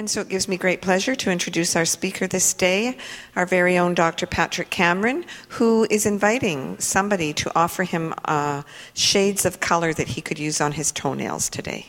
And 0.00 0.08
so 0.08 0.22
it 0.22 0.30
gives 0.30 0.48
me 0.48 0.56
great 0.56 0.80
pleasure 0.80 1.14
to 1.14 1.30
introduce 1.30 1.76
our 1.76 1.84
speaker 1.84 2.26
this 2.26 2.54
day, 2.54 2.96
our 3.36 3.44
very 3.44 3.76
own 3.76 3.92
Dr. 3.92 4.26
Patrick 4.26 4.70
Cameron, 4.70 5.26
who 5.50 5.86
is 5.90 6.06
inviting 6.06 6.78
somebody 6.78 7.34
to 7.34 7.52
offer 7.54 7.82
him 7.82 8.14
uh, 8.24 8.62
shades 8.94 9.44
of 9.44 9.60
color 9.60 9.92
that 9.92 10.08
he 10.08 10.22
could 10.22 10.38
use 10.38 10.58
on 10.58 10.72
his 10.72 10.90
toenails 10.90 11.50
today. 11.50 11.84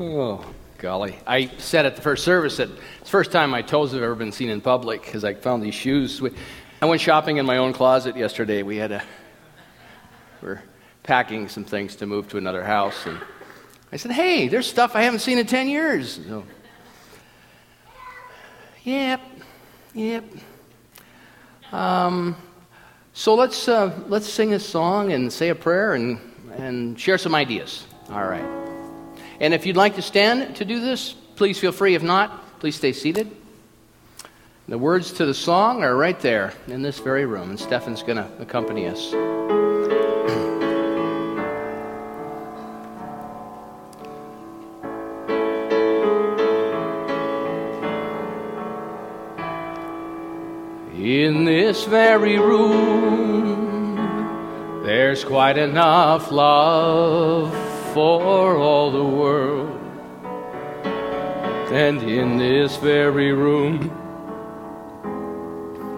Oh, 0.00 0.44
golly. 0.78 1.16
I 1.28 1.46
said 1.58 1.86
at 1.86 1.94
the 1.94 2.02
first 2.02 2.24
service 2.24 2.56
that 2.56 2.68
it's 2.68 2.80
the 3.02 3.06
first 3.06 3.30
time 3.30 3.50
my 3.50 3.62
toes 3.62 3.92
have 3.92 4.02
ever 4.02 4.16
been 4.16 4.32
seen 4.32 4.48
in 4.48 4.60
public 4.60 5.02
because 5.02 5.22
I 5.22 5.34
found 5.34 5.62
these 5.62 5.76
shoes. 5.76 6.20
I 6.82 6.84
went 6.86 7.00
shopping 7.00 7.36
in 7.36 7.46
my 7.46 7.58
own 7.58 7.72
closet 7.72 8.16
yesterday. 8.16 8.64
We 8.64 8.76
had 8.76 8.90
a, 8.90 9.04
we're 10.42 10.60
packing 11.04 11.48
some 11.48 11.62
things 11.62 11.94
to 11.96 12.06
move 12.06 12.26
to 12.30 12.38
another 12.38 12.64
house. 12.64 13.06
And 13.06 13.20
I 13.92 13.96
said, 13.96 14.10
hey, 14.10 14.48
there's 14.48 14.66
stuff 14.66 14.96
I 14.96 15.02
haven't 15.02 15.20
seen 15.20 15.38
in 15.38 15.46
10 15.46 15.68
years. 15.68 16.18
So, 16.26 16.44
yep, 18.82 19.20
yep. 19.94 20.24
Um, 21.70 22.34
so 23.12 23.36
let's, 23.36 23.68
uh, 23.68 23.96
let's 24.08 24.28
sing 24.28 24.52
a 24.52 24.58
song 24.58 25.12
and 25.12 25.32
say 25.32 25.50
a 25.50 25.54
prayer 25.54 25.94
and, 25.94 26.18
and 26.56 26.98
share 26.98 27.16
some 27.16 27.36
ideas. 27.36 27.86
All 28.10 28.26
right. 28.26 29.14
And 29.38 29.54
if 29.54 29.66
you'd 29.66 29.76
like 29.76 29.94
to 29.94 30.02
stand 30.02 30.56
to 30.56 30.64
do 30.64 30.80
this, 30.80 31.12
please 31.36 31.60
feel 31.60 31.70
free. 31.70 31.94
If 31.94 32.02
not, 32.02 32.58
please 32.58 32.74
stay 32.74 32.92
seated. 32.92 33.30
The 34.72 34.78
words 34.78 35.12
to 35.12 35.26
the 35.26 35.34
song 35.34 35.84
are 35.84 35.94
right 35.94 36.18
there 36.18 36.54
in 36.66 36.80
this 36.80 36.98
very 36.98 37.26
room, 37.26 37.50
and 37.50 37.60
Stefan's 37.60 38.02
going 38.02 38.16
to 38.16 38.26
accompany 38.40 38.88
us. 38.88 39.12
In 50.96 51.44
this 51.44 51.84
very 51.84 52.38
room, 52.38 53.96
there's 54.82 55.22
quite 55.22 55.58
enough 55.58 56.32
love 56.32 57.52
for 57.92 58.56
all 58.56 58.90
the 58.90 59.04
world. 59.04 59.78
And 61.70 62.02
in 62.02 62.38
this 62.38 62.76
very 62.76 63.32
room, 63.32 64.01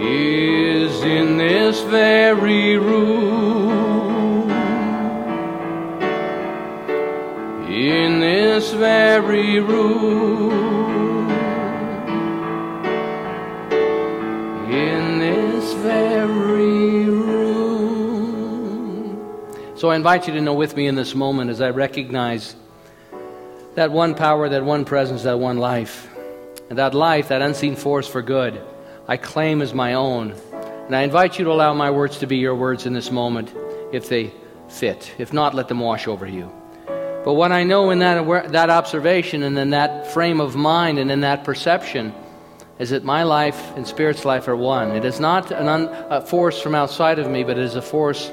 is 0.00 1.02
in 1.02 1.36
this 1.38 1.80
very 1.82 2.76
room. 2.76 4.50
In 7.68 8.20
this 8.20 8.72
very 8.72 9.60
room. 9.60 11.30
In 14.70 15.18
this 15.18 15.72
very 15.74 17.08
room. 17.08 17.36
so 19.76 19.90
I 19.90 19.96
invite 19.96 20.26
you 20.26 20.34
to 20.34 20.40
know 20.40 20.54
with 20.54 20.76
me 20.76 20.86
in 20.86 20.94
this 20.94 21.14
moment 21.14 21.50
as 21.50 21.60
I 21.60 21.70
recognize 21.70 22.56
that 23.76 23.92
one 23.92 24.14
power, 24.14 24.48
that 24.48 24.64
one 24.64 24.84
presence, 24.84 25.22
that 25.24 25.38
one 25.38 25.58
life. 25.58 26.08
And 26.68 26.78
that 26.78 26.94
life, 26.94 27.28
that 27.28 27.42
unseen 27.42 27.76
force 27.76 28.08
for 28.08 28.22
good, 28.22 28.60
I 29.08 29.16
claim 29.16 29.62
as 29.62 29.72
my 29.72 29.94
own. 29.94 30.34
And 30.86 30.94
I 30.94 31.02
invite 31.02 31.38
you 31.38 31.44
to 31.44 31.52
allow 31.52 31.74
my 31.74 31.90
words 31.90 32.18
to 32.18 32.26
be 32.26 32.36
your 32.36 32.54
words 32.54 32.86
in 32.86 32.92
this 32.92 33.10
moment 33.10 33.54
if 33.92 34.08
they 34.08 34.32
fit. 34.68 35.12
If 35.18 35.32
not, 35.32 35.54
let 35.54 35.68
them 35.68 35.80
wash 35.80 36.08
over 36.08 36.26
you. 36.26 36.50
But 37.24 37.34
what 37.34 37.50
I 37.52 37.64
know 37.64 37.90
in 37.90 38.00
that, 38.00 38.52
that 38.52 38.70
observation 38.70 39.42
and 39.42 39.58
in 39.58 39.70
that 39.70 40.12
frame 40.12 40.40
of 40.40 40.54
mind 40.54 40.98
and 40.98 41.10
in 41.10 41.20
that 41.20 41.44
perception 41.44 42.14
is 42.78 42.90
that 42.90 43.04
my 43.04 43.22
life 43.22 43.76
and 43.76 43.86
Spirit's 43.86 44.24
life 44.24 44.48
are 44.48 44.56
one. 44.56 44.90
It 44.90 45.04
is 45.04 45.18
not 45.18 45.50
un, 45.50 45.88
a 46.10 46.20
force 46.20 46.60
from 46.60 46.74
outside 46.74 47.18
of 47.18 47.30
me, 47.30 47.42
but 47.42 47.58
it 47.58 47.64
is 47.64 47.74
a 47.74 47.82
force 47.82 48.30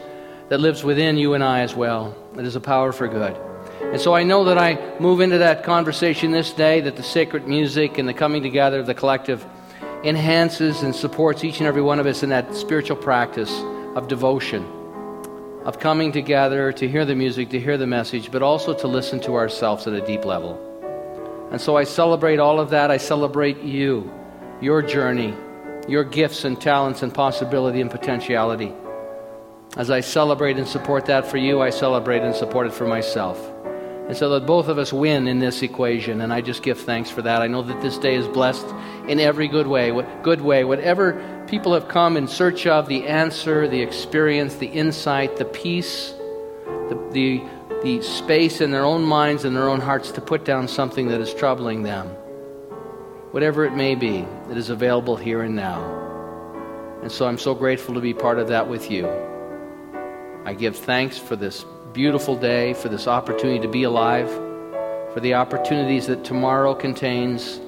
that 0.49 0.59
lives 0.59 0.83
within 0.83 1.17
you 1.17 1.33
and 1.33 1.43
I 1.43 1.61
as 1.61 1.75
well. 1.75 2.15
It 2.37 2.45
is 2.45 2.55
a 2.55 2.59
power 2.59 2.91
for 2.91 3.07
good. 3.07 3.37
And 3.81 4.01
so 4.01 4.13
I 4.13 4.23
know 4.23 4.43
that 4.45 4.57
I 4.57 4.97
move 4.99 5.21
into 5.21 5.37
that 5.37 5.63
conversation 5.63 6.31
this 6.31 6.51
day, 6.51 6.81
that 6.81 6.95
the 6.95 7.03
sacred 7.03 7.47
music 7.47 7.97
and 7.97 8.07
the 8.07 8.13
coming 8.13 8.43
together 8.43 8.79
of 8.79 8.85
the 8.85 8.93
collective 8.93 9.45
enhances 10.03 10.83
and 10.83 10.95
supports 10.95 11.43
each 11.43 11.59
and 11.59 11.67
every 11.67 11.81
one 11.81 11.99
of 11.99 12.05
us 12.05 12.23
in 12.23 12.29
that 12.29 12.53
spiritual 12.55 12.97
practice 12.97 13.51
of 13.95 14.07
devotion, 14.07 14.65
of 15.63 15.79
coming 15.79 16.11
together 16.11 16.73
to 16.73 16.87
hear 16.87 17.05
the 17.05 17.15
music, 17.15 17.49
to 17.49 17.59
hear 17.59 17.77
the 17.77 17.87
message, 17.87 18.31
but 18.31 18.41
also 18.41 18.73
to 18.73 18.87
listen 18.87 19.19
to 19.21 19.35
ourselves 19.35 19.87
at 19.87 19.93
a 19.93 20.05
deep 20.05 20.25
level. 20.25 20.59
And 21.51 21.61
so 21.61 21.77
I 21.77 21.83
celebrate 21.83 22.39
all 22.39 22.59
of 22.59 22.71
that. 22.71 22.91
I 22.91 22.97
celebrate 22.97 23.61
you, 23.61 24.11
your 24.59 24.81
journey, 24.81 25.33
your 25.87 26.03
gifts 26.03 26.43
and 26.43 26.59
talents 26.59 27.01
and 27.01 27.13
possibility 27.13 27.79
and 27.79 27.91
potentiality. 27.91 28.73
As 29.77 29.89
I 29.89 30.01
celebrate 30.01 30.57
and 30.57 30.67
support 30.67 31.05
that 31.05 31.27
for 31.27 31.37
you, 31.37 31.61
I 31.61 31.69
celebrate 31.69 32.21
and 32.21 32.35
support 32.35 32.67
it 32.67 32.73
for 32.73 32.85
myself. 32.85 33.39
And 34.07 34.17
so 34.17 34.29
that 34.31 34.45
both 34.45 34.67
of 34.67 34.77
us 34.77 34.91
win 34.91 35.27
in 35.27 35.39
this 35.39 35.61
equation, 35.61 36.19
and 36.19 36.33
I 36.33 36.41
just 36.41 36.61
give 36.61 36.79
thanks 36.79 37.09
for 37.09 37.21
that. 37.21 37.41
I 37.41 37.47
know 37.47 37.61
that 37.61 37.81
this 37.81 37.97
day 37.97 38.15
is 38.15 38.27
blessed 38.27 38.65
in 39.07 39.19
every 39.19 39.47
good 39.47 39.67
way, 39.67 39.91
good 40.21 40.41
way. 40.41 40.65
Whatever 40.65 41.45
people 41.47 41.73
have 41.73 41.87
come 41.87 42.17
in 42.17 42.27
search 42.27 42.67
of, 42.67 42.89
the 42.89 43.07
answer, 43.07 43.67
the 43.67 43.81
experience, 43.81 44.55
the 44.55 44.67
insight, 44.67 45.37
the 45.37 45.45
peace, 45.45 46.13
the, 46.65 47.09
the, 47.13 47.41
the 47.83 48.01
space 48.01 48.59
in 48.59 48.71
their 48.71 48.83
own 48.83 49.03
minds 49.03 49.45
and 49.45 49.55
their 49.55 49.69
own 49.69 49.79
hearts 49.79 50.11
to 50.11 50.21
put 50.21 50.43
down 50.43 50.67
something 50.67 51.07
that 51.07 51.21
is 51.21 51.33
troubling 51.33 51.83
them. 51.83 52.07
Whatever 53.31 53.65
it 53.65 53.73
may 53.73 53.95
be, 53.95 54.27
it 54.51 54.57
is 54.57 54.69
available 54.69 55.15
here 55.15 55.41
and 55.43 55.55
now. 55.55 55.81
And 57.01 57.11
so 57.11 57.25
I'm 57.25 57.37
so 57.37 57.55
grateful 57.55 57.93
to 57.95 58.01
be 58.01 58.13
part 58.13 58.37
of 58.37 58.49
that 58.49 58.67
with 58.67 58.91
you. 58.91 59.09
I 60.45 60.53
give 60.53 60.75
thanks 60.75 61.17
for 61.17 61.35
this 61.37 61.65
beautiful 61.93 62.35
day, 62.35 62.73
for 62.73 62.89
this 62.89 63.07
opportunity 63.07 63.59
to 63.59 63.67
be 63.67 63.83
alive, 63.83 64.29
for 65.13 65.19
the 65.21 65.35
opportunities 65.35 66.07
that 66.07 66.23
tomorrow 66.23 66.73
contains, 66.73 67.61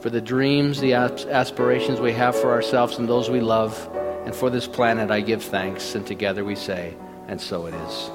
for 0.00 0.10
the 0.10 0.20
dreams, 0.20 0.80
the 0.80 0.94
aspirations 0.94 2.00
we 2.00 2.12
have 2.12 2.34
for 2.34 2.50
ourselves 2.50 2.98
and 2.98 3.08
those 3.08 3.28
we 3.28 3.40
love, 3.40 3.88
and 4.24 4.34
for 4.34 4.50
this 4.50 4.66
planet. 4.66 5.10
I 5.10 5.20
give 5.20 5.42
thanks, 5.42 5.94
and 5.94 6.06
together 6.06 6.44
we 6.44 6.56
say, 6.56 6.94
and 7.28 7.40
so 7.40 7.66
it 7.66 7.74
is. 7.74 8.10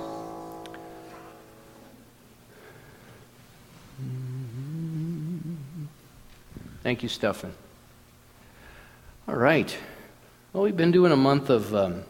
Thank 6.84 7.04
you, 7.04 7.10
Stefan. 7.10 7.54
All 9.28 9.36
right. 9.36 9.78
Well, 10.52 10.64
we've 10.64 10.76
been 10.76 10.92
doing 10.92 11.12
a 11.12 11.18
month 11.18 11.50
of. 11.50 11.74
Um, 11.76 12.04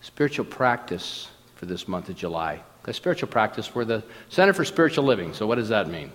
spiritual 0.00 0.44
practice 0.44 1.28
for 1.58 1.66
this 1.66 1.88
month 1.88 2.08
of 2.08 2.16
July. 2.16 2.62
Because 2.80 2.96
spiritual 2.96 3.28
practice, 3.28 3.74
we're 3.74 3.84
the 3.84 4.02
Center 4.30 4.52
for 4.52 4.64
Spiritual 4.64 5.04
Living. 5.04 5.34
So, 5.34 5.46
what 5.46 5.56
does 5.56 5.68
that 5.68 5.88
mean? 5.88 6.10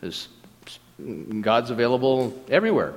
Is 0.00 0.28
God's 1.40 1.70
available 1.70 2.42
everywhere. 2.48 2.94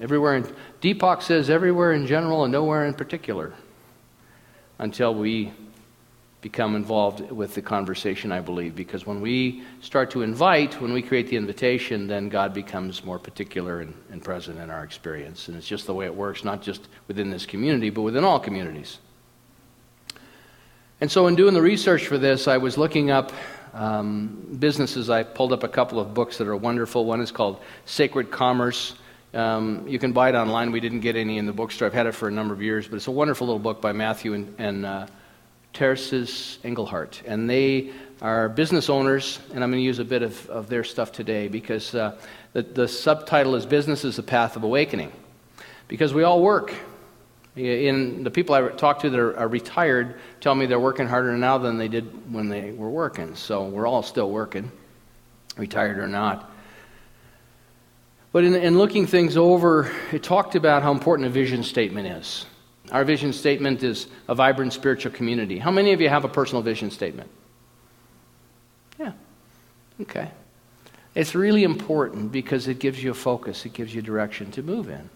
Everywhere. 0.00 0.36
In, 0.36 0.54
Deepak 0.82 1.22
says 1.22 1.48
everywhere 1.48 1.92
in 1.92 2.06
general 2.06 2.44
and 2.44 2.52
nowhere 2.52 2.84
in 2.84 2.94
particular. 2.94 3.54
Until 4.78 5.14
we 5.14 5.52
become 6.40 6.74
involved 6.74 7.30
with 7.30 7.54
the 7.54 7.62
conversation, 7.62 8.32
I 8.32 8.40
believe. 8.40 8.74
Because 8.74 9.06
when 9.06 9.20
we 9.20 9.62
start 9.82 10.10
to 10.12 10.22
invite, 10.22 10.80
when 10.80 10.92
we 10.92 11.02
create 11.02 11.28
the 11.28 11.36
invitation, 11.36 12.06
then 12.08 12.28
God 12.28 12.54
becomes 12.54 13.04
more 13.04 13.18
particular 13.18 13.80
and, 13.80 13.94
and, 14.10 14.24
present 14.24 14.58
in 14.58 14.70
our 14.70 14.82
experience. 14.82 15.48
And 15.48 15.56
it's 15.56 15.68
just 15.68 15.86
the 15.86 15.94
way 15.94 16.06
it 16.06 16.14
works, 16.14 16.42
not 16.42 16.62
just 16.62 16.88
within 17.08 17.30
this 17.30 17.44
community, 17.44 17.90
but 17.90 18.02
within 18.02 18.24
all 18.24 18.40
communities. 18.40 18.98
And 21.00 21.10
so, 21.10 21.26
in 21.28 21.34
doing 21.34 21.54
the 21.54 21.62
research 21.62 22.06
for 22.06 22.18
this, 22.18 22.46
I 22.46 22.58
was 22.58 22.76
looking 22.76 23.10
up 23.10 23.32
um, 23.72 24.56
businesses. 24.58 25.08
I 25.08 25.22
pulled 25.22 25.52
up 25.52 25.62
a 25.62 25.68
couple 25.68 25.98
of 25.98 26.12
books 26.12 26.38
that 26.38 26.46
are 26.46 26.56
wonderful. 26.56 27.04
One 27.04 27.20
is 27.20 27.30
called 27.30 27.60
Sacred 27.86 28.30
Commerce 28.30 28.94
Um, 29.32 29.86
you 29.86 29.98
can 29.98 30.12
buy 30.12 30.28
it 30.28 30.34
online. 30.34 30.72
We 30.72 30.80
didn't 30.80 31.00
get 31.00 31.14
any 31.14 31.38
in 31.38 31.46
the 31.46 31.52
bookstore. 31.52 31.86
I've 31.86 31.94
had 31.94 32.06
it 32.06 32.12
for 32.12 32.28
a 32.28 32.32
number 32.32 32.52
of 32.52 32.60
years, 32.60 32.88
but 32.88 32.96
it's 32.96 33.06
a 33.06 33.12
wonderful 33.12 33.46
little 33.46 33.60
book 33.60 33.80
by 33.80 33.92
Matthew 33.92 34.34
and, 34.34 34.54
and 34.58 34.84
uh, 34.84 35.06
Terces 35.72 36.58
Engelhart. 36.64 37.22
And 37.26 37.48
they 37.48 37.92
are 38.20 38.48
business 38.48 38.90
owners, 38.90 39.38
and 39.54 39.62
I'm 39.62 39.70
going 39.70 39.80
to 39.80 39.86
use 39.86 40.00
a 40.00 40.04
bit 40.04 40.22
of, 40.22 40.50
of 40.50 40.68
their 40.68 40.82
stuff 40.82 41.12
today 41.12 41.46
because 41.46 41.94
uh, 41.94 42.18
the, 42.52 42.62
the 42.62 42.88
subtitle 42.88 43.54
is 43.54 43.66
Business 43.66 44.04
is 44.04 44.16
the 44.16 44.22
Path 44.22 44.56
of 44.56 44.64
Awakening. 44.64 45.12
Because 45.86 46.12
we 46.12 46.24
all 46.24 46.42
work. 46.42 46.74
In 47.56 48.22
the 48.22 48.30
people 48.30 48.54
I 48.54 48.68
talk 48.68 49.00
to 49.00 49.10
that 49.10 49.18
are, 49.18 49.48
retired 49.48 50.14
tell 50.40 50.54
me 50.54 50.66
they're 50.66 50.78
working 50.78 51.08
harder 51.08 51.36
now 51.36 51.58
than 51.58 51.78
they 51.78 51.88
did 51.88 52.32
when 52.32 52.48
they 52.48 52.70
were 52.70 52.90
working. 52.90 53.34
So 53.34 53.64
we're 53.66 53.88
all 53.88 54.02
still 54.02 54.30
working, 54.30 54.70
retired 55.56 55.98
or 55.98 56.06
not. 56.06 56.50
But 58.32 58.44
in, 58.44 58.54
in 58.54 58.78
looking 58.78 59.06
things 59.06 59.36
over, 59.36 59.90
it 60.12 60.22
talked 60.22 60.54
about 60.54 60.84
how 60.84 60.92
important 60.92 61.26
a 61.26 61.30
vision 61.30 61.64
statement 61.64 62.06
is. 62.06 62.46
Our 62.92 63.04
vision 63.04 63.32
statement 63.32 63.82
is 63.82 64.06
a 64.28 64.34
vibrant 64.34 64.72
spiritual 64.72 65.12
community. 65.12 65.58
How 65.58 65.72
many 65.72 65.92
of 65.92 66.00
you 66.00 66.08
have 66.08 66.24
a 66.24 66.28
personal 66.28 66.62
vision 66.62 66.90
statement? 66.90 67.30
Yeah. 68.98 69.12
Okay. 70.00 70.30
It's 71.14 71.34
really 71.34 71.64
important 71.64 72.30
because 72.30 72.68
it 72.68 72.78
gives 72.78 73.02
you 73.02 73.10
a 73.10 73.14
focus, 73.14 73.66
it 73.66 73.72
gives 73.72 73.92
you 73.92 74.02
direction 74.02 74.52
to 74.52 74.62
move 74.62 74.88
in. 74.88 75.10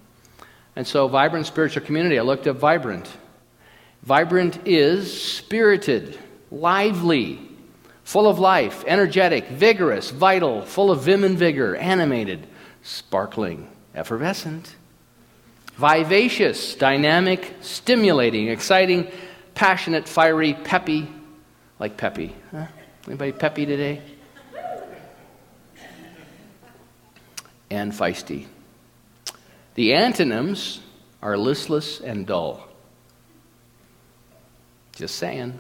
And 0.76 0.87
so, 0.87 1.06
vibrant 1.09 1.47
spiritual 1.47 1.85
community, 1.85 2.19
I 2.19 2.23
looked 2.23 2.47
up 2.47 2.56
vibrant. 2.56 3.09
Vibrant 4.03 4.67
is 4.67 5.23
spirited, 5.23 6.19
lively, 6.50 7.41
full 8.03 8.29
of 8.29 8.38
life, 8.38 8.85
energetic, 8.87 9.49
vigorous, 9.49 10.11
vital, 10.11 10.62
full 10.62 10.91
of 10.91 11.03
vim 11.03 11.25
and 11.25 11.38
vigor, 11.38 11.76
animated, 11.76 12.47
sparkling, 12.82 13.69
effervescent. 13.94 14.76
Vivacious, 15.76 16.75
dynamic, 16.75 17.55
stimulating, 17.61 18.49
exciting, 18.49 19.11
passionate, 19.55 20.09
fiery, 20.09 20.55
peppy, 20.55 21.09
like 21.79 21.97
peppy. 21.97 22.35
Huh? 22.50 22.67
Anybody 23.06 23.32
peppy 23.32 23.67
today? 23.67 24.03
And 27.70 27.93
feisty. 27.93 28.47
The 29.75 29.94
antonyms 29.94 30.81
are 31.21 31.37
listless 31.37 32.00
and 32.00 32.26
dull. 32.26 32.69
Just 34.94 35.17
saying. 35.17 35.59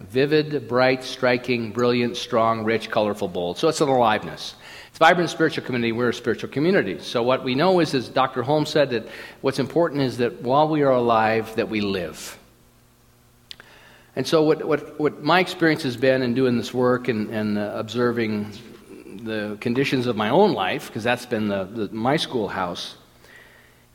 Vivid, 0.00 0.68
bright, 0.68 1.02
striking, 1.02 1.72
brilliant, 1.72 2.16
strong, 2.16 2.62
rich, 2.62 2.90
colorful, 2.90 3.26
bold. 3.26 3.58
So 3.58 3.68
it's 3.68 3.80
an 3.80 3.88
aliveness. 3.88 4.54
It's 4.90 4.98
vibrant 4.98 5.30
spiritual 5.30 5.64
community. 5.64 5.90
We're 5.90 6.10
a 6.10 6.14
spiritual 6.14 6.50
community. 6.50 7.00
So 7.00 7.22
what 7.24 7.42
we 7.42 7.56
know 7.56 7.80
is, 7.80 7.94
as 7.94 8.08
Dr. 8.08 8.42
Holmes 8.42 8.68
said, 8.68 8.90
that 8.90 9.08
what's 9.40 9.58
important 9.58 10.02
is 10.02 10.18
that 10.18 10.42
while 10.42 10.68
we 10.68 10.82
are 10.82 10.92
alive, 10.92 11.56
that 11.56 11.68
we 11.68 11.80
live. 11.80 12.38
And 14.14 14.24
so 14.24 14.44
what, 14.44 14.64
what, 14.64 15.00
what 15.00 15.22
my 15.24 15.40
experience 15.40 15.82
has 15.82 15.96
been 15.96 16.22
in 16.22 16.34
doing 16.34 16.56
this 16.56 16.72
work 16.72 17.08
and, 17.08 17.30
and 17.30 17.58
uh, 17.58 17.72
observing 17.74 18.52
the 19.22 19.56
conditions 19.60 20.06
of 20.06 20.16
my 20.16 20.30
own 20.30 20.52
life, 20.52 20.86
because 20.88 21.04
that's 21.04 21.26
been 21.26 21.48
the, 21.48 21.64
the, 21.64 21.88
my 21.94 22.16
schoolhouse, 22.16 22.96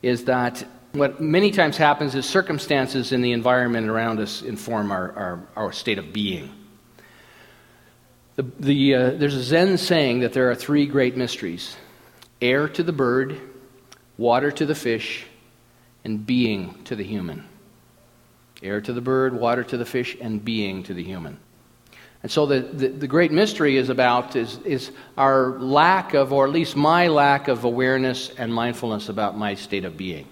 is 0.02 0.26
that 0.26 0.66
what 0.94 1.22
many 1.22 1.52
times 1.52 1.78
happens 1.78 2.16
is 2.16 2.26
circumstances 2.26 3.12
in 3.12 3.22
the 3.22 3.32
environment 3.32 3.88
around 3.88 4.20
us 4.20 4.42
inform 4.42 4.92
our, 4.92 5.12
our, 5.12 5.48
our 5.56 5.72
state 5.72 6.00
of 6.00 6.12
being. 6.12 6.50
The, 8.36 8.46
the, 8.60 8.96
uh, 8.96 9.10
there's 9.12 9.36
a 9.36 9.44
Zen 9.44 9.78
saying 9.78 10.22
that 10.22 10.34
there 10.34 10.50
are 10.50 10.56
three 10.56 10.86
great 10.86 11.18
mysteries 11.18 11.76
air 12.42 12.70
to 12.70 12.84
the 12.84 12.94
bird, 12.94 13.40
water 14.18 14.50
to 14.50 14.66
the 14.66 14.76
fish, 14.76 15.26
and 16.04 16.26
being 16.26 16.82
to 16.86 16.96
the 16.96 17.04
human. 17.04 17.44
Air 18.64 18.82
to 18.82 18.94
the 18.94 19.02
bird, 19.02 19.34
water 19.34 19.64
to 19.64 19.78
the 19.78 19.86
fish, 19.86 20.18
and 20.20 20.44
being 20.44 20.84
to 20.84 20.94
the 20.94 21.04
human. 21.04 21.38
And 22.22 22.32
so 22.32 22.46
the, 22.46 22.60
the, 22.60 22.88
the, 22.90 23.08
great 23.08 23.32
mystery 23.32 23.78
is 23.78 23.88
about 23.88 24.36
is, 24.36 24.58
is 24.60 24.92
our 25.18 25.58
lack 25.60 26.14
of, 26.14 26.34
or 26.34 26.46
at 26.46 26.52
least 26.52 26.76
my 26.76 27.08
lack 27.08 27.48
of 27.48 27.64
awareness 27.64 28.30
and 28.30 28.54
mindfulness 28.54 29.08
about 29.08 29.38
my 29.38 29.56
state 29.56 29.86
of 29.86 29.96
being. 29.96 30.28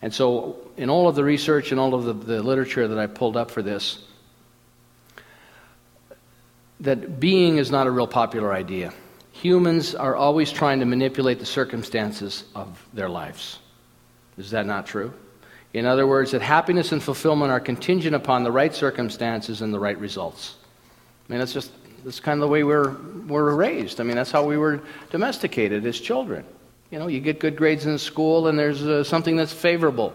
And 0.00 0.14
so 0.14 0.58
in 0.76 0.88
all 0.88 1.08
of 1.08 1.16
the 1.16 1.24
research 1.24 1.72
and 1.72 1.80
all 1.80 1.94
of 1.94 2.04
the, 2.04 2.12
the 2.12 2.42
literature 2.42 2.86
that 2.86 2.98
I 2.98 3.06
pulled 3.06 3.36
up 3.36 3.50
for 3.50 3.62
this, 3.62 4.04
that 6.78 7.18
being 7.18 7.58
is 7.58 7.70
not 7.70 7.88
a 7.88 7.90
real 7.90 8.06
popular 8.06 8.52
idea. 8.52 8.92
Humans 9.32 9.94
are 9.96 10.14
always 10.14 10.52
trying 10.52 10.80
to 10.80 10.86
manipulate 10.86 11.40
the 11.40 11.46
circumstances 11.46 12.44
of 12.54 12.86
their 12.92 13.08
lives. 13.08 13.58
Is 14.38 14.52
that 14.52 14.66
not 14.66 14.86
true? 14.86 15.12
In 15.72 15.84
other 15.84 16.06
words, 16.06 16.30
that 16.30 16.42
happiness 16.42 16.92
and 16.92 17.02
fulfillment 17.02 17.50
are 17.50 17.60
contingent 17.60 18.14
upon 18.14 18.44
the 18.44 18.50
right 18.50 18.74
circumstances 18.74 19.62
and 19.62 19.72
the 19.72 19.78
right 19.78 19.98
results. 19.98 20.56
I 21.30 21.32
mean, 21.32 21.38
that's 21.38 21.52
just 21.52 21.70
that's 22.04 22.18
kind 22.18 22.38
of 22.38 22.40
the 22.40 22.48
way 22.48 22.64
we're, 22.64 22.96
we're 23.28 23.54
raised. 23.54 24.00
I 24.00 24.04
mean, 24.04 24.16
that's 24.16 24.32
how 24.32 24.44
we 24.44 24.56
were 24.56 24.80
domesticated 25.10 25.86
as 25.86 26.00
children. 26.00 26.44
You 26.90 26.98
know, 26.98 27.06
you 27.06 27.20
get 27.20 27.38
good 27.38 27.54
grades 27.54 27.86
in 27.86 27.98
school, 27.98 28.48
and 28.48 28.58
there's 28.58 28.82
uh, 28.82 29.04
something 29.04 29.36
that's 29.36 29.52
favorable. 29.52 30.12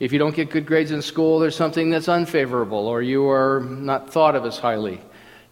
If 0.00 0.10
you 0.10 0.18
don't 0.18 0.34
get 0.34 0.48
good 0.48 0.64
grades 0.64 0.90
in 0.90 1.02
school, 1.02 1.38
there's 1.38 1.54
something 1.54 1.90
that's 1.90 2.08
unfavorable, 2.08 2.86
or 2.86 3.02
you 3.02 3.28
are 3.28 3.60
not 3.60 4.10
thought 4.10 4.36
of 4.36 4.46
as 4.46 4.56
highly. 4.56 5.02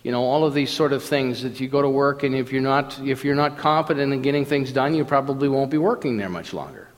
You 0.02 0.12
know, 0.12 0.22
all 0.22 0.46
of 0.46 0.54
these 0.54 0.70
sort 0.70 0.94
of 0.94 1.02
things 1.02 1.42
that 1.42 1.60
you 1.60 1.68
go 1.68 1.82
to 1.82 1.90
work, 1.90 2.22
and 2.22 2.34
if 2.34 2.50
you're 2.50 2.62
not 2.62 2.98
if 3.00 3.22
you're 3.22 3.34
not 3.34 3.58
competent 3.58 4.14
in 4.14 4.22
getting 4.22 4.46
things 4.46 4.72
done, 4.72 4.94
you 4.94 5.04
probably 5.04 5.50
won't 5.50 5.70
be 5.70 5.76
working 5.78 6.16
there 6.16 6.30
much 6.30 6.54
longer. 6.54 6.88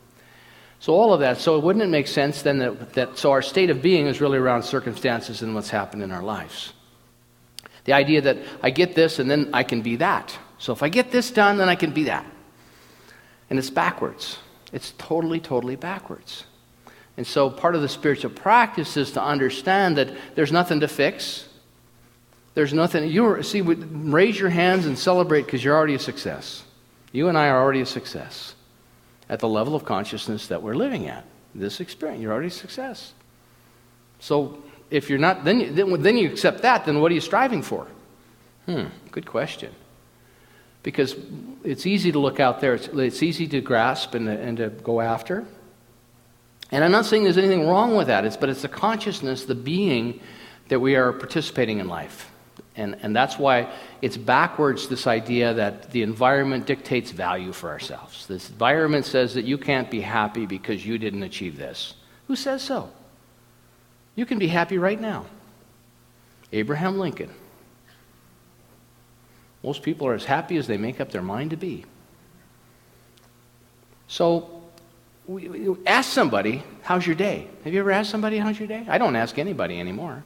So 0.79 0.93
all 0.93 1.13
of 1.13 1.19
that. 1.19 1.39
So 1.39 1.59
wouldn't 1.59 1.83
it 1.83 1.89
make 1.89 2.07
sense 2.07 2.43
then 2.43 2.59
that, 2.59 2.93
that 2.93 3.19
so 3.19 3.33
our 3.33 3.43
state 3.43 3.71
of 3.71 3.83
being 3.83 4.07
is 4.07 4.21
really 4.21 4.39
around 4.39 4.63
circumstances 4.63 5.43
and 5.43 5.53
what's 5.53 5.71
happened 5.71 6.05
in 6.05 6.13
our 6.13 6.23
lives? 6.23 6.75
The 7.85 7.93
idea 7.93 8.21
that 8.23 8.39
I 8.63 8.71
get 8.71 8.95
this 8.95 9.19
and 9.19 9.31
then 9.31 9.51
I 9.53 9.63
can 9.63 9.83
be 9.83 9.97
that. 9.97 10.37
So 10.59 10.73
if 10.73 10.83
I 10.83 10.89
get 10.89 11.11
this 11.11 11.31
done, 11.31 11.57
then 11.57 11.69
I 11.69 11.75
can 11.75 11.93
be 11.93 12.05
that. 12.05 12.27
And 13.51 13.59
it's 13.59 13.71
backwards. 13.71 14.39
It's 14.73 14.93
totally, 14.99 15.41
totally 15.41 15.77
backwards. 15.77 16.45
And 17.17 17.27
so 17.27 17.51
part 17.51 17.75
of 17.75 17.83
the 17.83 17.89
spiritual 17.89 18.31
practice 18.31 18.97
is 18.97 19.13
to 19.13 19.23
understand 19.23 19.97
that 19.97 20.09
there's 20.35 20.53
nothing 20.53 20.81
to 20.81 20.89
fix. 20.89 21.49
There's 22.55 22.73
nothing. 22.73 23.09
You 23.09 23.43
see, 23.43 23.61
raise 23.61 24.39
your 24.39 24.51
hands 24.51 24.87
and 24.87 24.99
celebrate 24.99 25.43
because 25.43 25.65
you're 25.65 25.77
already 25.77 25.95
a 25.95 25.99
success. 25.99 26.63
You 27.13 27.29
and 27.29 27.39
I 27.39 27.49
are 27.49 27.61
already 27.61 27.81
a 27.81 27.87
success 27.87 28.55
at 29.29 29.41
the 29.41 29.49
level 29.49 29.75
of 29.75 29.85
consciousness 29.85 30.47
that 30.49 30.63
we're 30.63 30.75
living 30.75 31.09
at. 31.09 31.25
This 31.55 31.81
experience, 31.81 32.23
you're 32.23 32.33
already 32.33 32.49
a 32.49 32.51
success. 32.51 33.13
So 34.21 34.63
if 34.91 35.11
you're 35.11 35.19
not, 35.19 35.45
then 35.45 35.61
you, 35.61 35.73
then, 35.73 36.03
then 36.03 36.17
you 36.17 36.31
accept 36.31 36.63
that, 36.63 36.87
then 36.87 37.01
what 37.01 37.11
are 37.13 37.15
you 37.15 37.21
striving 37.21 37.63
for? 37.63 37.87
Hmm, 38.67 38.87
good 39.11 39.27
question. 39.27 39.73
Because 40.83 41.17
it's 41.65 41.87
easy 41.87 42.13
to 42.13 42.19
look 42.19 42.41
out 42.41 42.61
there, 42.61 42.75
it's, 42.75 42.89
it's 42.89 43.23
easy 43.23 43.47
to 43.49 43.61
grasp 43.61 44.15
and, 44.15 44.29
and 44.29 44.57
to 44.59 44.71
go 44.71 45.01
after. 45.01 45.45
And 46.71 46.85
I'm 46.85 46.93
not 46.93 47.07
saying 47.07 47.25
there's 47.25 47.39
anything 47.39 47.67
wrong 47.67 47.97
with 47.97 48.09
that, 48.09 48.25
it's, 48.25 48.37
but 48.37 48.49
it's 48.49 48.63
the 48.63 48.69
consciousness, 48.69 49.45
the 49.45 49.55
being, 49.55 50.21
that 50.69 50.81
we 50.81 50.97
are 50.97 51.13
participating 51.13 51.79
in 51.79 51.89
life. 51.89 52.31
And, 52.77 52.97
and 53.03 53.17
that's 53.17 53.39
why 53.39 53.73
it's 54.03 54.17
backwards 54.17 54.89
this 54.89 55.07
idea 55.07 55.55
that 55.55 55.91
the 55.91 56.03
environment 56.03 56.67
dictates 56.67 57.11
value 57.11 57.53
for 57.53 57.71
ourselves. 57.71 58.27
This 58.27 58.49
environment 58.51 59.05
says 59.05 59.35
that 59.35 59.45
you 59.45 59.59
can't 59.59 59.91
be 59.91 60.01
happy 60.01 60.47
because 60.47 60.87
you 60.87 60.97
didn't 60.97 61.25
achieve 61.25 61.57
this. 61.57 61.95
Who 62.29 62.37
says 62.37 62.63
so? 62.63 62.91
You 64.19 64.27
can 64.27 64.41
be 64.41 64.49
happy 64.49 64.79
right 64.79 65.01
now. 65.01 65.27
Abraham 66.53 66.99
Lincoln. 66.99 67.31
Most 69.63 69.85
people 69.85 70.09
are 70.09 70.15
as 70.15 70.25
happy 70.25 70.57
as 70.57 70.67
they 70.67 70.77
make 70.77 71.01
up 71.01 71.13
their 71.13 71.23
mind 71.23 71.51
to 71.51 71.57
be. 71.57 71.85
So, 74.09 74.65
we, 75.29 75.73
ask 75.87 76.11
somebody, 76.11 76.65
How's 76.83 77.07
your 77.07 77.15
day? 77.15 77.47
Have 77.63 77.73
you 77.73 77.79
ever 77.79 77.93
asked 77.93 78.11
somebody, 78.11 78.39
How's 78.39 78.59
your 78.59 78.67
day? 78.67 78.85
I 78.89 78.99
don't 78.99 79.15
ask 79.15 79.39
anybody 79.39 79.79
anymore. 79.79 80.25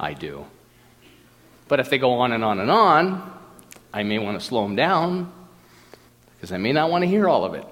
I 0.00 0.14
do. 0.14 0.46
But 1.68 1.80
if 1.80 1.90
they 1.90 1.98
go 1.98 2.12
on 2.12 2.32
and 2.32 2.42
on 2.42 2.60
and 2.60 2.70
on, 2.70 3.30
I 3.92 4.04
may 4.04 4.18
want 4.18 4.40
to 4.40 4.46
slow 4.46 4.62
them 4.62 4.74
down 4.74 5.30
because 6.36 6.50
I 6.50 6.56
may 6.56 6.72
not 6.72 6.90
want 6.90 7.02
to 7.02 7.08
hear 7.08 7.28
all 7.28 7.44
of 7.44 7.52
it. 7.52 7.66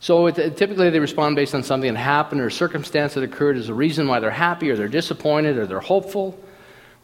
So 0.00 0.30
typically 0.30 0.90
they 0.90 1.00
respond 1.00 1.36
based 1.36 1.54
on 1.54 1.62
something 1.62 1.92
that 1.92 1.98
happened 1.98 2.40
or 2.40 2.50
circumstance 2.50 3.14
that 3.14 3.24
occurred 3.24 3.56
as 3.56 3.68
a 3.68 3.74
reason 3.74 4.06
why 4.06 4.20
they're 4.20 4.30
happy 4.30 4.70
or 4.70 4.76
they're 4.76 4.88
disappointed 4.88 5.56
or 5.56 5.66
they're 5.66 5.80
hopeful 5.80 6.38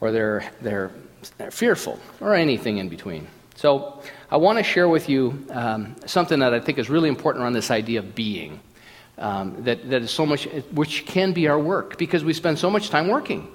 or 0.00 0.12
they're, 0.12 0.48
they're, 0.60 0.92
they're 1.38 1.50
fearful 1.50 1.98
or 2.20 2.34
anything 2.34 2.78
in 2.78 2.88
between. 2.88 3.26
So 3.56 4.02
I 4.30 4.36
want 4.36 4.58
to 4.58 4.64
share 4.64 4.88
with 4.88 5.08
you 5.08 5.46
um, 5.50 5.96
something 6.06 6.38
that 6.40 6.54
I 6.54 6.60
think 6.60 6.78
is 6.78 6.90
really 6.90 7.08
important 7.08 7.42
around 7.42 7.54
this 7.54 7.70
idea 7.70 8.00
of 8.00 8.14
being. 8.14 8.60
Um, 9.16 9.62
that, 9.62 9.88
that 9.90 10.02
is 10.02 10.10
so 10.10 10.26
much, 10.26 10.46
which 10.72 11.06
can 11.06 11.32
be 11.32 11.46
our 11.46 11.58
work 11.58 11.98
because 11.98 12.24
we 12.24 12.32
spend 12.32 12.58
so 12.58 12.68
much 12.68 12.90
time 12.90 13.06
working. 13.06 13.46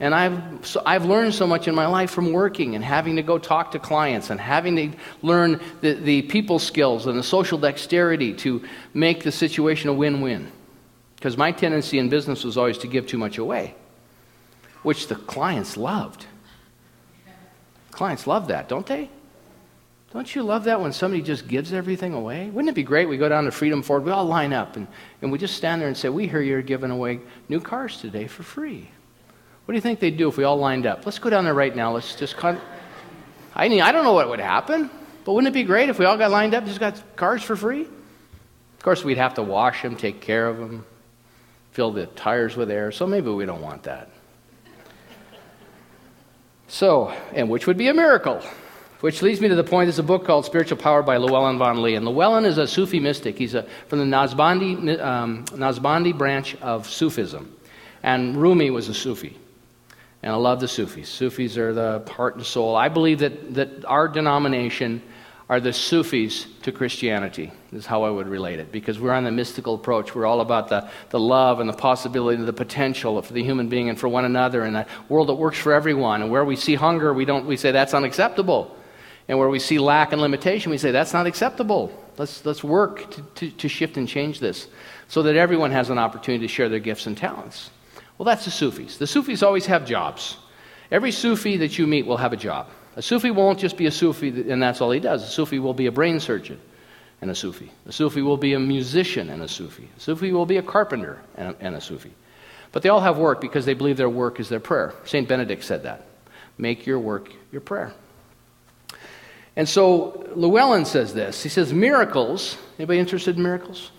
And 0.00 0.14
I've, 0.14 0.66
so 0.66 0.82
I've 0.86 1.04
learned 1.04 1.34
so 1.34 1.46
much 1.46 1.68
in 1.68 1.74
my 1.74 1.86
life 1.86 2.10
from 2.10 2.32
working 2.32 2.74
and 2.74 2.82
having 2.82 3.16
to 3.16 3.22
go 3.22 3.36
talk 3.38 3.72
to 3.72 3.78
clients 3.78 4.30
and 4.30 4.40
having 4.40 4.76
to 4.76 4.98
learn 5.20 5.60
the, 5.82 5.92
the 5.92 6.22
people 6.22 6.58
skills 6.58 7.06
and 7.06 7.18
the 7.18 7.22
social 7.22 7.58
dexterity 7.58 8.32
to 8.34 8.64
make 8.94 9.22
the 9.22 9.30
situation 9.30 9.90
a 9.90 9.92
win 9.92 10.22
win. 10.22 10.50
Because 11.16 11.36
my 11.36 11.52
tendency 11.52 11.98
in 11.98 12.08
business 12.08 12.44
was 12.44 12.56
always 12.56 12.78
to 12.78 12.86
give 12.86 13.06
too 13.06 13.18
much 13.18 13.36
away, 13.36 13.74
which 14.82 15.08
the 15.08 15.16
clients 15.16 15.76
loved. 15.76 16.24
Clients 17.90 18.26
love 18.26 18.48
that, 18.48 18.70
don't 18.70 18.86
they? 18.86 19.10
Don't 20.14 20.34
you 20.34 20.42
love 20.42 20.64
that 20.64 20.80
when 20.80 20.94
somebody 20.94 21.22
just 21.22 21.46
gives 21.46 21.74
everything 21.74 22.14
away? 22.14 22.48
Wouldn't 22.48 22.70
it 22.70 22.74
be 22.74 22.82
great? 22.82 23.06
We 23.06 23.18
go 23.18 23.28
down 23.28 23.44
to 23.44 23.50
Freedom 23.50 23.82
Ford, 23.82 24.02
we 24.02 24.10
all 24.10 24.24
line 24.24 24.54
up, 24.54 24.76
and, 24.76 24.88
and 25.20 25.30
we 25.30 25.38
just 25.38 25.56
stand 25.56 25.82
there 25.82 25.88
and 25.88 25.96
say, 25.96 26.08
We 26.08 26.26
hear 26.26 26.40
you're 26.40 26.62
giving 26.62 26.90
away 26.90 27.20
new 27.50 27.60
cars 27.60 28.00
today 28.00 28.26
for 28.26 28.42
free. 28.42 28.88
What 29.70 29.74
do 29.74 29.76
you 29.76 29.82
think 29.82 30.00
they'd 30.00 30.16
do 30.16 30.26
if 30.26 30.36
we 30.36 30.42
all 30.42 30.56
lined 30.56 30.84
up? 30.84 31.06
Let's 31.06 31.20
go 31.20 31.30
down 31.30 31.44
there 31.44 31.54
right 31.54 31.76
now. 31.76 31.92
Let's 31.92 32.16
just 32.16 32.36
cut. 32.36 32.60
I, 33.54 33.68
mean, 33.68 33.82
I 33.82 33.92
don't 33.92 34.02
know 34.02 34.14
what 34.14 34.28
would 34.28 34.40
happen, 34.40 34.90
but 35.24 35.32
wouldn't 35.32 35.54
it 35.54 35.54
be 35.54 35.62
great 35.62 35.88
if 35.88 35.96
we 35.96 36.06
all 36.06 36.16
got 36.16 36.32
lined 36.32 36.54
up 36.54 36.64
and 36.64 36.66
just 36.66 36.80
got 36.80 37.00
cars 37.14 37.44
for 37.44 37.54
free? 37.54 37.82
Of 37.82 38.82
course, 38.82 39.04
we'd 39.04 39.18
have 39.18 39.34
to 39.34 39.44
wash 39.44 39.82
them, 39.82 39.94
take 39.94 40.20
care 40.20 40.48
of 40.48 40.58
them, 40.58 40.84
fill 41.70 41.92
the 41.92 42.06
tires 42.06 42.56
with 42.56 42.68
air, 42.68 42.90
so 42.90 43.06
maybe 43.06 43.30
we 43.30 43.46
don't 43.46 43.62
want 43.62 43.84
that. 43.84 44.10
So, 46.66 47.14
and 47.32 47.48
which 47.48 47.68
would 47.68 47.78
be 47.78 47.86
a 47.86 47.94
miracle. 47.94 48.42
Which 49.02 49.22
leads 49.22 49.40
me 49.40 49.46
to 49.46 49.54
the 49.54 49.62
point 49.62 49.86
there's 49.86 50.00
a 50.00 50.02
book 50.02 50.26
called 50.26 50.46
Spiritual 50.46 50.78
Power 50.78 51.04
by 51.04 51.16
Llewellyn 51.18 51.58
Vaughan 51.58 51.80
Lee. 51.80 51.94
And 51.94 52.04
Llewellyn 52.04 52.44
is 52.44 52.58
a 52.58 52.66
Sufi 52.66 52.98
mystic. 52.98 53.38
He's 53.38 53.54
a, 53.54 53.62
from 53.86 54.00
the 54.00 54.04
Naqshbandi, 54.04 55.00
um, 55.00 55.44
Naqshbandi 55.44 56.18
branch 56.18 56.56
of 56.56 56.90
Sufism. 56.90 57.56
And 58.02 58.36
Rumi 58.36 58.70
was 58.70 58.88
a 58.88 58.94
Sufi. 58.94 59.38
And 60.22 60.32
I 60.32 60.36
love 60.36 60.60
the 60.60 60.68
Sufis. 60.68 61.08
Sufis 61.08 61.56
are 61.56 61.72
the 61.72 62.04
heart 62.10 62.36
and 62.36 62.44
soul. 62.44 62.76
I 62.76 62.88
believe 62.88 63.20
that, 63.20 63.54
that 63.54 63.84
our 63.86 64.06
denomination 64.06 65.02
are 65.48 65.58
the 65.58 65.72
Sufis 65.72 66.46
to 66.62 66.70
Christianity, 66.70 67.50
is 67.72 67.84
how 67.84 68.04
I 68.04 68.10
would 68.10 68.28
relate 68.28 68.60
it, 68.60 68.70
because 68.70 69.00
we're 69.00 69.12
on 69.12 69.24
the 69.24 69.32
mystical 69.32 69.74
approach. 69.74 70.14
We're 70.14 70.26
all 70.26 70.40
about 70.40 70.68
the, 70.68 70.88
the 71.08 71.18
love 71.18 71.58
and 71.58 71.68
the 71.68 71.74
possibility 71.74 72.38
and 72.38 72.46
the 72.46 72.52
potential 72.52 73.20
for 73.20 73.32
the 73.32 73.42
human 73.42 73.68
being 73.68 73.88
and 73.88 73.98
for 73.98 74.08
one 74.08 74.24
another, 74.24 74.62
and 74.62 74.76
a 74.76 74.86
world 75.08 75.28
that 75.28 75.34
works 75.34 75.58
for 75.58 75.72
everyone. 75.72 76.22
And 76.22 76.30
where 76.30 76.44
we 76.44 76.54
see 76.54 76.76
hunger, 76.76 77.12
we, 77.12 77.24
don't, 77.24 77.46
we 77.46 77.56
say 77.56 77.72
that's 77.72 77.94
unacceptable. 77.94 78.76
And 79.26 79.38
where 79.38 79.48
we 79.48 79.58
see 79.58 79.80
lack 79.80 80.12
and 80.12 80.22
limitation, 80.22 80.70
we 80.70 80.78
say 80.78 80.92
that's 80.92 81.12
not 81.12 81.26
acceptable. 81.26 81.92
Let's, 82.16 82.44
let's 82.44 82.62
work 82.62 83.10
to, 83.10 83.22
to, 83.22 83.50
to 83.50 83.68
shift 83.68 83.96
and 83.96 84.06
change 84.06 84.38
this 84.38 84.68
so 85.08 85.22
that 85.24 85.34
everyone 85.34 85.72
has 85.72 85.90
an 85.90 85.98
opportunity 85.98 86.46
to 86.46 86.52
share 86.52 86.68
their 86.68 86.78
gifts 86.78 87.06
and 87.06 87.16
talents. 87.16 87.70
Well, 88.20 88.26
that's 88.26 88.44
the 88.44 88.50
Sufis. 88.50 88.98
The 88.98 89.06
Sufis 89.06 89.42
always 89.42 89.64
have 89.64 89.86
jobs. 89.86 90.36
Every 90.90 91.10
Sufi 91.10 91.56
that 91.56 91.78
you 91.78 91.86
meet 91.86 92.04
will 92.04 92.18
have 92.18 92.34
a 92.34 92.36
job. 92.36 92.68
A 92.96 93.00
Sufi 93.00 93.30
won't 93.30 93.58
just 93.58 93.78
be 93.78 93.86
a 93.86 93.90
Sufi 93.90 94.28
and 94.50 94.62
that's 94.62 94.82
all 94.82 94.90
he 94.90 95.00
does. 95.00 95.22
A 95.22 95.26
Sufi 95.26 95.58
will 95.58 95.72
be 95.72 95.86
a 95.86 95.90
brain 95.90 96.20
surgeon 96.20 96.60
and 97.22 97.30
a 97.30 97.34
Sufi. 97.34 97.72
A 97.86 97.92
Sufi 97.92 98.20
will 98.20 98.36
be 98.36 98.52
a 98.52 98.58
musician 98.58 99.30
and 99.30 99.40
a 99.40 99.48
Sufi. 99.48 99.88
A 99.96 100.00
Sufi 100.00 100.32
will 100.32 100.44
be 100.44 100.58
a 100.58 100.62
carpenter 100.62 101.18
and 101.34 101.54
a, 101.54 101.64
and 101.64 101.74
a 101.74 101.80
Sufi. 101.80 102.12
But 102.72 102.82
they 102.82 102.90
all 102.90 103.00
have 103.00 103.16
work 103.16 103.40
because 103.40 103.64
they 103.64 103.72
believe 103.72 103.96
their 103.96 104.10
work 104.10 104.38
is 104.38 104.50
their 104.50 104.60
prayer. 104.60 104.92
St. 105.04 105.26
Benedict 105.26 105.64
said 105.64 105.84
that. 105.84 106.04
Make 106.58 106.84
your 106.84 106.98
work 106.98 107.32
your 107.50 107.62
prayer. 107.62 107.94
And 109.56 109.66
so 109.66 110.30
Llewellyn 110.34 110.84
says 110.84 111.14
this. 111.14 111.42
He 111.42 111.48
says, 111.48 111.72
Miracles, 111.72 112.58
anybody 112.78 112.98
interested 112.98 113.38
in 113.38 113.42
miracles? 113.42 113.90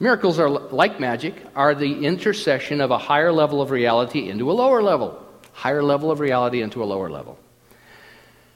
Miracles 0.00 0.38
are 0.38 0.48
like 0.48 0.98
magic, 0.98 1.34
are 1.54 1.74
the 1.74 2.06
intercession 2.06 2.80
of 2.80 2.90
a 2.90 2.96
higher 2.96 3.30
level 3.30 3.60
of 3.60 3.70
reality 3.70 4.30
into 4.30 4.50
a 4.50 4.54
lower 4.54 4.82
level. 4.82 5.22
Higher 5.52 5.82
level 5.82 6.10
of 6.10 6.20
reality 6.20 6.62
into 6.62 6.82
a 6.82 6.86
lower 6.86 7.10
level. 7.10 7.38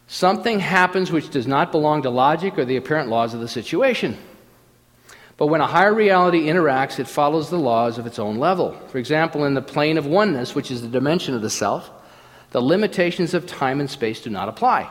Something 0.06 0.58
happens 0.58 1.12
which 1.12 1.28
does 1.28 1.46
not 1.46 1.70
belong 1.70 2.02
to 2.02 2.10
logic 2.10 2.58
or 2.58 2.64
the 2.64 2.76
apparent 2.76 3.10
laws 3.10 3.34
of 3.34 3.40
the 3.40 3.48
situation. 3.48 4.16
But 5.36 5.48
when 5.48 5.60
a 5.60 5.66
higher 5.66 5.92
reality 5.92 6.46
interacts, 6.46 6.98
it 6.98 7.08
follows 7.08 7.50
the 7.50 7.58
laws 7.58 7.98
of 7.98 8.06
its 8.06 8.18
own 8.18 8.38
level. 8.38 8.72
For 8.88 8.98
example, 8.98 9.44
in 9.44 9.52
the 9.52 9.62
plane 9.62 9.98
of 9.98 10.06
oneness, 10.06 10.54
which 10.54 10.70
is 10.70 10.80
the 10.80 10.88
dimension 10.88 11.34
of 11.34 11.42
the 11.42 11.50
self, 11.50 11.90
the 12.52 12.62
limitations 12.62 13.34
of 13.34 13.46
time 13.46 13.80
and 13.80 13.90
space 13.90 14.22
do 14.22 14.30
not 14.30 14.48
apply. 14.48 14.90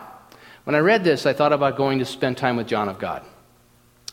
When 0.65 0.75
I 0.75 0.79
read 0.79 1.03
this, 1.03 1.25
I 1.25 1.33
thought 1.33 1.53
about 1.53 1.77
going 1.77 1.99
to 1.99 2.05
spend 2.05 2.37
time 2.37 2.57
with 2.57 2.67
John 2.67 2.89
of 2.89 2.99
God. 2.99 3.23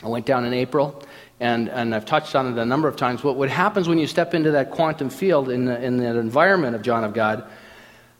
I 0.03 0.07
went 0.07 0.25
down 0.25 0.45
in 0.45 0.53
April 0.53 1.03
and, 1.41 1.69
and 1.69 1.95
I've 1.95 2.05
touched 2.05 2.35
on 2.35 2.53
it 2.53 2.61
a 2.61 2.65
number 2.65 2.87
of 2.87 2.95
times. 2.95 3.23
What, 3.23 3.35
what 3.35 3.49
happens 3.49 3.89
when 3.89 3.97
you 3.97 4.05
step 4.05 4.35
into 4.35 4.51
that 4.51 4.69
quantum 4.69 5.09
field 5.09 5.49
in, 5.49 5.65
the, 5.65 5.83
in 5.83 5.97
that 5.97 6.15
environment 6.15 6.75
of 6.75 6.83
John 6.83 7.03
of 7.03 7.15
God 7.15 7.43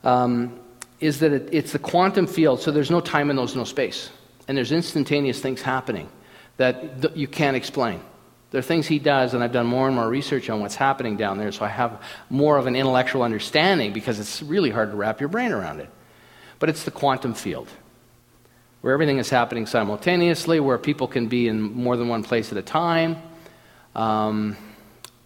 um, 0.04 0.60
is 1.00 1.20
that 1.20 1.32
it, 1.32 1.50
it's 1.52 1.72
the 1.72 1.80
quantum 1.80 2.26
field, 2.26 2.62
so 2.62 2.72
there's 2.72 2.90
no 2.90 3.00
time 3.00 3.30
and 3.30 3.38
there's 3.38 3.56
no 3.56 3.64
space. 3.64 4.10
And 4.48 4.58
there's 4.58 4.72
instantaneous 4.72 5.40
things 5.40 5.62
happening 5.62 6.10
that 6.58 7.00
th- 7.04 7.16
you 7.16 7.28
can't 7.28 7.56
explain. 7.56 8.02
There 8.50 8.60
are 8.60 8.64
things 8.64 8.88
he 8.88 8.98
does, 8.98 9.36
and 9.36 9.44
I've 9.44 9.54
done 9.54 9.68
more 9.68 9.86
and 9.86 9.96
more 9.96 10.10
research 10.10 10.50
on 10.50 10.60
what's 10.60 10.76
happening 10.76 11.16
down 11.16 11.38
there, 11.38 11.52
so 11.52 11.64
I 11.64 11.70
have 11.70 12.02
more 12.32 12.58
of 12.58 12.66
an 12.66 12.76
intellectual 12.76 13.22
understanding 13.22 13.94
because 13.94 14.20
it's 14.20 14.42
really 14.42 14.72
hard 14.72 14.90
to 14.90 14.98
wrap 14.98 15.20
your 15.20 15.30
brain 15.30 15.52
around 15.52 15.80
it. 15.80 15.90
But 16.58 16.70
it's 16.70 16.86
the 16.86 16.92
quantum 16.92 17.36
field 17.36 17.70
where 18.82 18.94
everything 18.94 19.20
is 19.20 19.30
happening 19.30 19.66
simultaneously, 19.66 20.60
where 20.60 20.78
people 20.78 21.08
can 21.08 21.28
be 21.28 21.48
in 21.48 21.62
more 21.62 21.96
than 21.96 22.08
one 22.08 22.24
place 22.24 22.52
at 22.52 22.58
a 22.58 22.64
time. 22.64 23.22
Um, 23.96 24.58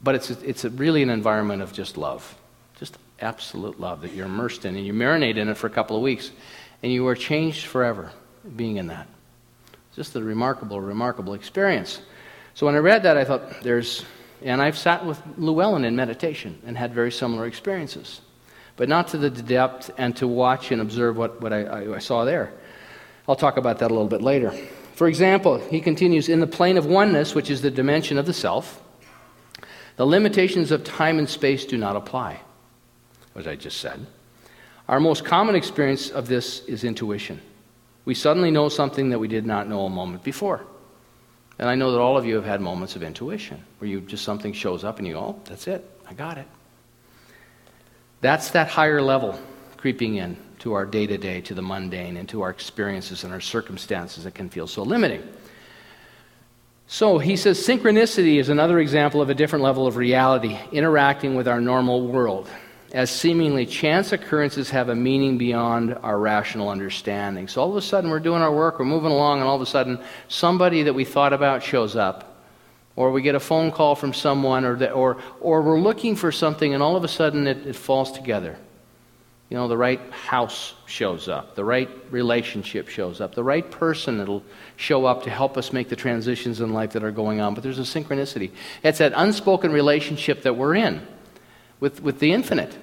but 0.03 0.15
it's, 0.15 0.29
it's 0.29 0.65
really 0.65 1.01
an 1.01 1.09
environment 1.09 1.62
of 1.62 1.74
just 1.74 1.97
love, 1.97 2.35
just 2.77 2.97
absolute 3.19 3.79
love 3.79 4.01
that 4.01 4.13
you're 4.13 4.25
immersed 4.25 4.65
in, 4.65 4.75
and 4.75 4.85
you 4.85 4.93
marinate 4.93 5.38
in 5.38 5.47
it 5.50 5.57
for 5.57 5.67
a 5.67 5.69
couple 5.69 5.95
of 5.95 6.03
weeks, 6.03 6.31
and 6.83 6.91
you 6.91 7.07
are 7.07 7.15
changed 7.15 7.65
forever 7.65 8.12
being 8.55 8.77
in 8.77 8.88
that. 8.88 9.07
It's 9.88 9.95
just 9.95 10.15
a 10.15 10.24
remarkable, 10.24 10.81
remarkable 10.81 11.33
experience. 11.33 12.01
So 12.53 12.65
when 12.65 12.75
I 12.75 12.79
read 12.79 13.03
that, 13.03 13.17
I 13.17 13.24
thought, 13.24 13.62
there's, 13.62 14.05
and 14.43 14.62
I've 14.62 14.77
sat 14.77 15.05
with 15.05 15.21
Llewellyn 15.38 15.85
in 15.85 15.95
meditation 15.95 16.62
and 16.65 16.77
had 16.77 16.93
very 16.93 17.12
similar 17.12 17.45
experiences, 17.45 18.21
but 18.75 18.89
not 18.89 19.07
to 19.09 19.17
the 19.17 19.29
depth 19.29 19.89
and 19.97 20.15
to 20.17 20.27
watch 20.27 20.71
and 20.71 20.81
observe 20.81 21.17
what, 21.17 21.41
what 21.41 21.53
I, 21.53 21.95
I 21.95 22.00
saw 22.00 22.25
there. 22.25 22.53
I'll 23.27 23.36
talk 23.36 23.58
about 23.58 23.79
that 23.79 23.91
a 23.91 23.94
little 23.94 24.08
bit 24.08 24.22
later. 24.22 24.51
For 24.94 25.08
example, 25.08 25.58
he 25.58 25.82
continues 25.82 26.29
in 26.29 26.39
the 26.39 26.48
plane 26.48 26.77
of 26.77 26.86
oneness, 26.86 27.36
which 27.36 27.50
is 27.50 27.62
the 27.62 27.72
dimension 27.72 28.17
of 28.17 28.25
the 28.25 28.34
self, 28.34 28.82
the 29.98 30.05
limitations 30.05 30.72
of 30.72 30.84
time 30.84 31.20
and 31.20 31.29
space 31.29 31.65
do 31.65 31.77
not 31.77 31.96
apply, 31.96 32.39
as 33.36 33.48
I 33.48 33.55
just 33.55 33.79
said. 33.79 34.05
Our 34.88 35.00
most 35.00 35.25
common 35.25 35.55
experience 35.55 36.10
of 36.10 36.27
this 36.27 36.63
is 36.65 36.84
intuition. 36.84 37.41
We 38.05 38.13
suddenly 38.13 38.51
know 38.51 38.70
something 38.70 39.10
that 39.10 39.20
we 39.20 39.27
did 39.27 39.46
not 39.46 39.67
know 39.67 39.86
a 39.86 39.89
moment 39.89 40.24
before. 40.24 40.63
And 41.58 41.70
I 41.70 41.75
know 41.75 41.91
that 41.91 42.00
all 42.00 42.17
of 42.17 42.25
you 42.25 42.36
have 42.36 42.46
had 42.46 42.62
moments 42.62 42.96
of 42.96 43.03
intuition 43.03 43.63
where 43.79 43.89
you 43.89 44.01
just 44.01 44.24
something 44.24 44.53
shows 44.53 44.84
up 44.84 45.00
and 45.00 45.08
you 45.08 45.13
go, 45.13 45.20
oh, 45.20 45.41
that's 45.46 45.67
it, 45.67 45.89
I 46.08 46.13
got 46.13 46.38
it. 46.38 46.48
That's 48.22 48.51
that 48.51 48.67
higher 48.67 49.01
level 49.01 49.39
creeping 49.77 50.15
in 50.15 50.38
to 50.65 50.74
our 50.74 50.88
day 50.88 51.05
to 51.05 51.15
day, 51.15 51.41
to 51.41 51.53
the 51.53 51.62
mundane, 51.62 52.17
and 52.17 52.27
to 52.27 52.41
our 52.41 52.50
experiences 52.50 53.24
and 53.24 53.31
our 53.31 53.39
circumstances 53.39 54.24
that 54.24 54.34
can 54.34 54.50
feel 54.50 54.65
so 54.65 54.81
limiting. 54.81 55.22
So 56.88 57.19
he 57.19 57.36
says 57.36 57.60
synchronicity 57.60 58.39
is 58.39 58.50
another 58.50 58.79
example 58.79 59.22
of 59.22 59.29
a 59.29 59.36
different 59.36 59.62
level 59.62 59.86
of 59.86 59.95
reality 59.95 60.57
interacting 60.72 61.36
with 61.36 61.48
our 61.48 61.62
normal 61.62 62.07
world, 62.07 62.50
as 62.93 63.12
seemingly 63.12 63.67
chance 63.67 64.12
occurrences 64.12 64.72
have 64.72 64.89
a 64.89 64.95
meaning 64.95 65.38
beyond 65.38 65.93
our 66.01 66.17
rational 66.17 66.69
understanding. 66.69 67.48
So 67.48 67.62
all 67.62 67.69
of 67.69 67.75
a 67.75 67.81
sudden 67.84 68.10
we're 68.10 68.19
doing 68.19 68.41
our 68.41 68.51
work, 68.51 68.79
we're 68.79 68.86
moving 68.86 69.12
along, 69.12 69.41
and 69.41 69.48
all 69.48 69.55
of 69.55 69.62
a 69.62 69.67
sudden 69.67 70.00
somebody 70.29 70.81
that 70.81 70.93
we 70.93 71.05
thought 71.05 71.31
about 71.31 71.62
shows 71.62 71.95
up. 71.95 72.41
Or 72.95 73.12
we 73.12 73.22
get 73.22 73.36
a 73.36 73.39
phone 73.39 73.72
call 73.72 73.93
from 73.93 74.15
someone, 74.15 74.65
or, 74.65 74.75
the, 74.77 74.91
or, 74.91 75.17
or 75.41 75.62
we're 75.62 75.79
looking 75.79 76.15
for 76.15 76.31
something, 76.31 76.74
and 76.74 76.81
all 76.81 76.95
of 76.95 77.03
a 77.03 77.07
sudden 77.07 77.45
it, 77.45 77.67
it 77.67 77.75
falls 77.75 78.12
together. 78.12 78.57
You 79.50 79.58
know, 79.58 79.68
the 79.68 79.78
right 79.78 80.02
house 80.12 80.74
shows 80.88 81.28
up, 81.28 81.56
the 81.56 81.64
right 81.64 81.90
relationship 82.10 82.88
shows 82.88 83.22
up, 83.22 83.36
the 83.36 83.44
right 83.44 83.70
person 83.70 84.18
that'll 84.18 84.44
show 84.75 85.06
up 85.06 85.24
to 85.24 85.30
help 85.30 85.56
us 85.56 85.72
make 85.72 85.88
the 85.88 85.96
transitions 85.96 86.62
in 86.62 86.74
life 86.74 86.94
that 86.94 87.04
are 87.04 87.12
going 87.12 87.42
on. 87.42 87.54
But 87.54 87.62
there's 87.64 87.78
a 87.78 87.84
synchronicity. 87.84 88.52
It's 88.84 88.98
that 88.98 89.14
unspoken 89.16 89.72
relationship 89.72 90.42
that 90.44 90.56
we're 90.56 90.75
in 90.75 91.06
with, 91.80 92.02
with 92.02 92.20
the 92.20 92.32
infinite. 92.32 92.75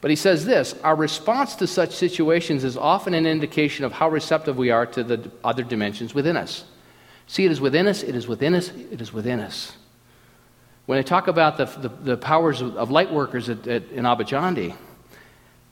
But 0.00 0.10
he 0.10 0.16
says 0.16 0.46
this 0.46 0.74
our 0.84 0.94
response 0.94 1.56
to 1.56 1.66
such 1.66 1.94
situations 1.94 2.62
is 2.62 2.76
often 2.76 3.12
an 3.12 3.26
indication 3.26 3.84
of 3.84 3.92
how 3.92 4.08
receptive 4.10 4.56
we 4.56 4.70
are 4.70 4.86
to 4.86 5.02
the 5.02 5.30
other 5.42 5.64
dimensions 5.64 6.14
within 6.14 6.36
us. 6.36 6.64
See, 7.26 7.44
it 7.44 7.50
is 7.50 7.60
within 7.60 7.88
us, 7.88 8.02
it 8.02 8.14
is 8.14 8.28
within 8.28 8.54
us, 8.54 8.68
it 8.68 9.00
is 9.00 9.12
within 9.12 9.40
us. 9.40 9.76
When 10.86 10.98
I 10.98 11.02
talk 11.02 11.28
about 11.28 11.56
the, 11.56 11.66
the, 11.66 11.88
the 11.88 12.16
powers 12.16 12.60
of, 12.60 12.76
of 12.76 12.90
light 12.90 13.12
workers 13.12 13.48
at, 13.48 13.66
at, 13.68 13.90
in 13.90 14.04
Abadiânia, 14.04 14.76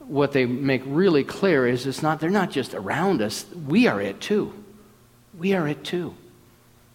what 0.09 0.31
they 0.31 0.45
make 0.45 0.81
really 0.85 1.23
clear 1.23 1.67
is 1.67 1.85
it's 1.85 2.01
not, 2.01 2.19
they're 2.19 2.29
not 2.29 2.51
just 2.51 2.73
around 2.73 3.21
us, 3.21 3.45
we 3.67 3.87
are 3.87 4.01
it 4.01 4.19
too. 4.19 4.53
We 5.37 5.53
are 5.53 5.67
it 5.67 5.83
too. 5.83 6.15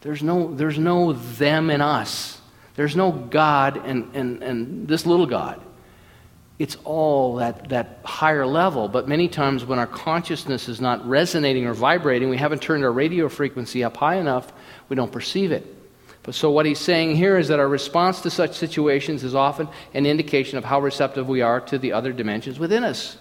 There's 0.01 0.23
no, 0.23 0.53
there's 0.55 0.79
no 0.79 1.13
them 1.13 1.71
and 1.71 1.83
us. 1.83 2.41
There's 2.75 2.97
no 2.97 3.13
God 3.13 3.77
and, 3.77 4.15
and, 4.15 4.43
and 4.43 4.89
this 4.89 5.07
little 5.07 5.27
God. 5.27 5.61
it's 6.59 6.77
all 6.85 7.37
that, 7.37 7.69
that 7.71 7.99
higher 8.05 8.47
level. 8.47 8.89
But 8.89 9.09
many 9.09 9.29
times 9.29 9.65
when 9.65 9.79
our 9.79 9.87
consciousness 9.87 10.69
is 10.69 10.81
not 10.81 11.07
resonating 11.09 11.67
or 11.67 11.75
vibrating, 11.75 12.29
we 12.29 12.37
haven't 12.37 12.63
turned 12.63 12.85
our 12.85 12.93
radio 12.93 13.29
frequency 13.29 13.83
up 13.83 13.97
high 13.97 14.17
enough, 14.17 14.53
we 14.89 14.97
don't 14.97 15.11
perceive 15.11 15.51
it. 15.51 15.74
But 16.25 16.35
so 16.35 16.51
what 16.51 16.65
he's 16.65 16.81
saying 16.81 17.17
here 17.17 17.39
is 17.39 17.49
that 17.49 17.61
our 17.61 17.69
response 17.69 18.23
to 18.23 18.31
such 18.31 18.57
situations 18.57 19.23
is 19.23 19.35
often 19.35 19.69
an 19.93 20.07
indication 20.07 20.57
of 20.57 20.65
how 20.65 20.81
receptive 20.81 21.29
we 21.29 21.43
are 21.43 21.61
to 21.61 21.79
the 21.79 21.93
other 21.93 22.13
dimensions 22.13 22.59
within 22.59 22.83
us. 22.83 23.19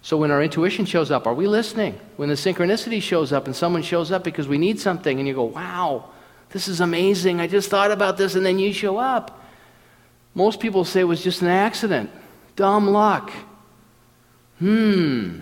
So 0.00 0.16
when 0.16 0.30
our 0.30 0.42
intuition 0.42 0.86
shows 0.86 1.10
up, 1.10 1.26
are 1.26 1.34
we 1.34 1.46
listening? 1.46 2.00
When 2.16 2.30
the 2.30 2.34
synchronicity 2.34 3.02
shows 3.02 3.30
up 3.30 3.46
and 3.46 3.54
someone 3.54 3.82
shows 3.82 4.10
up 4.10 4.24
because 4.24 4.48
we 4.48 4.56
need 4.56 4.80
something 4.80 5.18
and 5.18 5.28
you 5.28 5.34
go, 5.34 5.44
wow, 5.44 6.08
this 6.50 6.66
is 6.66 6.80
amazing. 6.80 7.42
I 7.42 7.46
just 7.46 7.68
thought 7.68 7.90
about 7.90 8.16
this 8.16 8.34
and 8.34 8.44
then 8.44 8.58
you 8.58 8.72
show 8.72 8.96
up. 8.96 9.44
Most 10.34 10.60
people 10.60 10.86
say 10.86 11.00
it 11.00 11.04
was 11.04 11.22
just 11.22 11.42
an 11.42 11.48
accident. 11.48 12.10
Dumb 12.56 12.88
luck. 12.88 13.30
Hmm. 14.60 15.40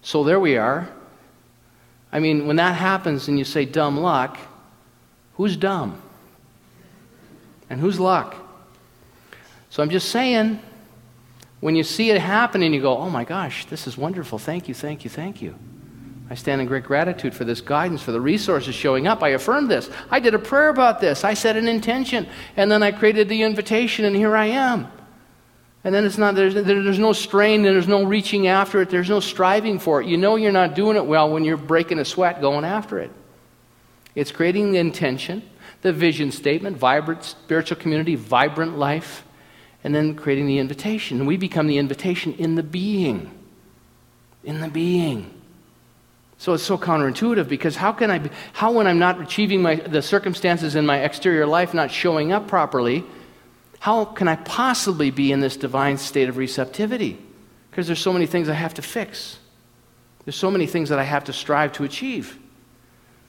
So 0.00 0.24
there 0.24 0.40
we 0.40 0.56
are. 0.56 0.88
I 2.10 2.20
mean, 2.20 2.46
when 2.46 2.56
that 2.56 2.76
happens 2.76 3.28
and 3.28 3.38
you 3.38 3.44
say 3.44 3.66
dumb 3.66 3.98
luck, 3.98 4.38
who's 5.34 5.56
dumb? 5.56 6.00
And 7.70 7.80
who's 7.80 7.98
luck? 7.98 8.36
So 9.70 9.82
I'm 9.82 9.90
just 9.90 10.10
saying, 10.10 10.60
when 11.60 11.74
you 11.74 11.82
see 11.82 12.10
it 12.10 12.20
happen 12.20 12.62
and 12.62 12.74
you 12.74 12.80
go, 12.80 12.96
oh 12.96 13.10
my 13.10 13.24
gosh, 13.24 13.64
this 13.66 13.86
is 13.86 13.96
wonderful. 13.96 14.38
Thank 14.38 14.68
you, 14.68 14.74
thank 14.74 15.02
you, 15.02 15.10
thank 15.10 15.40
you. 15.40 15.54
I 16.30 16.34
stand 16.34 16.60
in 16.60 16.66
great 16.66 16.84
gratitude 16.84 17.34
for 17.34 17.44
this 17.44 17.60
guidance, 17.60 18.02
for 18.02 18.12
the 18.12 18.20
resources 18.20 18.74
showing 18.74 19.06
up. 19.06 19.22
I 19.22 19.30
affirmed 19.30 19.70
this. 19.70 19.90
I 20.10 20.20
did 20.20 20.34
a 20.34 20.38
prayer 20.38 20.68
about 20.68 21.00
this. 21.00 21.24
I 21.24 21.34
set 21.34 21.56
an 21.56 21.68
intention, 21.68 22.26
and 22.56 22.70
then 22.70 22.82
I 22.82 22.92
created 22.92 23.28
the 23.28 23.42
invitation, 23.42 24.04
and 24.04 24.16
here 24.16 24.36
I 24.36 24.46
am. 24.46 24.90
And 25.84 25.94
then 25.94 26.06
it's 26.06 26.16
not, 26.16 26.34
there's, 26.34 26.54
there's 26.54 26.98
no 26.98 27.12
strain, 27.12 27.64
and 27.66 27.74
there's 27.74 27.88
no 27.88 28.04
reaching 28.04 28.46
after 28.46 28.80
it, 28.80 28.88
there's 28.88 29.10
no 29.10 29.20
striving 29.20 29.78
for 29.78 30.00
it. 30.00 30.06
You 30.06 30.16
know 30.16 30.36
you're 30.36 30.52
not 30.52 30.74
doing 30.74 30.96
it 30.96 31.04
well 31.04 31.30
when 31.30 31.44
you're 31.44 31.58
breaking 31.58 31.98
a 31.98 32.04
sweat 32.04 32.40
going 32.40 32.64
after 32.64 32.98
it. 32.98 33.10
It's 34.14 34.30
creating 34.30 34.72
the 34.72 34.78
intention, 34.78 35.42
the 35.82 35.92
vision 35.92 36.30
statement, 36.30 36.76
vibrant 36.76 37.24
spiritual 37.24 37.76
community, 37.78 38.14
vibrant 38.14 38.78
life, 38.78 39.24
and 39.82 39.94
then 39.94 40.14
creating 40.14 40.46
the 40.46 40.58
invitation. 40.58 41.18
And 41.18 41.26
we 41.26 41.36
become 41.36 41.66
the 41.66 41.78
invitation 41.78 42.34
in 42.34 42.54
the 42.54 42.62
being. 42.62 43.30
In 44.44 44.60
the 44.60 44.68
being. 44.68 45.30
So 46.38 46.52
it's 46.52 46.62
so 46.62 46.76
counterintuitive 46.76 47.48
because 47.48 47.76
how 47.76 47.92
can 47.92 48.10
I, 48.10 48.18
be, 48.18 48.30
how 48.52 48.72
when 48.72 48.86
I'm 48.86 48.98
not 48.98 49.20
achieving 49.20 49.62
my, 49.62 49.76
the 49.76 50.02
circumstances 50.02 50.74
in 50.74 50.84
my 50.84 51.00
exterior 51.00 51.46
life 51.46 51.74
not 51.74 51.90
showing 51.90 52.32
up 52.32 52.48
properly, 52.48 53.04
how 53.80 54.04
can 54.04 54.28
I 54.28 54.36
possibly 54.36 55.10
be 55.10 55.32
in 55.32 55.40
this 55.40 55.56
divine 55.56 55.98
state 55.98 56.28
of 56.28 56.36
receptivity? 56.36 57.18
Because 57.70 57.86
there's 57.86 58.00
so 58.00 58.12
many 58.12 58.26
things 58.26 58.48
I 58.48 58.54
have 58.54 58.74
to 58.74 58.82
fix. 58.82 59.38
There's 60.24 60.36
so 60.36 60.50
many 60.50 60.66
things 60.66 60.88
that 60.88 60.98
I 60.98 61.04
have 61.04 61.24
to 61.24 61.32
strive 61.32 61.72
to 61.74 61.84
achieve. 61.84 62.38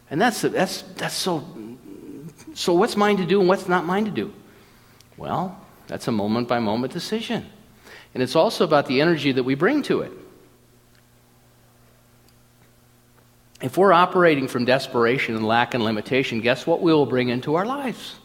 And 0.09 0.21
that's, 0.21 0.41
that's, 0.41 0.81
that's 0.83 1.15
so. 1.15 1.43
So, 2.53 2.73
what's 2.73 2.95
mine 2.95 3.17
to 3.17 3.25
do 3.25 3.39
and 3.39 3.49
what's 3.49 3.67
not 3.67 3.85
mine 3.85 4.05
to 4.05 4.11
do? 4.11 4.31
Well, 5.17 5.59
that's 5.87 6.07
a 6.07 6.11
moment 6.11 6.47
by 6.47 6.59
moment 6.59 6.93
decision. 6.93 7.45
And 8.13 8.23
it's 8.23 8.35
also 8.35 8.63
about 8.63 8.85
the 8.87 9.01
energy 9.01 9.31
that 9.33 9.43
we 9.43 9.55
bring 9.55 9.81
to 9.83 10.01
it. 10.01 10.11
If 13.61 13.77
we're 13.77 13.93
operating 13.93 14.47
from 14.47 14.65
desperation 14.65 15.35
and 15.35 15.45
lack 15.45 15.73
and 15.73 15.83
limitation, 15.83 16.41
guess 16.41 16.67
what 16.67 16.81
we 16.81 16.93
will 16.93 17.05
bring 17.05 17.29
into 17.29 17.55
our 17.55 17.65
lives? 17.65 18.15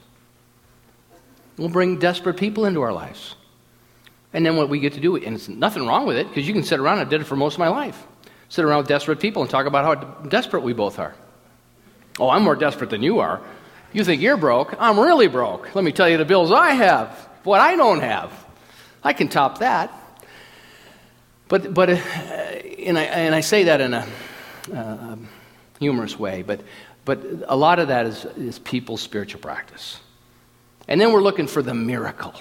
We'll 1.57 1.69
bring 1.69 1.99
desperate 1.99 2.37
people 2.37 2.67
into 2.67 2.83
our 2.83 2.93
lives. 2.93 3.37
And 4.33 4.47
then 4.47 4.57
what 4.57 4.69
we 4.69 4.81
get 4.81 4.93
to 4.95 5.01
do, 5.01 5.17
and 5.17 5.35
it's 5.35 5.49
nothing 5.49 5.87
wrong 5.87 6.07
with 6.07 6.17
it, 6.17 6.29
because 6.29 6.47
you 6.47 6.55
can 6.55 6.63
sit 6.63 6.79
around, 6.79 6.99
I 6.99 7.05
did 7.05 7.21
it 7.21 7.25
for 7.25 7.37
most 7.37 7.55
of 7.55 7.59
my 7.59 7.69
life. 7.69 8.07
Sit 8.49 8.65
around 8.65 8.79
with 8.79 8.89
desperate 8.89 9.21
people 9.21 9.43
and 9.43 9.51
talk 9.51 9.67
about 9.67 9.85
how 9.85 10.29
desperate 10.29 10.63
we 10.63 10.73
both 10.73 10.99
are. 10.99 11.15
Oh, 12.19 12.29
I'm 12.29 12.43
more 12.43 12.57
desperate 12.57 12.91
than 12.91 13.03
you 13.03 13.21
are. 13.21 13.41
You 13.93 14.05
think 14.05 14.23
you're 14.23 14.37
broke. 14.37 14.75
I'm 14.79 14.99
really 14.99 15.27
broke. 15.27 15.75
Let 15.75 15.85
me 15.85 15.93
tell 15.93 16.09
you 16.09 16.17
the 16.17 16.25
bills 16.25 16.53
I 16.53 16.71
have, 16.71 17.11
what 17.45 17.61
I 17.61 17.77
don't 17.77 18.01
have. 18.01 18.33
I 19.03 19.13
can 19.13 19.29
top 19.29 19.59
that. 19.59 19.93
But, 21.49 21.75
but 21.75 21.91
uh, 21.91 21.95
and, 21.95 22.99
I, 22.99 23.03
and 23.03 23.35
I 23.35 23.41
say 23.41 23.65
that 23.65 23.81
in 23.81 23.95
a 23.95 24.07
uh, 24.73 25.17
humorous 25.81 26.19
way, 26.19 26.43
but, 26.43 26.61
but 27.05 27.21
a 27.49 27.57
lot 27.57 27.81
of 27.81 27.89
that 27.89 28.07
is, 28.07 28.25
is 28.37 28.59
people's 28.59 29.01
spiritual 29.01 29.41
practice. 29.41 29.99
And 30.87 31.01
then 31.01 31.13
we're 31.13 31.23
looking 31.23 31.49
for 31.49 31.63
the 31.63 31.75
miracle. 31.75 32.35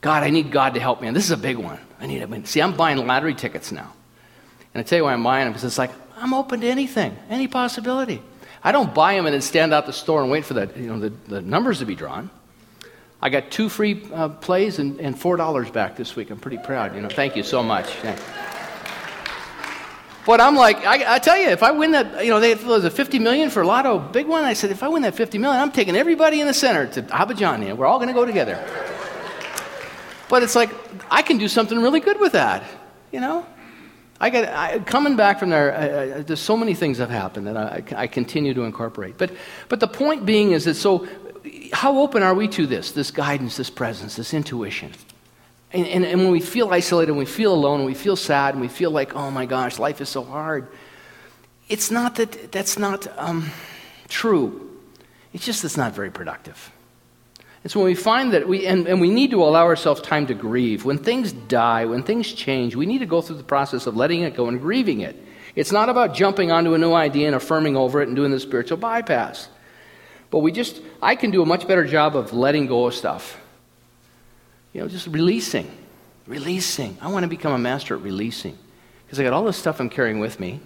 God, 0.00 0.22
I 0.22 0.30
need 0.30 0.50
God 0.50 0.74
to 0.74 0.80
help 0.80 1.00
me. 1.00 1.08
And 1.08 1.16
this 1.16 1.24
is 1.24 1.30
a 1.30 1.36
big 1.36 1.56
one. 1.56 1.78
I 1.98 2.06
need 2.06 2.20
it. 2.20 2.46
See, 2.46 2.60
I'm 2.60 2.76
buying 2.76 2.98
lottery 3.06 3.34
tickets 3.34 3.72
now. 3.72 3.92
And 4.74 4.80
I 4.80 4.82
tell 4.82 4.98
you 4.98 5.04
why 5.04 5.14
I'm 5.14 5.22
buying 5.22 5.44
them 5.44 5.52
because 5.52 5.64
it's 5.64 5.78
like, 5.78 5.92
I'm 6.16 6.34
open 6.34 6.60
to 6.60 6.66
anything, 6.66 7.16
any 7.30 7.48
possibility. 7.48 8.20
I 8.64 8.72
don't 8.72 8.94
buy 8.94 9.14
them 9.14 9.26
and 9.26 9.34
then 9.34 9.42
stand 9.42 9.74
out 9.74 9.84
the 9.84 9.92
store 9.92 10.22
and 10.22 10.30
wait 10.30 10.46
for 10.46 10.54
the, 10.54 10.70
you 10.74 10.86
know, 10.86 10.98
the, 10.98 11.12
the 11.28 11.42
numbers 11.42 11.80
to 11.80 11.84
be 11.84 11.94
drawn. 11.94 12.30
I 13.20 13.28
got 13.28 13.50
two 13.50 13.68
free 13.68 14.02
uh, 14.12 14.30
plays 14.30 14.78
and, 14.78 14.98
and 15.00 15.14
$4 15.14 15.72
back 15.72 15.96
this 15.96 16.16
week. 16.16 16.30
I'm 16.30 16.38
pretty 16.38 16.58
proud. 16.58 16.94
You 16.94 17.02
know, 17.02 17.08
thank 17.08 17.36
you 17.36 17.42
so 17.42 17.62
much. 17.62 17.94
But 20.26 20.40
I'm 20.40 20.56
like, 20.56 20.78
I, 20.86 21.16
I, 21.16 21.18
tell 21.18 21.36
you, 21.36 21.48
if 21.48 21.62
I 21.62 21.70
win 21.72 21.92
that, 21.92 22.24
you 22.24 22.30
know, 22.30 22.40
they, 22.40 22.54
there's 22.54 22.84
a 22.84 22.90
50 22.90 23.18
million 23.18 23.50
for 23.50 23.64
Lotto, 23.64 23.98
big 23.98 24.26
one. 24.26 24.44
I 24.44 24.54
said, 24.54 24.70
if 24.70 24.82
I 24.82 24.88
win 24.88 25.02
that 25.02 25.14
50 25.14 25.36
million, 25.36 25.60
I'm 25.60 25.70
taking 25.70 25.96
everybody 25.96 26.40
in 26.40 26.46
the 26.46 26.54
center 26.54 26.86
to 26.86 27.02
Abadiânia. 27.02 27.76
We're 27.76 27.86
all 27.86 27.98
going 27.98 28.08
to 28.08 28.14
go 28.14 28.24
together. 28.24 28.64
but 30.30 30.42
it's 30.42 30.54
like, 30.54 30.70
I 31.10 31.20
can 31.20 31.36
do 31.36 31.46
something 31.46 31.78
really 31.78 32.00
good 32.00 32.18
with 32.18 32.32
that, 32.32 32.64
you 33.12 33.20
know? 33.20 33.46
I 34.24 34.30
get 34.30 34.48
I, 34.56 34.78
coming 34.78 35.16
back 35.16 35.38
from 35.38 35.50
there. 35.50 35.76
I, 35.76 35.84
I, 35.84 36.22
there's 36.22 36.40
so 36.40 36.56
many 36.56 36.72
things 36.72 36.96
have 36.96 37.10
happened 37.10 37.46
that 37.46 37.58
I, 37.58 37.84
I 37.94 38.06
continue 38.06 38.54
to 38.54 38.62
incorporate. 38.62 39.18
But, 39.18 39.32
but 39.68 39.80
the 39.80 39.86
point 39.86 40.24
being 40.24 40.52
is 40.52 40.64
that 40.64 40.76
so, 40.76 41.06
how 41.74 41.98
open 41.98 42.22
are 42.22 42.32
we 42.32 42.48
to 42.48 42.66
this, 42.66 42.92
this 42.92 43.10
guidance, 43.10 43.58
this 43.58 43.68
presence, 43.68 44.16
this 44.16 44.32
intuition? 44.32 44.92
And, 45.72 45.86
and, 45.86 46.06
and, 46.06 46.22
when 46.22 46.30
we 46.30 46.40
feel 46.40 46.72
isolated, 46.72 47.10
and 47.10 47.18
we 47.18 47.26
feel 47.26 47.52
alone, 47.52 47.80
and 47.80 47.86
we 47.86 47.92
feel 47.92 48.16
sad, 48.16 48.54
and 48.54 48.62
we 48.62 48.68
feel 48.68 48.90
like, 48.90 49.14
oh 49.14 49.30
my 49.30 49.44
gosh, 49.44 49.78
life 49.78 50.00
is 50.00 50.08
so 50.08 50.24
hard, 50.24 50.68
it's 51.68 51.90
not 51.90 52.14
that 52.14 52.50
that's 52.50 52.78
not 52.78 53.06
um, 53.18 53.50
true. 54.08 54.70
It's 55.34 55.44
just 55.44 55.64
it's 55.64 55.76
not 55.76 55.92
very 55.92 56.10
productive. 56.10 56.72
It's 57.64 57.74
when 57.74 57.86
we 57.86 57.94
find 57.94 58.34
that 58.34 58.46
we, 58.46 58.66
and, 58.66 58.86
and 58.86 59.00
we 59.00 59.10
need 59.10 59.30
to 59.30 59.42
allow 59.42 59.64
ourselves 59.64 60.02
time 60.02 60.26
to 60.26 60.34
grieve. 60.34 60.84
When 60.84 60.98
things 60.98 61.32
die, 61.32 61.86
when 61.86 62.02
things 62.02 62.32
change, 62.32 62.76
we 62.76 62.84
need 62.84 62.98
to 62.98 63.06
go 63.06 63.22
through 63.22 63.36
the 63.36 63.42
process 63.42 63.86
of 63.86 63.96
letting 63.96 64.20
it 64.20 64.36
go 64.36 64.48
and 64.48 64.60
grieving 64.60 65.00
it. 65.00 65.16
It's 65.54 65.72
not 65.72 65.88
about 65.88 66.14
jumping 66.14 66.52
onto 66.52 66.74
a 66.74 66.78
new 66.78 66.92
idea 66.92 67.26
and 67.26 67.34
affirming 67.34 67.76
over 67.76 68.02
it 68.02 68.08
and 68.08 68.16
doing 68.16 68.30
the 68.30 68.40
spiritual 68.40 68.76
bypass. 68.76 69.48
But 70.30 70.40
we 70.40 70.52
just, 70.52 70.82
I 71.00 71.16
can 71.16 71.30
do 71.30 71.42
a 71.42 71.46
much 71.46 71.66
better 71.66 71.84
job 71.86 72.16
of 72.16 72.32
letting 72.32 72.66
go 72.66 72.86
of 72.86 72.94
stuff 72.94 73.40
you 74.74 74.80
know, 74.80 74.88
just 74.88 75.06
releasing. 75.06 75.70
Releasing. 76.26 76.98
I 77.00 77.08
want 77.08 77.22
to 77.22 77.28
become 77.28 77.52
a 77.52 77.58
master 77.58 77.94
at 77.94 78.02
releasing. 78.02 78.58
Because 79.06 79.18
I 79.18 79.22
got 79.22 79.32
all 79.32 79.44
this 79.44 79.56
stuff 79.56 79.80
I'm 79.80 79.88
carrying 79.88 80.18
with 80.18 80.38
me 80.38 80.60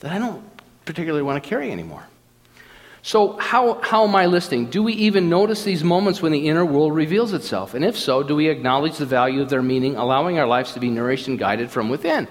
that 0.00 0.12
I 0.12 0.18
don't 0.18 0.44
particularly 0.84 1.22
want 1.22 1.42
to 1.42 1.48
carry 1.48 1.70
anymore. 1.70 2.06
So, 3.06 3.36
how, 3.38 3.74
how 3.82 4.02
am 4.02 4.16
I 4.16 4.26
listening? 4.26 4.66
Do 4.66 4.82
we 4.82 4.92
even 4.94 5.28
notice 5.28 5.62
these 5.62 5.84
moments 5.84 6.20
when 6.20 6.32
the 6.32 6.48
inner 6.48 6.64
world 6.64 6.92
reveals 6.92 7.32
itself? 7.34 7.74
And 7.74 7.84
if 7.84 7.96
so, 7.96 8.24
do 8.24 8.34
we 8.34 8.48
acknowledge 8.48 8.96
the 8.96 9.06
value 9.06 9.42
of 9.42 9.48
their 9.48 9.62
meaning, 9.62 9.94
allowing 9.94 10.40
our 10.40 10.46
lives 10.48 10.72
to 10.72 10.80
be 10.80 10.90
nourished 10.90 11.28
and 11.28 11.38
guided 11.38 11.70
from 11.70 11.88
within? 11.88 12.26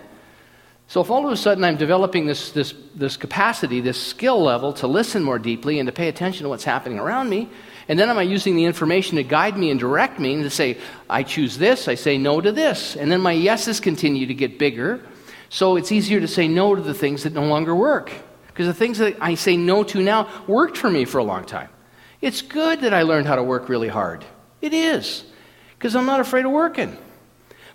So, 0.87 0.99
if 0.99 1.09
all 1.09 1.25
of 1.25 1.31
a 1.31 1.37
sudden 1.37 1.63
I'm 1.63 1.77
developing 1.77 2.25
this, 2.25 2.51
this, 2.51 2.73
this 2.93 3.15
capacity, 3.15 3.79
this 3.79 3.97
skill 3.97 4.43
level 4.43 4.73
to 4.73 4.85
listen 4.85 5.23
more 5.23 5.39
deeply 5.39 5.79
and 5.79 5.87
to 5.87 5.93
pay 5.93 6.09
attention 6.09 6.43
to 6.43 6.49
what's 6.49 6.65
happening 6.65 6.99
around 6.99 7.29
me, 7.29 7.47
and 7.87 7.97
then 7.97 8.09
am 8.09 8.17
I 8.17 8.23
using 8.23 8.57
the 8.57 8.65
information 8.65 9.15
to 9.15 9.23
guide 9.23 9.57
me 9.57 9.71
and 9.71 9.79
direct 9.79 10.19
me 10.19 10.33
and 10.33 10.43
to 10.43 10.49
say, 10.49 10.77
I 11.09 11.23
choose 11.23 11.57
this, 11.57 11.87
I 11.87 11.95
say 11.95 12.17
no 12.17 12.41
to 12.41 12.51
this. 12.51 12.97
And 12.97 13.09
then 13.09 13.21
my 13.21 13.31
yeses 13.31 13.79
continue 13.79 14.27
to 14.27 14.33
get 14.33 14.59
bigger. 14.59 14.99
So 15.47 15.77
it's 15.77 15.93
easier 15.93 16.19
to 16.19 16.27
say 16.27 16.49
no 16.49 16.75
to 16.75 16.81
the 16.81 16.93
things 16.93 17.23
that 17.23 17.31
no 17.31 17.45
longer 17.45 17.73
work. 17.73 18.11
Because 18.55 18.67
the 18.67 18.73
things 18.73 18.99
that 18.99 19.17
I 19.21 19.35
say 19.35 19.57
no 19.57 19.83
to 19.83 20.01
now 20.01 20.27
worked 20.47 20.77
for 20.77 20.89
me 20.89 21.05
for 21.05 21.17
a 21.17 21.23
long 21.23 21.43
time. 21.43 21.69
It's 22.21 22.41
good 22.41 22.81
that 22.81 22.93
I 22.93 23.01
learned 23.03 23.27
how 23.27 23.35
to 23.35 23.43
work 23.43 23.69
really 23.69 23.89
hard. 23.89 24.25
It 24.61 24.73
is. 24.73 25.25
Because 25.77 25.95
I'm 25.95 26.07
not 26.07 26.21
afraid 26.21 26.45
of 26.45 26.51
working. 26.51 26.97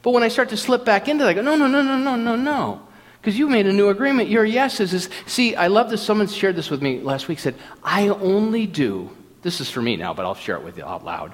But 0.02 0.10
when 0.10 0.22
I 0.22 0.28
start 0.28 0.48
to 0.48 0.56
slip 0.56 0.84
back 0.84 1.06
into 1.06 1.22
that, 1.22 1.30
I 1.30 1.34
go, 1.34 1.42
no, 1.42 1.54
no, 1.54 1.68
no, 1.68 1.82
no, 1.82 1.98
no, 1.98 2.16
no, 2.16 2.34
no. 2.34 2.82
Because 3.20 3.38
you 3.38 3.48
made 3.48 3.66
a 3.66 3.72
new 3.72 3.90
agreement. 3.90 4.30
Your 4.30 4.44
yes 4.44 4.80
is, 4.80 4.92
is, 4.94 5.10
see, 5.26 5.54
I 5.54 5.66
love 5.68 5.90
this. 5.90 6.02
Someone 6.02 6.26
shared 6.26 6.56
this 6.56 6.70
with 6.70 6.82
me 6.82 6.98
last 7.00 7.28
week, 7.28 7.38
said, 7.38 7.54
I 7.84 8.08
only 8.08 8.66
do 8.66 9.10
this 9.42 9.60
is 9.60 9.70
for 9.70 9.80
me 9.80 9.96
now, 9.96 10.12
but 10.12 10.24
I'll 10.24 10.34
share 10.34 10.56
it 10.56 10.64
with 10.64 10.76
you 10.76 10.84
out 10.84 11.04
loud. 11.04 11.32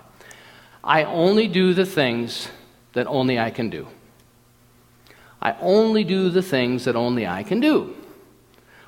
I 0.83 1.05
only 1.05 1.49
do 1.49 1.75
the 1.75 1.87
things 1.87 2.49
that 2.93 3.07
only 3.07 3.39
I 3.39 3.51
can 3.51 3.71
do. 3.71 3.89
I 5.43 5.57
only 5.61 6.05
do 6.05 6.31
the 6.31 6.43
things 6.43 6.85
that 6.85 6.97
only 6.97 7.27
I 7.27 7.43
can 7.43 7.61
do. 7.61 7.97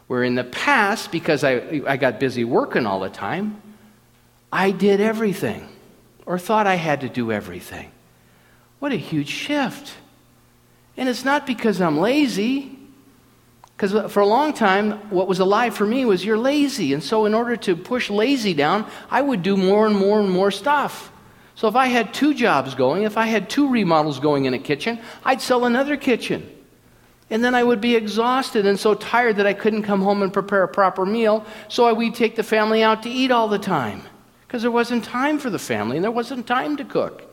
Where 0.08 0.24
in 0.24 0.34
the 0.34 0.44
past, 0.44 1.12
because 1.12 1.44
I, 1.44 1.82
I 1.86 1.96
got 1.96 2.18
busy 2.18 2.44
working 2.44 2.86
all 2.86 3.00
the 3.00 3.10
time, 3.10 3.62
I 4.52 4.70
did 4.70 5.00
everything 5.00 5.68
or 6.26 6.38
thought 6.38 6.66
I 6.66 6.74
had 6.74 7.02
to 7.02 7.08
do 7.08 7.30
everything. 7.30 7.90
What 8.78 8.92
a 8.92 8.96
huge 8.96 9.28
shift. 9.28 9.92
And 10.96 11.08
it's 11.08 11.24
not 11.24 11.46
because 11.46 11.80
I'm 11.80 11.98
lazy. 11.98 12.78
Because 13.76 14.12
for 14.12 14.20
a 14.20 14.26
long 14.26 14.52
time, 14.52 14.92
what 15.10 15.28
was 15.28 15.38
alive 15.38 15.74
for 15.74 15.86
me 15.86 16.04
was 16.04 16.24
you're 16.24 16.38
lazy. 16.38 16.92
And 16.92 17.02
so, 17.02 17.26
in 17.26 17.34
order 17.34 17.56
to 17.56 17.76
push 17.76 18.10
lazy 18.10 18.52
down, 18.52 18.86
I 19.10 19.22
would 19.22 19.42
do 19.42 19.56
more 19.56 19.86
and 19.86 19.94
more 19.94 20.18
and 20.18 20.28
more 20.28 20.50
stuff. 20.50 21.12
So, 21.54 21.68
if 21.68 21.76
I 21.76 21.86
had 21.86 22.12
two 22.12 22.34
jobs 22.34 22.74
going, 22.74 23.04
if 23.04 23.16
I 23.16 23.26
had 23.26 23.48
two 23.48 23.70
remodels 23.70 24.18
going 24.18 24.46
in 24.46 24.54
a 24.54 24.58
kitchen, 24.58 24.98
I'd 25.24 25.40
sell 25.40 25.64
another 25.64 25.96
kitchen. 25.96 26.57
And 27.30 27.44
then 27.44 27.54
I 27.54 27.62
would 27.62 27.80
be 27.80 27.94
exhausted 27.94 28.66
and 28.66 28.78
so 28.78 28.94
tired 28.94 29.36
that 29.36 29.46
I 29.46 29.52
couldn't 29.52 29.82
come 29.82 30.00
home 30.00 30.22
and 30.22 30.32
prepare 30.32 30.62
a 30.62 30.68
proper 30.68 31.04
meal. 31.04 31.44
So 31.68 31.92
we'd 31.92 32.14
take 32.14 32.36
the 32.36 32.42
family 32.42 32.82
out 32.82 33.02
to 33.02 33.10
eat 33.10 33.30
all 33.30 33.48
the 33.48 33.58
time 33.58 34.02
because 34.46 34.62
there 34.62 34.70
wasn't 34.70 35.04
time 35.04 35.38
for 35.38 35.50
the 35.50 35.58
family 35.58 35.96
and 35.96 36.04
there 36.04 36.10
wasn't 36.10 36.46
time 36.46 36.76
to 36.78 36.84
cook. 36.84 37.24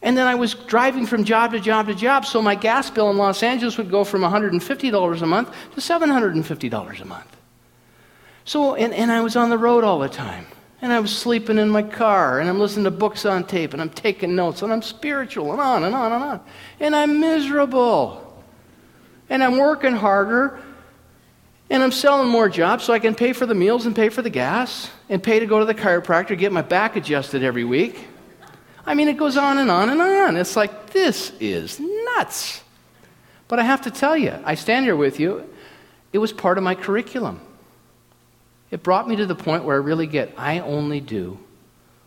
And 0.00 0.16
then 0.16 0.26
I 0.26 0.36
was 0.36 0.54
driving 0.54 1.06
from 1.06 1.24
job 1.24 1.52
to 1.52 1.60
job 1.60 1.88
to 1.88 1.94
job, 1.94 2.24
so 2.24 2.40
my 2.40 2.54
gas 2.54 2.88
bill 2.88 3.10
in 3.10 3.16
Los 3.16 3.42
Angeles 3.42 3.76
would 3.78 3.90
go 3.90 4.04
from 4.04 4.22
$150 4.22 5.22
a 5.22 5.26
month 5.26 5.52
to 5.74 5.80
$750 5.80 7.00
a 7.00 7.04
month. 7.04 7.36
So, 8.44 8.76
and, 8.76 8.94
and 8.94 9.10
I 9.10 9.20
was 9.20 9.34
on 9.36 9.50
the 9.50 9.58
road 9.58 9.84
all 9.84 9.98
the 9.98 10.08
time. 10.08 10.46
And 10.80 10.92
I 10.92 11.00
was 11.00 11.16
sleeping 11.16 11.58
in 11.58 11.68
my 11.68 11.82
car, 11.82 12.38
and 12.38 12.48
I'm 12.48 12.60
listening 12.60 12.84
to 12.84 12.92
books 12.92 13.26
on 13.26 13.42
tape, 13.44 13.72
and 13.72 13.82
I'm 13.82 13.90
taking 13.90 14.36
notes, 14.36 14.62
and 14.62 14.72
I'm 14.72 14.82
spiritual, 14.82 15.50
and 15.50 15.60
on 15.60 15.82
and 15.82 15.92
on 15.92 16.12
and 16.12 16.22
on. 16.22 16.40
And 16.78 16.94
I'm 16.94 17.18
miserable. 17.18 18.27
And 19.30 19.44
I'm 19.44 19.58
working 19.58 19.94
harder, 19.94 20.58
and 21.70 21.82
I'm 21.82 21.92
selling 21.92 22.28
more 22.28 22.48
jobs 22.48 22.84
so 22.84 22.92
I 22.92 22.98
can 22.98 23.14
pay 23.14 23.32
for 23.32 23.46
the 23.46 23.54
meals 23.54 23.86
and 23.86 23.94
pay 23.94 24.08
for 24.08 24.22
the 24.22 24.30
gas, 24.30 24.90
and 25.08 25.22
pay 25.22 25.38
to 25.38 25.46
go 25.46 25.58
to 25.58 25.64
the 25.64 25.74
chiropractor, 25.74 26.36
get 26.38 26.52
my 26.52 26.62
back 26.62 26.96
adjusted 26.96 27.42
every 27.42 27.64
week. 27.64 27.98
I 28.86 28.94
mean, 28.94 29.08
it 29.08 29.18
goes 29.18 29.36
on 29.36 29.58
and 29.58 29.70
on 29.70 29.90
and 29.90 30.00
on. 30.00 30.36
It's 30.36 30.56
like, 30.56 30.90
this 30.90 31.32
is 31.40 31.78
nuts. 31.78 32.62
But 33.46 33.58
I 33.58 33.62
have 33.62 33.82
to 33.82 33.90
tell 33.90 34.16
you, 34.16 34.34
I 34.44 34.54
stand 34.54 34.86
here 34.86 34.96
with 34.96 35.20
you, 35.20 35.48
it 36.12 36.18
was 36.18 36.32
part 36.32 36.56
of 36.56 36.64
my 36.64 36.74
curriculum. 36.74 37.40
It 38.70 38.82
brought 38.82 39.08
me 39.08 39.16
to 39.16 39.26
the 39.26 39.34
point 39.34 39.64
where 39.64 39.76
I 39.76 39.80
really 39.80 40.06
get, 40.06 40.34
I 40.36 40.60
only 40.60 41.00
do 41.00 41.38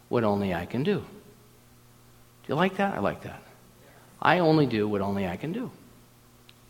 what 0.09 0.23
only 0.23 0.53
I 0.53 0.65
can 0.65 0.83
do. 0.83 0.99
Do 0.99 1.05
you 2.47 2.55
like 2.55 2.77
that? 2.77 2.95
I 2.95 2.99
like 2.99 3.21
that. 3.23 3.41
I 4.21 4.39
only 4.39 4.65
do 4.65 4.87
what 4.87 5.01
only 5.01 5.27
I 5.27 5.37
can 5.37 5.51
do. 5.51 5.71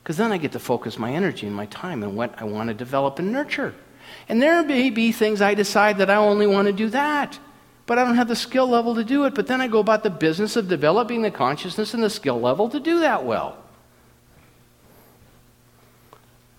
Because 0.04 0.18
then 0.18 0.32
I 0.32 0.38
get 0.38 0.54
to 0.54 0.60
focus 0.60 0.98
my 0.98 1.12
energy 1.12 1.46
and 1.48 1.56
my 1.56 1.68
time 1.68 2.04
on 2.04 2.16
what 2.16 2.34
I 2.42 2.46
want 2.46 2.70
to 2.70 2.74
develop 2.74 3.20
and 3.20 3.32
nurture. 3.32 3.76
And 4.28 4.42
there 4.42 4.64
may 4.64 4.90
be 4.90 5.12
things 5.12 5.42
I 5.42 5.54
decide 5.54 6.00
that 6.00 6.10
I 6.10 6.16
only 6.16 6.48
want 6.48 6.68
to 6.68 6.74
do 6.74 6.90
that 6.90 7.40
but 7.92 8.00
I 8.00 8.06
don't 8.06 8.16
have 8.16 8.30
the 8.30 8.38
skill 8.38 8.70
level 8.70 8.96
to 8.96 9.04
do 9.04 9.26
it. 9.26 9.36
But 9.36 9.48
then 9.48 9.60
I 9.60 9.68
go 9.68 9.80
about 9.80 10.02
the 10.02 10.10
business 10.10 10.56
of 10.56 10.70
developing 10.70 11.24
the 11.24 11.30
consciousness 11.30 11.94
and 11.94 12.02
the 12.02 12.10
skill 12.10 12.40
level 12.40 12.70
to 12.70 12.80
do 12.80 13.02
that 13.02 13.26
well. 13.26 13.58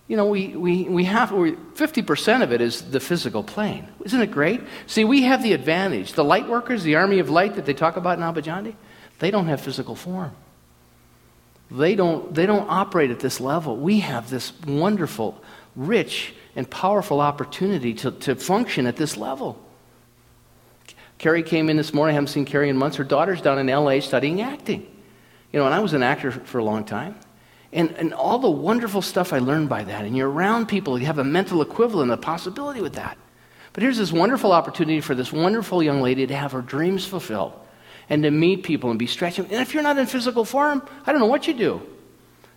You 0.07 0.15
know, 0.15 0.27
we, 0.27 0.49
we, 0.49 0.83
we 0.83 1.05
have, 1.05 1.31
50% 1.31 2.43
of 2.43 2.51
it 2.51 2.61
is 2.61 2.91
the 2.91 2.99
physical 2.99 3.41
plane. 3.41 3.87
Isn't 4.05 4.21
it 4.21 4.29
great? 4.29 4.61
See, 4.85 5.05
we 5.05 5.23
have 5.23 5.41
the 5.41 5.53
advantage. 5.53 6.13
The 6.13 6.23
light 6.23 6.47
workers, 6.47 6.83
the 6.83 6.97
army 6.97 7.17
of 7.17 7.31
light 7.31 7.55
that 7.55 7.65
they 7.65 7.73
talk 7.73 7.97
about 7.97 8.19
in 8.19 8.23
Abadiânia, 8.23 8.75
they 9.17 9.31
don't 9.31 9.47
have 9.47 9.59
physical 9.59 9.95
form. 9.95 10.35
They 11.73 11.95
don't, 11.95 12.33
they 12.33 12.45
don't 12.45 12.69
operate 12.69 13.09
at 13.09 13.19
this 13.19 13.41
level. 13.41 13.75
We 13.75 13.99
have 14.01 14.29
this 14.29 14.53
wonderful, 14.67 15.43
rich, 15.75 16.35
and 16.55 16.69
powerful 16.69 17.19
opportunity 17.19 17.95
to, 17.95 18.11
to 18.11 18.35
function 18.35 18.85
at 18.85 18.95
this 18.95 19.17
level. 19.17 19.59
Carrie 21.17 21.41
came 21.41 21.69
in 21.69 21.77
this 21.77 21.91
morning. 21.91 22.13
I 22.13 22.15
haven't 22.15 22.27
seen 22.27 22.45
Carrie 22.45 22.69
in 22.69 22.77
months. 22.77 22.97
Her 22.97 23.03
daughter's 23.03 23.41
down 23.41 23.57
in 23.57 23.65
LA 23.65 24.01
studying 24.01 24.41
acting. 24.41 24.81
You 25.51 25.59
know, 25.59 25.65
and 25.65 25.73
I 25.73 25.79
was 25.79 25.93
an 25.93 26.03
actor 26.03 26.31
for 26.31 26.59
a 26.59 26.63
long 26.63 26.85
time. 26.85 27.15
And, 27.71 27.91
and 27.93 28.13
all 28.13 28.37
the 28.37 28.51
wonderful 28.51 29.01
stuff 29.01 29.33
I 29.33 29.39
learned 29.39 29.69
by 29.69 29.83
that. 29.83 30.05
And 30.05 30.15
you're 30.15 30.29
around 30.29 30.67
people, 30.67 30.99
you 30.99 31.07
have 31.07 31.17
a 31.17 31.23
mental 31.23 31.63
equivalent, 31.63 32.11
a 32.11 32.17
possibility 32.17 32.81
with 32.81 32.93
that. 32.93 33.17
But 33.71 33.81
here's 33.81 33.97
this 33.97 34.11
wonderful 34.11 34.51
opportunity 34.51 35.01
for 35.01 35.15
this 35.15 35.33
wonderful 35.33 35.81
young 35.81 36.01
lady 36.01 36.27
to 36.27 36.35
have 36.35 36.51
her 36.51 36.61
dreams 36.61 37.03
fulfilled 37.03 37.53
and 38.09 38.23
to 38.23 38.31
meet 38.31 38.63
people 38.63 38.89
and 38.89 38.99
be 38.99 39.07
stretching. 39.07 39.45
And 39.45 39.61
if 39.61 39.73
you're 39.73 39.83
not 39.83 39.97
in 39.97 40.05
physical 40.05 40.45
form, 40.45 40.87
I 41.05 41.11
don't 41.11 41.21
know 41.21 41.27
what 41.27 41.47
you 41.47 41.53
do. 41.53 41.81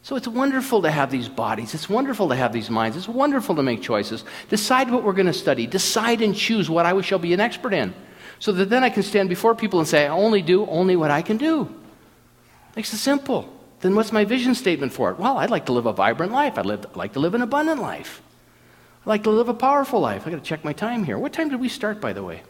So 0.02 0.14
it's 0.14 0.28
wonderful 0.28 0.82
to 0.82 0.90
have 0.90 1.10
these 1.10 1.28
bodies. 1.28 1.74
It's 1.74 1.88
wonderful 1.88 2.28
to 2.28 2.36
have 2.36 2.52
these 2.52 2.70
minds. 2.70 2.96
It's 2.96 3.08
wonderful 3.08 3.56
to 3.56 3.62
make 3.62 3.82
choices. 3.82 4.24
Decide 4.48 4.90
what 4.90 5.02
we're 5.02 5.12
going 5.12 5.26
to 5.26 5.32
study. 5.32 5.66
Decide 5.66 6.22
and 6.22 6.34
choose 6.34 6.70
what 6.70 6.86
I 6.86 7.00
shall 7.00 7.18
be 7.18 7.32
an 7.32 7.40
expert 7.40 7.74
in 7.74 7.92
so 8.38 8.52
that 8.52 8.70
then 8.70 8.84
I 8.84 8.90
can 8.90 9.02
stand 9.02 9.28
before 9.28 9.54
people 9.54 9.80
and 9.80 9.88
say, 9.88 10.06
I 10.06 10.10
only 10.10 10.42
do 10.42 10.66
only 10.66 10.94
what 10.96 11.10
I 11.10 11.22
can 11.22 11.38
do. 11.38 11.74
Makes 12.76 12.92
it 12.92 12.98
simple. 12.98 13.52
Then 13.80 13.94
what's 13.94 14.12
my 14.12 14.24
vision 14.24 14.54
statement 14.54 14.92
for 14.92 15.10
it? 15.10 15.18
Well, 15.18 15.38
I'd 15.38 15.50
like 15.50 15.66
to 15.66 15.72
live 15.72 15.86
a 15.86 15.92
vibrant 15.92 16.32
life. 16.32 16.58
I'd, 16.58 16.66
live, 16.66 16.96
like 16.96 17.14
to 17.14 17.20
live 17.20 17.34
an 17.34 17.42
abundant 17.42 17.80
life. 17.80 18.22
I'd 19.02 19.08
like 19.08 19.22
to 19.24 19.30
live 19.30 19.48
a 19.48 19.54
powerful 19.54 20.00
life. 20.00 20.22
I've 20.24 20.32
got 20.32 20.42
to 20.42 20.48
check 20.48 20.64
my 20.64 20.72
time 20.72 21.04
here. 21.04 21.18
What 21.18 21.32
time 21.32 21.48
did 21.48 21.60
we 21.60 21.68
start, 21.68 22.00
by 22.00 22.12
the 22.12 22.22
way? 22.22 22.42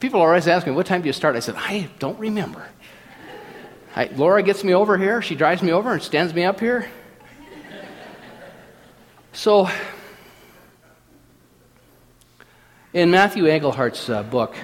People 0.00 0.20
are 0.20 0.28
always 0.28 0.48
asking 0.48 0.72
me, 0.72 0.76
what 0.76 0.86
time 0.86 1.02
do 1.02 1.06
you 1.06 1.12
start? 1.12 1.36
I 1.36 1.40
said, 1.40 1.54
I 1.56 1.88
don't 1.98 2.18
remember. 2.18 2.68
I, 3.96 4.06
Laura 4.16 4.42
gets 4.42 4.64
me 4.64 4.74
over 4.74 4.98
here. 4.98 5.22
She 5.22 5.34
drives 5.34 5.62
me 5.62 5.72
over 5.72 5.92
and 5.92 6.02
stands 6.02 6.34
me 6.34 6.44
up 6.44 6.60
here. 6.60 6.88
So 9.32 9.68
in 12.92 13.10
Matthew 13.10 13.46
Engelhart's 13.46 14.08
uh, 14.08 14.22
book, 14.22 14.54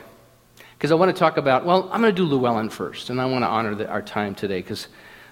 because 0.78 0.92
I 0.92 0.94
want 0.94 1.14
to 1.14 1.18
talk 1.18 1.36
about, 1.36 1.66
well, 1.66 1.90
I'm 1.92 2.00
going 2.00 2.14
to 2.14 2.16
do 2.16 2.24
Llewellyn 2.24 2.70
first, 2.70 3.10
and 3.10 3.20
I 3.20 3.26
want 3.26 3.42
to 3.42 3.48
honor 3.48 3.74
the, 3.74 3.88
our 3.88 4.00
time 4.00 4.34
today 4.34 4.60
because 4.60 4.86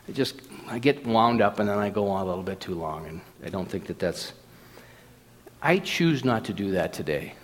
I 0.08 0.12
just 0.12 0.40
I 0.66 0.78
get 0.78 1.06
wound 1.06 1.40
up 1.40 1.60
and 1.60 1.68
then 1.68 1.78
I 1.78 1.88
go 1.88 2.08
on 2.08 2.22
a 2.22 2.28
little 2.28 2.42
bit 2.42 2.60
too 2.60 2.74
long, 2.74 3.06
and 3.06 3.20
I 3.44 3.48
don't 3.48 3.68
think 3.68 3.86
that 3.86 3.98
that's. 3.98 4.32
I 5.62 5.78
choose 5.78 6.24
not 6.24 6.44
to 6.46 6.52
do 6.52 6.72
that 6.72 6.92
today. 6.92 7.34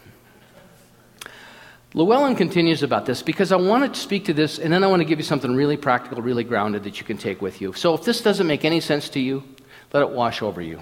Llewellyn 1.95 2.35
continues 2.35 2.83
about 2.83 3.07
this 3.07 3.23
because 3.23 3.53
I 3.53 3.57
want 3.57 3.95
to 3.95 4.01
speak 4.01 4.25
to 4.25 4.35
this, 4.35 4.59
and 4.59 4.73
then 4.73 4.83
I 4.83 4.89
want 4.89 5.01
to 5.01 5.05
give 5.05 5.21
you 5.21 5.25
something 5.25 5.55
really 5.55 5.77
practical, 5.77 6.21
really 6.21 6.43
grounded 6.43 6.83
that 6.85 6.99
you 6.99 7.07
can 7.07 7.17
take 7.17 7.41
with 7.41 7.61
you. 7.61 7.73
So 7.73 7.95
if 7.95 8.05
this 8.05 8.21
doesn't 8.21 8.49
make 8.49 8.65
any 8.65 8.81
sense 8.81 9.09
to 9.11 9.21
you, 9.21 9.45
let 9.93 10.03
it 10.03 10.11
wash 10.11 10.43
over 10.43 10.61
you. 10.61 10.81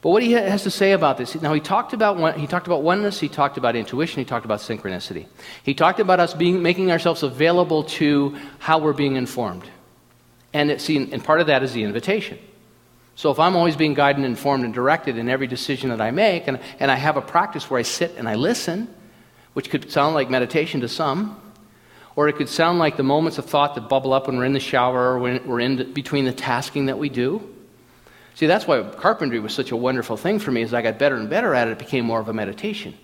But 0.00 0.10
what 0.10 0.22
he 0.22 0.32
has 0.32 0.62
to 0.62 0.70
say 0.70 0.92
about 0.92 1.18
this, 1.18 1.34
now 1.42 1.52
he 1.52 1.60
talked 1.60 1.92
about, 1.92 2.38
he 2.38 2.46
talked 2.46 2.68
about 2.68 2.84
oneness, 2.84 3.18
he 3.18 3.28
talked 3.28 3.58
about 3.58 3.74
intuition, 3.74 4.20
he 4.20 4.24
talked 4.24 4.44
about 4.44 4.60
synchronicity. 4.60 5.26
He 5.64 5.74
talked 5.74 5.98
about 5.98 6.20
us 6.20 6.32
being, 6.32 6.62
making 6.62 6.92
ourselves 6.92 7.24
available 7.24 7.82
to 7.82 8.36
how 8.60 8.78
we're 8.78 8.92
being 8.92 9.16
informed. 9.16 9.68
And, 10.52 10.70
it, 10.70 10.80
see, 10.80 10.96
and 10.96 11.24
part 11.24 11.40
of 11.40 11.48
that 11.48 11.64
is 11.64 11.72
the 11.72 11.82
invitation. 11.82 12.38
So 13.16 13.32
if 13.32 13.40
I'm 13.40 13.56
always 13.56 13.74
being 13.74 13.94
guided 13.94 14.18
and 14.18 14.26
informed 14.26 14.64
and 14.64 14.72
directed 14.72 15.18
in 15.18 15.28
every 15.28 15.48
decision 15.48 15.90
that 15.90 16.00
I 16.00 16.12
make, 16.12 16.46
and, 16.46 16.60
and 16.78 16.88
I 16.88 16.94
have 16.94 17.16
a 17.16 17.20
practice 17.20 17.68
where 17.68 17.80
I 17.80 17.82
sit 17.82 18.14
and 18.16 18.28
I 18.28 18.36
listen, 18.36 18.94
which 19.52 19.70
could 19.70 19.90
sound 19.90 20.14
like 20.14 20.30
meditation 20.30 20.80
to 20.80 20.88
some, 20.88 21.40
or 22.16 22.28
it 22.28 22.36
could 22.36 22.48
sound 22.48 22.78
like 22.78 22.96
the 22.96 23.02
moments 23.02 23.38
of 23.38 23.46
thought 23.46 23.74
that 23.74 23.88
bubble 23.88 24.12
up 24.12 24.26
when 24.26 24.36
we're 24.36 24.44
in 24.44 24.52
the 24.52 24.60
shower 24.60 25.12
or 25.12 25.18
when 25.18 25.46
we're 25.46 25.60
in 25.60 25.92
between 25.92 26.24
the 26.24 26.32
tasking 26.32 26.86
that 26.86 26.98
we 26.98 27.08
do, 27.08 27.54
See, 28.38 28.46
that's 28.46 28.68
why 28.68 28.80
carpentry 28.84 29.40
was 29.40 29.52
such 29.52 29.72
a 29.72 29.76
wonderful 29.76 30.16
thing 30.16 30.38
for 30.38 30.52
me. 30.52 30.62
As 30.62 30.72
I 30.72 30.80
got 30.80 30.96
better 30.96 31.16
and 31.16 31.28
better 31.28 31.56
at 31.56 31.66
it, 31.66 31.72
it 31.72 31.78
became 31.80 32.04
more 32.04 32.20
of 32.20 32.28
a 32.28 32.32
meditation 32.32 32.96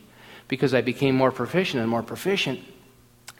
because 0.46 0.72
I 0.72 0.80
became 0.80 1.16
more 1.16 1.33
proficient 1.33 1.80
and 1.80 1.90
more 1.90 2.04
proficient, 2.04 2.61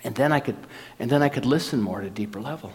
and 0.03 0.13
then 0.17 0.33
I 0.33 0.41
could, 0.41 0.57
and 0.99 1.09
then 1.09 1.23
I 1.23 1.29
could 1.29 1.47
listen 1.47 1.81
more 1.81 2.01
at 2.01 2.07
a 2.09 2.11
deeper 2.11 2.41
level. 2.41 2.73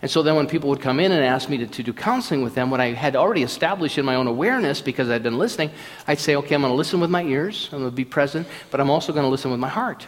And 0.00 0.10
so 0.10 0.22
then 0.22 0.36
when 0.36 0.46
people 0.46 0.68
would 0.70 0.80
come 0.80 1.00
in 1.00 1.10
and 1.10 1.24
ask 1.24 1.48
me 1.48 1.58
to, 1.58 1.66
to 1.66 1.82
do 1.82 1.92
counseling 1.92 2.42
with 2.42 2.54
them, 2.54 2.70
what 2.70 2.80
I 2.80 2.92
had 2.92 3.16
already 3.16 3.42
established 3.42 3.98
in 3.98 4.04
my 4.04 4.14
own 4.14 4.28
awareness 4.28 4.80
because 4.80 5.10
I'd 5.10 5.24
been 5.24 5.38
listening, 5.38 5.70
I'd 6.06 6.20
say, 6.20 6.36
okay, 6.36 6.54
I'm 6.54 6.60
going 6.60 6.72
to 6.72 6.76
listen 6.76 7.00
with 7.00 7.10
my 7.10 7.24
ears, 7.24 7.68
I'm 7.72 7.80
going 7.80 7.90
to 7.90 7.96
be 7.96 8.04
present, 8.04 8.46
but 8.70 8.80
I'm 8.80 8.90
also 8.90 9.12
going 9.12 9.24
to 9.24 9.30
listen 9.30 9.50
with 9.50 9.58
my 9.58 9.68
heart. 9.68 10.06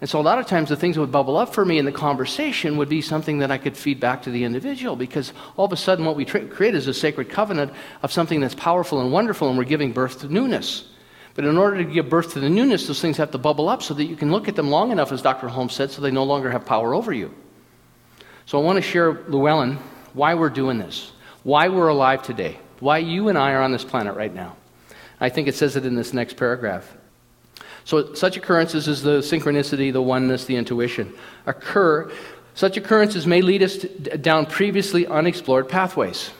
And 0.00 0.08
so 0.08 0.18
a 0.18 0.22
lot 0.22 0.38
of 0.38 0.46
times 0.46 0.70
the 0.70 0.76
things 0.76 0.96
that 0.96 1.02
would 1.02 1.12
bubble 1.12 1.36
up 1.36 1.54
for 1.54 1.64
me 1.64 1.78
in 1.78 1.84
the 1.84 1.92
conversation 1.92 2.78
would 2.78 2.88
be 2.88 3.02
something 3.02 3.38
that 3.38 3.50
I 3.50 3.58
could 3.58 3.76
feed 3.76 4.00
back 4.00 4.22
to 4.22 4.30
the 4.30 4.44
individual 4.44 4.96
because 4.96 5.32
all 5.56 5.66
of 5.66 5.72
a 5.72 5.76
sudden 5.76 6.06
what 6.06 6.16
we 6.16 6.24
tra- 6.24 6.46
create 6.46 6.74
is 6.74 6.88
a 6.88 6.94
sacred 6.94 7.28
covenant 7.28 7.72
of 8.02 8.10
something 8.10 8.40
that's 8.40 8.54
powerful 8.54 9.00
and 9.00 9.12
wonderful 9.12 9.50
and 9.50 9.58
we're 9.58 9.64
giving 9.64 9.92
birth 9.92 10.20
to 10.20 10.32
newness. 10.32 10.88
But 11.34 11.44
in 11.44 11.58
order 11.58 11.76
to 11.76 11.84
give 11.84 12.08
birth 12.08 12.32
to 12.32 12.40
the 12.40 12.48
newness, 12.48 12.86
those 12.86 13.00
things 13.00 13.18
have 13.18 13.30
to 13.32 13.38
bubble 13.38 13.68
up 13.68 13.82
so 13.82 13.92
that 13.94 14.04
you 14.04 14.16
can 14.16 14.32
look 14.32 14.48
at 14.48 14.56
them 14.56 14.70
long 14.70 14.90
enough, 14.90 15.12
as 15.12 15.22
Dr. 15.22 15.48
Holmes 15.48 15.74
said, 15.74 15.90
so 15.90 16.02
they 16.02 16.10
no 16.10 16.24
longer 16.24 16.50
have 16.50 16.64
power 16.64 16.94
over 16.94 17.12
you. 17.12 17.32
So 18.50 18.60
I 18.60 18.64
want 18.64 18.78
to 18.78 18.82
share, 18.82 19.12
Llewellyn, 19.28 19.78
why 20.12 20.34
we're 20.34 20.50
doing 20.50 20.76
this, 20.76 21.12
why 21.44 21.68
we're 21.68 21.86
alive 21.86 22.24
today, 22.24 22.58
why 22.80 22.98
you 22.98 23.28
and 23.28 23.38
I 23.38 23.52
are 23.52 23.62
on 23.62 23.70
this 23.70 23.84
planet 23.84 24.16
right 24.16 24.34
now. 24.34 24.56
I 25.20 25.28
think 25.28 25.46
it 25.46 25.54
says 25.54 25.76
it 25.76 25.86
in 25.86 25.94
this 25.94 26.12
next 26.12 26.36
paragraph. 26.36 26.92
So, 27.84 28.12
such 28.14 28.36
occurrences 28.36 28.88
as 28.88 29.04
the 29.04 29.20
synchronicity, 29.20 29.92
the 29.92 30.02
oneness, 30.02 30.46
the 30.46 30.56
intuition 30.56 31.14
occur. 31.46 32.10
Such 32.54 32.76
occurrences 32.76 33.24
may 33.24 33.40
lead 33.40 33.62
us 33.62 33.76
to, 33.76 34.18
down 34.18 34.46
previously 34.46 35.06
unexplored 35.06 35.68
pathways. 35.68 36.32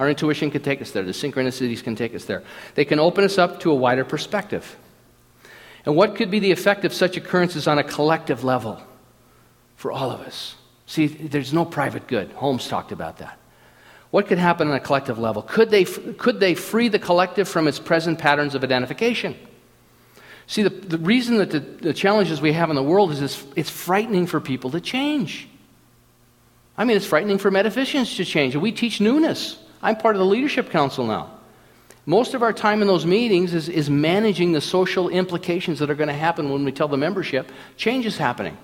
Our 0.00 0.08
intuition 0.08 0.50
can 0.50 0.62
take 0.62 0.82
us 0.82 0.90
there, 0.90 1.04
the 1.04 1.12
synchronicities 1.12 1.80
can 1.80 1.94
take 1.94 2.12
us 2.12 2.24
there. 2.24 2.42
They 2.74 2.84
can 2.84 2.98
open 2.98 3.22
us 3.22 3.38
up 3.38 3.60
to 3.60 3.70
a 3.70 3.76
wider 3.76 4.04
perspective. 4.04 4.76
And 5.86 5.94
what 5.94 6.16
could 6.16 6.32
be 6.32 6.40
the 6.40 6.50
effect 6.50 6.84
of 6.84 6.92
such 6.92 7.16
occurrences 7.16 7.68
on 7.68 7.78
a 7.78 7.84
collective 7.84 8.42
level? 8.42 8.82
for 9.80 9.90
all 9.90 10.10
of 10.10 10.20
us. 10.20 10.56
See, 10.90 11.06
there's 11.06 11.52
no 11.52 11.64
private 11.64 12.08
good. 12.08 12.32
Holmes 12.32 12.66
talked 12.66 12.90
about 12.90 13.18
that. 13.18 13.38
What 14.10 14.26
could 14.26 14.38
happen 14.38 14.66
on 14.66 14.74
a 14.74 14.80
collective 14.80 15.20
level? 15.20 15.40
Could 15.40 15.70
they, 15.70 15.84
could 15.84 16.40
they 16.40 16.56
free 16.56 16.88
the 16.88 16.98
collective 16.98 17.48
from 17.48 17.68
its 17.68 17.78
present 17.78 18.18
patterns 18.18 18.56
of 18.56 18.64
identification? 18.64 19.36
See, 20.48 20.64
the, 20.64 20.70
the 20.70 20.98
reason 20.98 21.36
that 21.36 21.52
the, 21.52 21.60
the 21.60 21.94
challenges 21.94 22.40
we 22.40 22.54
have 22.54 22.70
in 22.70 22.74
the 22.74 22.82
world 22.82 23.12
is 23.12 23.22
it's, 23.22 23.44
it's 23.54 23.70
frightening 23.70 24.26
for 24.26 24.40
people 24.40 24.72
to 24.72 24.80
change. 24.80 25.48
I 26.76 26.84
mean, 26.84 26.96
it's 26.96 27.06
frightening 27.06 27.38
for 27.38 27.52
metaphysicians 27.52 28.16
to 28.16 28.24
change. 28.24 28.56
We 28.56 28.72
teach 28.72 29.00
newness. 29.00 29.62
I'm 29.80 29.94
part 29.94 30.16
of 30.16 30.18
the 30.18 30.26
leadership 30.26 30.70
council 30.70 31.06
now. 31.06 31.30
Most 32.04 32.34
of 32.34 32.42
our 32.42 32.52
time 32.52 32.82
in 32.82 32.88
those 32.88 33.06
meetings 33.06 33.54
is, 33.54 33.68
is 33.68 33.88
managing 33.88 34.50
the 34.50 34.60
social 34.60 35.08
implications 35.08 35.78
that 35.78 35.88
are 35.88 35.94
going 35.94 36.08
to 36.08 36.14
happen 36.14 36.50
when 36.50 36.64
we 36.64 36.72
tell 36.72 36.88
the 36.88 36.96
membership 36.96 37.52
change 37.76 38.06
is 38.06 38.18
happening. 38.18 38.58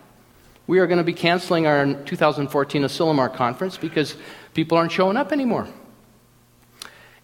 We 0.67 0.81
are 0.81 0.87
going 0.87 0.99
to 0.99 1.05
be 1.05 1.13
canceling 1.13 1.67
our 1.67 1.95
2014 2.05 2.83
Asilomar 2.83 3.33
conference 3.33 3.77
because 3.77 4.17
people 4.55 4.77
aren't 4.77 4.93
showing 4.93 5.17
up 5.17 5.33
anymore. 5.33 5.69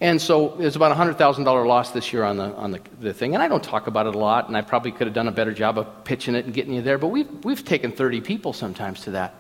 And 0.03 0.21
so 0.21 0.61
it's 0.61 0.75
about 0.75 0.91
a 0.91 0.95
$100,000 0.97 1.67
loss 1.67 1.93
this 1.93 2.13
year 2.13 2.25
on, 2.25 2.37
the, 2.37 2.55
on 2.55 2.73
the, 2.73 2.81
the 2.99 3.15
thing. 3.15 3.35
And 3.35 3.43
I 3.43 3.47
don't 3.47 3.63
talk 3.63 3.87
about 3.87 4.09
it 4.09 4.17
a 4.17 4.19
lot, 4.19 4.49
and 4.49 4.57
I 4.57 4.61
probably 4.61 4.91
could 4.91 5.07
have 5.07 5.15
done 5.15 5.29
a 5.29 5.33
better 5.33 5.53
job 5.53 5.79
of 5.79 6.05
pitching 6.05 6.35
it 6.35 6.45
and 6.45 6.53
getting 6.53 6.75
you 6.75 6.83
there, 6.83 6.99
but 6.99 7.09
we've, 7.09 7.29
we've 7.45 7.65
taken 7.65 7.93
30 7.93 8.21
people 8.21 8.53
sometimes 8.53 9.03
to 9.03 9.13
that. 9.13 9.35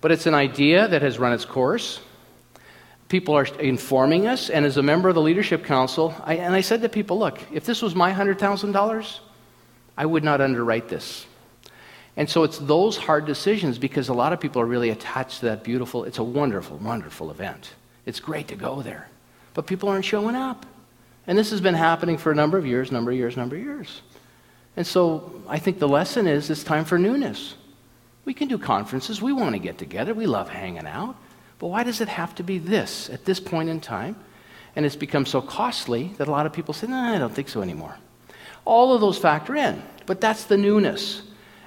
But 0.00 0.10
it's 0.10 0.26
an 0.26 0.34
idea 0.34 0.88
that 0.88 1.02
has 1.02 1.18
run 1.20 1.32
its 1.32 1.44
course. 1.44 2.00
People 3.08 3.36
are 3.36 3.44
informing 3.60 4.26
us, 4.26 4.50
and 4.50 4.66
as 4.66 4.76
a 4.78 4.82
member 4.82 5.08
of 5.08 5.14
the 5.14 5.22
Leadership 5.22 5.64
Council, 5.64 6.12
I, 6.24 6.38
and 6.38 6.54
I 6.54 6.60
said 6.60 6.82
to 6.82 6.88
people, 6.88 7.18
look, 7.18 7.38
if 7.52 7.64
this 7.64 7.80
was 7.80 7.94
my 7.94 8.12
$100,000, 8.12 9.18
I 9.96 10.06
would 10.06 10.24
not 10.24 10.40
underwrite 10.40 10.88
this. 10.88 11.24
And 12.16 12.30
so 12.30 12.44
it's 12.44 12.58
those 12.58 12.96
hard 12.96 13.26
decisions 13.26 13.78
because 13.78 14.08
a 14.08 14.14
lot 14.14 14.32
of 14.32 14.40
people 14.40 14.62
are 14.62 14.66
really 14.66 14.90
attached 14.90 15.40
to 15.40 15.46
that 15.46 15.64
beautiful, 15.64 16.04
it's 16.04 16.18
a 16.18 16.24
wonderful, 16.24 16.76
wonderful 16.78 17.30
event. 17.30 17.74
It's 18.06 18.20
great 18.20 18.48
to 18.48 18.56
go 18.56 18.82
there. 18.82 19.08
But 19.54 19.66
people 19.66 19.88
aren't 19.88 20.04
showing 20.04 20.36
up. 20.36 20.66
And 21.26 21.38
this 21.38 21.50
has 21.50 21.60
been 21.60 21.74
happening 21.74 22.18
for 22.18 22.30
a 22.30 22.34
number 22.34 22.58
of 22.58 22.66
years, 22.66 22.92
number 22.92 23.10
of 23.10 23.16
years, 23.16 23.36
number 23.36 23.56
of 23.56 23.62
years. 23.62 24.02
And 24.76 24.86
so 24.86 25.42
I 25.48 25.58
think 25.58 25.78
the 25.78 25.88
lesson 25.88 26.26
is 26.26 26.50
it's 26.50 26.64
time 26.64 26.84
for 26.84 26.98
newness. 26.98 27.54
We 28.24 28.34
can 28.34 28.48
do 28.48 28.58
conferences. 28.58 29.22
We 29.22 29.32
want 29.32 29.54
to 29.54 29.58
get 29.58 29.78
together. 29.78 30.14
We 30.14 30.26
love 30.26 30.48
hanging 30.48 30.86
out. 30.86 31.16
But 31.58 31.68
why 31.68 31.82
does 31.82 32.00
it 32.00 32.08
have 32.08 32.34
to 32.36 32.42
be 32.42 32.58
this 32.58 33.08
at 33.10 33.24
this 33.24 33.40
point 33.40 33.68
in 33.68 33.80
time? 33.80 34.16
And 34.76 34.84
it's 34.84 34.96
become 34.96 35.24
so 35.24 35.40
costly 35.40 36.12
that 36.18 36.28
a 36.28 36.30
lot 36.30 36.46
of 36.46 36.52
people 36.52 36.74
say, 36.74 36.88
no, 36.88 36.96
I 36.96 37.18
don't 37.18 37.34
think 37.34 37.48
so 37.48 37.62
anymore. 37.62 37.96
All 38.64 38.92
of 38.92 39.00
those 39.00 39.18
factor 39.18 39.54
in. 39.54 39.82
But 40.06 40.20
that's 40.20 40.44
the 40.44 40.56
newness. 40.56 41.22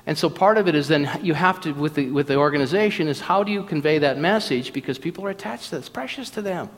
And 0.07 0.17
so 0.17 0.29
part 0.29 0.57
of 0.57 0.69
it 0.69 0.73
is 0.73 0.87
then 0.87 1.19
you 1.21 1.33
have 1.33 1.59
to, 1.61 1.73
with 1.73 1.95
the, 1.95 2.09
with 2.09 2.27
the 2.27 2.37
organization, 2.37 3.09
is 3.09 3.19
how 3.19 3.43
do 3.43 3.51
you 3.51 3.61
convey 3.61 3.99
that 3.99 4.17
message 4.17 4.71
because 4.71 4.97
people 4.97 5.25
are 5.25 5.29
attached 5.29 5.65
to 5.65 5.71
that. 5.71 5.77
It's 5.79 5.89
precious 5.89 6.29
to 6.31 6.41
them. 6.41 6.69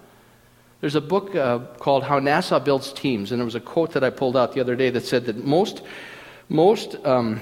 There's 0.82 0.96
a 0.96 1.02
book 1.02 1.36
uh, 1.36 1.60
called 1.78 2.04
How 2.04 2.20
NASA 2.20 2.64
Builds 2.64 2.92
Teams, 2.92 3.32
and 3.32 3.40
there 3.40 3.46
was 3.46 3.54
a 3.54 3.60
quote 3.60 3.94
that 3.94 4.04
I 4.04 4.10
pulled 4.10 4.36
out 4.36 4.54
the 4.54 4.62
other 4.62 4.76
day 4.76 4.90
that 4.90 5.06
said 5.06 5.26
that 5.28 5.46
most, 5.46 5.84
most 6.48 6.96
um, 7.06 7.40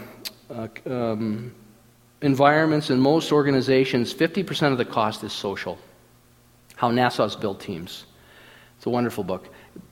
uh, 0.49 0.67
um, 0.85 1.55
environments 2.21 2.89
and 2.89 3.01
most 3.01 3.31
organizations, 3.31 4.13
50% 4.13 4.73
of 4.73 4.77
the 4.77 4.85
cost 4.85 5.23
is 5.23 5.31
social. 5.31 5.77
How 6.75 6.91
NASA's 6.91 7.37
built 7.37 7.61
teams. 7.61 8.05
It's 8.75 8.87
a 8.87 8.89
wonderful 8.89 9.23
book. 9.23 9.47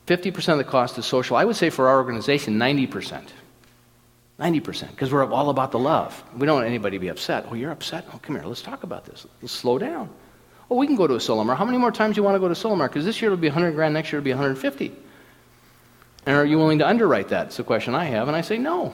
50% 0.07 0.49
of 0.49 0.57
the 0.57 0.65
cost 0.65 0.97
is 0.97 1.05
social. 1.05 1.37
I 1.37 1.45
would 1.45 1.55
say 1.55 1.69
for 1.69 1.87
our 1.87 1.97
organization, 1.97 2.59
90%. 2.59 3.29
90%, 4.39 4.89
because 4.89 5.13
we're 5.13 5.25
all 5.31 5.49
about 5.49 5.71
the 5.71 5.79
love. 5.79 6.21
We 6.35 6.45
don't 6.45 6.55
want 6.55 6.67
anybody 6.67 6.97
to 6.97 7.01
be 7.01 7.07
upset. 7.07 7.45
Oh, 7.49 7.53
you're 7.53 7.71
upset? 7.71 8.05
Oh, 8.13 8.19
come 8.21 8.35
here, 8.35 8.45
let's 8.45 8.61
talk 8.61 8.83
about 8.83 9.05
this. 9.05 9.25
Let's 9.41 9.53
slow 9.53 9.77
down. 9.77 10.09
Oh, 10.69 10.75
we 10.75 10.87
can 10.87 10.95
go 10.95 11.07
to 11.07 11.13
Asilomar. 11.13 11.55
How 11.55 11.63
many 11.63 11.77
more 11.77 11.91
times 11.91 12.15
do 12.15 12.19
you 12.19 12.23
want 12.23 12.35
to 12.35 12.39
go 12.39 12.47
to 12.47 12.53
Asilomar? 12.53 12.89
Because 12.89 13.05
this 13.05 13.21
year 13.21 13.31
it'll 13.31 13.41
be 13.41 13.47
100 13.47 13.71
grand, 13.71 13.93
next 13.93 14.11
year 14.11 14.19
it'll 14.19 14.25
be 14.25 14.31
150. 14.31 14.91
And 16.25 16.35
are 16.35 16.45
you 16.45 16.57
willing 16.57 16.79
to 16.79 16.87
underwrite 16.87 17.29
that? 17.29 17.47
It's 17.47 17.59
a 17.59 17.63
question 17.63 17.95
I 17.95 18.05
have. 18.05 18.27
And 18.27 18.35
I 18.35 18.41
say, 18.41 18.57
no. 18.57 18.93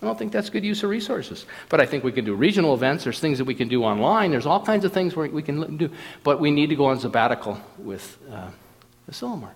I 0.00 0.06
don't 0.06 0.18
think 0.18 0.32
that's 0.32 0.48
good 0.48 0.64
use 0.64 0.82
of 0.82 0.88
resources. 0.88 1.44
But 1.68 1.80
I 1.80 1.86
think 1.86 2.04
we 2.04 2.12
can 2.12 2.24
do 2.24 2.34
regional 2.34 2.72
events. 2.72 3.04
There's 3.04 3.20
things 3.20 3.38
that 3.38 3.44
we 3.44 3.54
can 3.54 3.68
do 3.68 3.84
online. 3.84 4.30
There's 4.30 4.46
all 4.46 4.64
kinds 4.64 4.84
of 4.84 4.92
things 4.92 5.14
we 5.14 5.42
can 5.42 5.76
do. 5.76 5.90
But 6.22 6.40
we 6.40 6.50
need 6.50 6.68
to 6.68 6.76
go 6.76 6.86
on 6.86 7.00
sabbatical 7.00 7.60
with 7.78 8.16
uh, 8.32 8.50
Asilomar. 9.10 9.50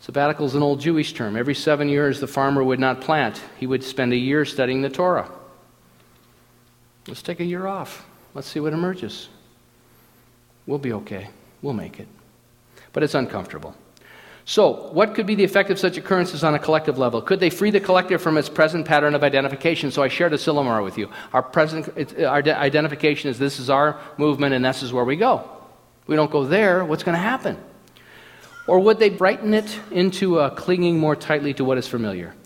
Sabbatical 0.00 0.46
is 0.46 0.54
an 0.54 0.62
old 0.62 0.80
Jewish 0.80 1.12
term. 1.12 1.36
Every 1.36 1.54
seven 1.54 1.88
years, 1.88 2.20
the 2.20 2.26
farmer 2.26 2.64
would 2.64 2.80
not 2.80 3.02
plant, 3.02 3.40
he 3.58 3.66
would 3.66 3.84
spend 3.84 4.12
a 4.12 4.16
year 4.16 4.44
studying 4.44 4.80
the 4.80 4.88
Torah. 4.88 5.30
Let's 7.06 7.22
take 7.22 7.40
a 7.40 7.44
year 7.44 7.66
off. 7.66 8.06
Let's 8.34 8.48
see 8.48 8.60
what 8.60 8.72
emerges. 8.72 9.28
We'll 10.66 10.78
be 10.78 10.92
okay. 10.92 11.28
We'll 11.62 11.74
make 11.74 12.00
it. 12.00 12.08
But 12.92 13.02
it's 13.02 13.14
uncomfortable. 13.14 13.74
So, 14.46 14.90
what 14.92 15.14
could 15.14 15.26
be 15.26 15.34
the 15.34 15.44
effect 15.44 15.70
of 15.70 15.78
such 15.78 15.96
occurrences 15.96 16.42
on 16.42 16.54
a 16.54 16.58
collective 16.58 16.98
level? 16.98 17.20
Could 17.20 17.40
they 17.40 17.50
free 17.50 17.70
the 17.70 17.78
collective 17.78 18.22
from 18.22 18.38
its 18.38 18.48
present 18.48 18.86
pattern 18.86 19.14
of 19.14 19.22
identification? 19.22 19.90
So, 19.90 20.02
I 20.02 20.08
shared 20.08 20.32
Asilomar 20.32 20.82
with 20.82 20.96
you. 20.96 21.10
Our 21.32 21.42
present 21.42 21.88
our 22.20 22.38
uh, 22.38 22.52
identification 22.54 23.30
is 23.30 23.38
this 23.38 23.60
is 23.60 23.68
our 23.68 24.00
movement 24.16 24.54
and 24.54 24.64
this 24.64 24.82
is 24.82 24.92
where 24.92 25.04
we 25.04 25.16
go. 25.16 25.48
we 26.06 26.16
don't 26.16 26.30
go 26.30 26.44
there, 26.44 26.84
what's 26.84 27.02
going 27.02 27.16
to 27.16 27.22
happen? 27.22 27.58
Or 28.70 28.78
would 28.78 29.00
they 29.00 29.10
brighten 29.10 29.52
it 29.52 29.80
into 29.90 30.48
clinging 30.50 30.96
more 30.96 31.16
tightly 31.16 31.52
to 31.54 31.64
what 31.64 31.76
is 31.76 31.88
familiar? 31.88 32.36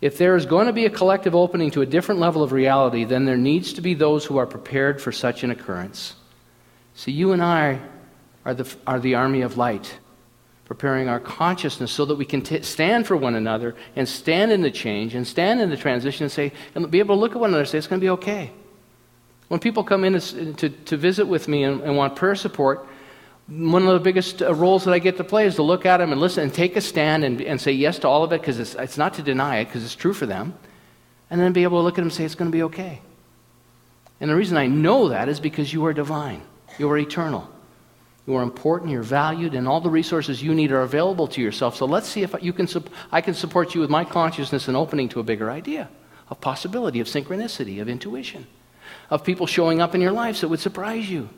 If 0.00 0.18
there 0.18 0.34
is 0.34 0.44
going 0.44 0.66
to 0.66 0.72
be 0.72 0.84
a 0.84 0.90
collective 0.90 1.32
opening 1.32 1.70
to 1.70 1.80
a 1.80 1.86
different 1.86 2.20
level 2.20 2.42
of 2.42 2.50
reality, 2.50 3.04
then 3.04 3.24
there 3.24 3.36
needs 3.36 3.72
to 3.74 3.80
be 3.80 3.94
those 3.94 4.24
who 4.24 4.36
are 4.36 4.46
prepared 4.46 5.00
for 5.00 5.12
such 5.12 5.44
an 5.44 5.52
occurrence. 5.52 6.16
See, 6.96 7.12
you 7.12 7.30
and 7.30 7.40
I 7.40 7.78
are 8.44 8.52
the, 8.52 8.76
are 8.84 8.98
the 8.98 9.14
army 9.14 9.42
of 9.42 9.58
light, 9.58 9.96
preparing 10.64 11.08
our 11.08 11.20
consciousness 11.20 11.92
so 11.92 12.04
that 12.04 12.16
we 12.16 12.24
can 12.24 12.42
t- 12.42 12.62
stand 12.62 13.06
for 13.06 13.16
one 13.16 13.36
another 13.36 13.76
and 13.94 14.08
stand 14.08 14.50
in 14.50 14.62
the 14.62 14.72
change 14.72 15.14
and 15.14 15.24
stand 15.24 15.60
in 15.60 15.70
the 15.70 15.76
transition 15.76 16.24
and 16.24 16.32
say, 16.32 16.52
and 16.74 16.90
be 16.90 16.98
able 16.98 17.14
to 17.14 17.20
look 17.20 17.30
at 17.30 17.38
one 17.38 17.50
another 17.50 17.60
and 17.60 17.68
say, 17.68 17.78
it's 17.78 17.86
going 17.86 18.00
to 18.00 18.04
be 18.04 18.10
okay. 18.10 18.50
When 19.46 19.60
people 19.60 19.84
come 19.84 20.02
in 20.02 20.18
to, 20.18 20.52
to, 20.52 20.68
to 20.68 20.96
visit 20.96 21.28
with 21.28 21.46
me 21.46 21.62
and, 21.62 21.80
and 21.82 21.96
want 21.96 22.16
prayer 22.16 22.34
support, 22.34 22.88
one 23.50 23.86
of 23.86 23.94
the 23.94 24.00
biggest 24.00 24.42
uh, 24.42 24.54
roles 24.54 24.84
that 24.84 24.92
I 24.92 25.00
get 25.00 25.16
to 25.16 25.24
play 25.24 25.44
is 25.44 25.56
to 25.56 25.62
look 25.62 25.84
at 25.84 25.96
them 25.96 26.12
and 26.12 26.20
listen 26.20 26.44
and 26.44 26.54
take 26.54 26.76
a 26.76 26.80
stand 26.80 27.24
and, 27.24 27.40
and 27.42 27.60
say 27.60 27.72
yes 27.72 27.98
to 28.00 28.08
all 28.08 28.22
of 28.22 28.32
it 28.32 28.40
because 28.40 28.60
it's, 28.60 28.74
it's 28.76 28.96
not 28.96 29.14
to 29.14 29.22
deny 29.22 29.58
it 29.58 29.64
because 29.64 29.84
it's 29.84 29.96
true 29.96 30.14
for 30.14 30.26
them. 30.26 30.54
And 31.30 31.40
then 31.40 31.52
be 31.52 31.64
able 31.64 31.80
to 31.80 31.82
look 31.82 31.94
at 31.94 31.96
them 31.96 32.04
and 32.04 32.12
say 32.12 32.24
it's 32.24 32.34
going 32.36 32.50
to 32.50 32.56
be 32.56 32.62
okay. 32.64 33.00
And 34.20 34.30
the 34.30 34.36
reason 34.36 34.56
I 34.56 34.66
know 34.66 35.08
that 35.08 35.28
is 35.28 35.40
because 35.40 35.72
you 35.72 35.84
are 35.86 35.92
divine, 35.92 36.42
you 36.78 36.88
are 36.90 36.98
eternal. 36.98 37.48
You 38.26 38.36
are 38.36 38.42
important, 38.42 38.90
you're 38.92 39.02
valued, 39.02 39.54
and 39.54 39.66
all 39.66 39.80
the 39.80 39.90
resources 39.90 40.42
you 40.42 40.54
need 40.54 40.70
are 40.70 40.82
available 40.82 41.26
to 41.28 41.40
yourself. 41.40 41.74
So 41.74 41.86
let's 41.86 42.06
see 42.06 42.22
if 42.22 42.34
you 42.40 42.52
can, 42.52 42.68
I 43.10 43.20
can 43.22 43.34
support 43.34 43.74
you 43.74 43.80
with 43.80 43.90
my 43.90 44.04
consciousness 44.04 44.68
and 44.68 44.76
opening 44.76 45.08
to 45.08 45.20
a 45.20 45.24
bigger 45.24 45.50
idea 45.50 45.88
of 46.28 46.40
possibility, 46.40 47.00
of 47.00 47.08
synchronicity, 47.08 47.80
of 47.80 47.88
intuition, 47.88 48.46
of 49.08 49.24
people 49.24 49.46
showing 49.46 49.80
up 49.80 49.96
in 49.96 50.00
your 50.00 50.12
lives 50.12 50.42
that 50.42 50.48
would 50.48 50.60
surprise 50.60 51.10
you. 51.10 51.28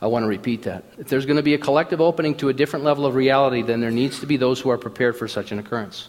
I 0.00 0.06
want 0.06 0.22
to 0.22 0.28
repeat 0.28 0.62
that. 0.62 0.84
If 0.98 1.08
there's 1.08 1.26
going 1.26 1.38
to 1.38 1.42
be 1.42 1.54
a 1.54 1.58
collective 1.58 2.00
opening 2.00 2.36
to 2.36 2.48
a 2.48 2.52
different 2.52 2.84
level 2.84 3.04
of 3.04 3.14
reality, 3.14 3.62
then 3.62 3.80
there 3.80 3.90
needs 3.90 4.20
to 4.20 4.26
be 4.26 4.36
those 4.36 4.60
who 4.60 4.70
are 4.70 4.78
prepared 4.78 5.16
for 5.16 5.26
such 5.26 5.50
an 5.50 5.58
occurrence. 5.58 6.08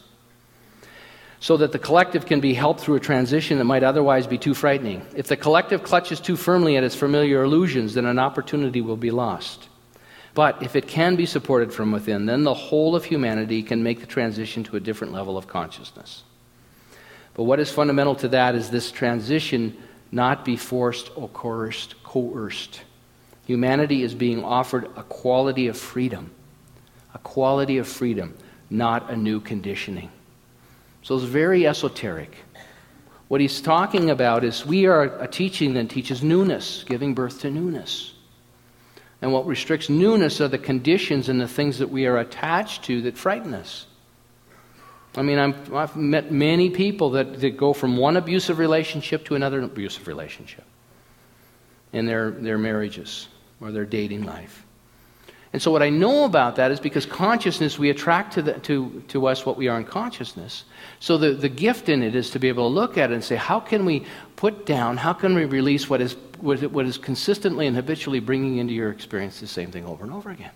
So 1.40 1.58
that 1.58 1.72
the 1.72 1.80
collective 1.80 2.26
can 2.26 2.40
be 2.40 2.54
helped 2.54 2.82
through 2.82 2.96
a 2.96 3.00
transition 3.00 3.58
that 3.58 3.64
might 3.64 3.82
otherwise 3.82 4.28
be 4.28 4.38
too 4.38 4.54
frightening. 4.54 5.06
If 5.16 5.28
the 5.28 5.38
collective 5.38 5.84
clutches 5.84 6.20
too 6.20 6.36
firmly 6.36 6.78
at 6.78 6.84
its 6.84 6.96
familiar 6.96 7.44
illusions, 7.44 7.94
then 7.94 8.06
an 8.06 8.20
opportunity 8.20 8.82
will 8.82 8.98
be 8.98 9.10
lost. 9.10 9.70
But 10.36 10.62
if 10.62 10.76
it 10.76 10.88
can 10.88 11.16
be 11.16 11.26
supported 11.26 11.74
from 11.74 11.92
within, 11.92 12.26
then 12.26 12.44
the 12.44 12.54
whole 12.54 12.96
of 12.96 13.06
humanity 13.06 13.64
can 13.64 13.82
make 13.82 14.02
the 14.02 14.06
transition 14.06 14.64
to 14.66 14.76
a 14.76 14.80
different 14.80 15.14
level 15.14 15.38
of 15.38 15.48
consciousness. 15.48 16.24
But 17.34 17.44
what 17.44 17.60
is 17.60 17.72
fundamental 17.72 18.16
to 18.16 18.28
that 18.30 18.54
is 18.54 18.70
this 18.70 18.92
transition 18.92 19.76
not 20.12 20.46
be 20.46 20.58
forced 20.58 21.10
or 21.16 21.30
coerced. 21.30 22.04
coerced. 22.04 22.82
Humanity 23.50 24.04
is 24.04 24.14
being 24.14 24.44
offered 24.44 24.86
a 24.96 25.02
quality 25.02 25.70
of 25.70 25.76
freedom, 25.76 26.30
a 27.16 27.18
quality 27.18 27.80
of 27.80 27.88
freedom, 27.88 28.38
not 28.70 29.10
a 29.10 29.18
new 29.18 29.40
conditioning. 29.40 30.12
So 31.02 31.16
it's 31.16 31.24
very 31.24 31.66
esoteric. 31.66 32.32
What 33.28 33.42
he's 33.42 33.60
talking 33.60 34.12
about 34.12 34.44
is 34.44 34.68
we 34.68 34.86
are 34.86 35.20
a 35.20 35.28
teaching 35.28 35.74
that 35.74 35.90
teaches 35.90 36.22
newness, 36.22 36.84
giving 36.84 37.16
birth 37.16 37.42
to 37.42 37.50
newness. 37.50 38.14
And 39.20 39.34
what 39.34 39.48
restricts 39.48 39.90
newness 39.90 40.40
are 40.42 40.48
the 40.48 40.60
conditions 40.60 41.28
and 41.28 41.42
the 41.42 41.48
things 41.48 41.80
that 41.80 41.90
we 41.90 42.06
are 42.06 42.20
attached 42.20 42.84
to 42.84 43.02
that 43.02 43.18
frighten 43.18 43.56
us. 43.56 43.88
I 45.16 45.24
mean, 45.24 45.40
i 45.40 45.80
have 45.80 45.96
met 45.96 46.32
many 46.32 46.70
people 46.70 47.10
that, 47.12 47.40
that 47.40 47.58
go 47.58 47.74
from 47.74 47.98
one 47.98 48.16
abusive 48.16 48.60
relationship 48.60 49.26
to 49.26 49.34
another 49.34 49.60
abusive 49.60 50.08
relationship 50.08 50.66
in 51.92 52.06
their, 52.06 52.30
their 52.30 52.60
marriages 52.60 53.28
or 53.62 53.72
their 53.72 53.86
dating 53.86 54.24
life. 54.24 54.66
And 55.52 55.62
so, 55.62 55.72
what 55.72 55.82
I 55.82 55.90
know 55.90 56.26
about 56.26 56.58
that 56.58 56.72
is 56.72 56.80
because 56.80 57.08
consciousness, 57.08 57.80
we 57.80 57.90
attract 57.90 58.34
to, 58.34 58.44
the, 58.44 58.54
to, 58.60 59.04
to 59.08 59.26
us 59.26 59.48
what 59.48 59.58
we 59.58 59.68
are 59.68 59.80
in 59.80 59.86
consciousness. 59.86 60.64
So, 61.00 61.18
the, 61.18 61.32
the 61.32 61.50
gift 61.50 61.90
in 61.90 62.04
it 62.04 62.14
is 62.14 62.30
to 62.32 62.40
be 62.40 62.50
able 62.50 62.70
to 62.70 62.74
look 62.74 63.00
at 63.00 63.10
it 63.10 63.16
and 63.16 63.24
say, 63.24 63.36
how 63.36 63.60
can 63.60 63.84
we 63.84 64.06
put 64.36 64.68
down, 64.68 64.98
how 64.98 65.14
can 65.14 65.34
we 65.34 65.46
release 65.46 65.90
what 65.90 66.02
is, 66.02 66.14
what 66.40 66.86
is 66.86 67.00
consistently 67.00 67.66
and 67.66 67.76
habitually 67.76 68.20
bringing 68.20 68.58
into 68.58 68.74
your 68.74 68.92
experience 68.92 69.40
the 69.40 69.48
same 69.48 69.72
thing 69.72 69.86
over 69.86 70.04
and 70.04 70.14
over 70.14 70.30
again? 70.30 70.52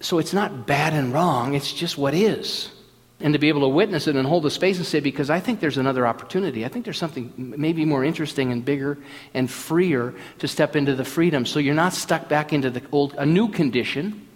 So, 0.00 0.18
it's 0.18 0.32
not 0.32 0.66
bad 0.66 0.92
and 0.92 1.12
wrong, 1.12 1.54
it's 1.54 1.72
just 1.72 1.96
what 1.96 2.14
is 2.14 2.72
and 3.20 3.34
to 3.34 3.38
be 3.38 3.48
able 3.48 3.60
to 3.60 3.68
witness 3.68 4.06
it 4.06 4.16
and 4.16 4.26
hold 4.26 4.44
the 4.44 4.50
space 4.50 4.78
and 4.78 4.86
say, 4.86 5.00
because 5.00 5.28
I 5.28 5.40
think 5.40 5.60
there's 5.60 5.76
another 5.76 6.06
opportunity. 6.06 6.64
I 6.64 6.68
think 6.68 6.84
there's 6.84 6.98
something 6.98 7.32
maybe 7.36 7.84
more 7.84 8.02
interesting 8.02 8.50
and 8.50 8.64
bigger 8.64 8.98
and 9.34 9.50
freer 9.50 10.14
to 10.38 10.48
step 10.48 10.74
into 10.74 10.94
the 10.94 11.04
freedom. 11.04 11.44
So 11.44 11.58
you're 11.58 11.74
not 11.74 11.92
stuck 11.92 12.28
back 12.28 12.52
into 12.52 12.70
the 12.70 12.82
old, 12.92 13.14
a 13.14 13.26
new 13.26 13.48
condition, 13.48 14.26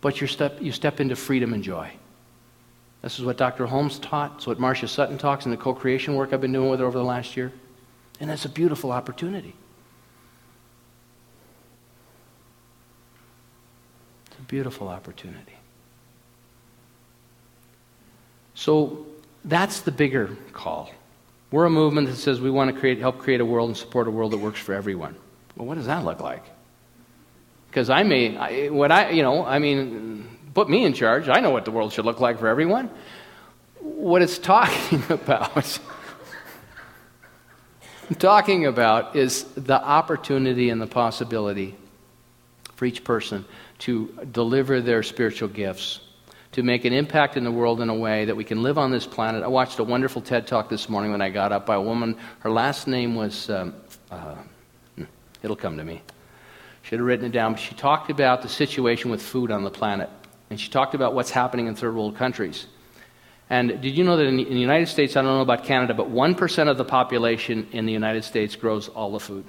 but 0.00 0.20
you 0.20 0.26
step, 0.26 0.58
you 0.60 0.70
step 0.70 1.00
into 1.00 1.16
freedom 1.16 1.52
and 1.52 1.64
joy. 1.64 1.90
This 3.02 3.18
is 3.18 3.24
what 3.24 3.36
Dr. 3.36 3.66
Holmes 3.66 3.98
taught. 3.98 4.34
It's 4.36 4.46
what 4.46 4.60
Marcia 4.60 4.86
Sutton 4.86 5.18
talks 5.18 5.44
in 5.44 5.50
the 5.50 5.56
co 5.56 5.74
creation 5.74 6.14
work 6.14 6.32
I've 6.32 6.40
been 6.40 6.52
doing 6.52 6.70
with 6.70 6.78
her 6.78 6.86
over 6.86 6.98
the 6.98 7.04
last 7.04 7.36
year. 7.36 7.52
And 8.20 8.30
it's 8.30 8.44
a 8.44 8.48
beautiful 8.48 8.92
opportunity. 8.92 9.56
It's 14.26 14.38
a 14.38 14.42
beautiful 14.42 14.86
opportunity. 14.86 15.56
So 18.62 19.06
that's 19.44 19.80
the 19.80 19.90
bigger 19.90 20.36
call. 20.52 20.88
We're 21.50 21.64
a 21.64 21.70
movement 21.70 22.06
that 22.06 22.14
says 22.14 22.40
we 22.40 22.48
want 22.48 22.72
to 22.72 22.78
create, 22.78 23.00
help 23.00 23.18
create 23.18 23.40
a 23.40 23.44
world 23.44 23.70
and 23.70 23.76
support 23.76 24.06
a 24.06 24.10
world 24.12 24.30
that 24.30 24.38
works 24.38 24.60
for 24.60 24.72
everyone. 24.72 25.16
Well, 25.56 25.66
what 25.66 25.74
does 25.74 25.86
that 25.86 26.04
look 26.04 26.20
like? 26.20 26.44
Because 27.66 27.90
I 27.90 28.04
may, 28.04 28.36
I, 28.36 28.68
what 28.68 28.92
I, 28.92 29.10
you 29.10 29.24
know, 29.24 29.44
I 29.44 29.58
mean, 29.58 30.28
put 30.54 30.70
me 30.70 30.84
in 30.84 30.92
charge. 30.92 31.28
I 31.28 31.40
know 31.40 31.50
what 31.50 31.64
the 31.64 31.72
world 31.72 31.92
should 31.92 32.04
look 32.04 32.20
like 32.20 32.38
for 32.38 32.46
everyone. 32.46 32.88
What 33.80 34.22
it's 34.22 34.38
talking 34.38 35.02
about, 35.08 35.80
talking 38.20 38.66
about 38.66 39.16
is 39.16 39.42
the 39.56 39.82
opportunity 39.82 40.70
and 40.70 40.80
the 40.80 40.86
possibility 40.86 41.74
for 42.76 42.84
each 42.84 43.02
person 43.02 43.44
to 43.80 44.06
deliver 44.30 44.80
their 44.80 45.02
spiritual 45.02 45.48
gifts 45.48 45.98
to 46.52 46.62
make 46.62 46.84
an 46.84 46.92
impact 46.92 47.36
in 47.36 47.44
the 47.44 47.50
world 47.50 47.80
in 47.80 47.88
a 47.88 47.94
way 47.94 48.26
that 48.26 48.36
we 48.36 48.44
can 48.44 48.62
live 48.62 48.76
on 48.76 48.90
this 48.90 49.06
planet. 49.06 49.42
I 49.42 49.48
watched 49.48 49.78
a 49.78 49.84
wonderful 49.84 50.20
TED 50.20 50.46
talk 50.46 50.68
this 50.68 50.88
morning 50.88 51.10
when 51.10 51.22
I 51.22 51.30
got 51.30 51.50
up 51.50 51.64
by 51.64 51.76
a 51.76 51.80
woman. 51.80 52.16
Her 52.40 52.50
last 52.50 52.86
name 52.86 53.14
was, 53.14 53.48
um, 53.48 53.74
uh, 54.10 54.36
it'll 55.42 55.56
come 55.56 55.78
to 55.78 55.84
me. 55.84 56.02
Should 56.82 56.98
have 56.98 57.06
written 57.06 57.24
it 57.24 57.32
down. 57.32 57.52
But 57.52 57.60
she 57.60 57.74
talked 57.74 58.10
about 58.10 58.42
the 58.42 58.48
situation 58.48 59.10
with 59.10 59.22
food 59.22 59.50
on 59.50 59.64
the 59.64 59.70
planet. 59.70 60.10
And 60.50 60.60
she 60.60 60.68
talked 60.70 60.94
about 60.94 61.14
what's 61.14 61.30
happening 61.30 61.68
in 61.68 61.74
third 61.74 61.94
world 61.94 62.16
countries. 62.16 62.66
And 63.48 63.80
did 63.80 63.96
you 63.96 64.04
know 64.04 64.18
that 64.18 64.26
in 64.26 64.36
the, 64.36 64.46
in 64.46 64.54
the 64.54 64.60
United 64.60 64.86
States, 64.86 65.16
I 65.16 65.22
don't 65.22 65.34
know 65.34 65.40
about 65.40 65.64
Canada, 65.64 65.94
but 65.94 66.10
1% 66.10 66.68
of 66.68 66.76
the 66.76 66.84
population 66.84 67.66
in 67.72 67.86
the 67.86 67.92
United 67.92 68.24
States 68.24 68.56
grows 68.56 68.88
all 68.88 69.12
the 69.12 69.20
food? 69.20 69.46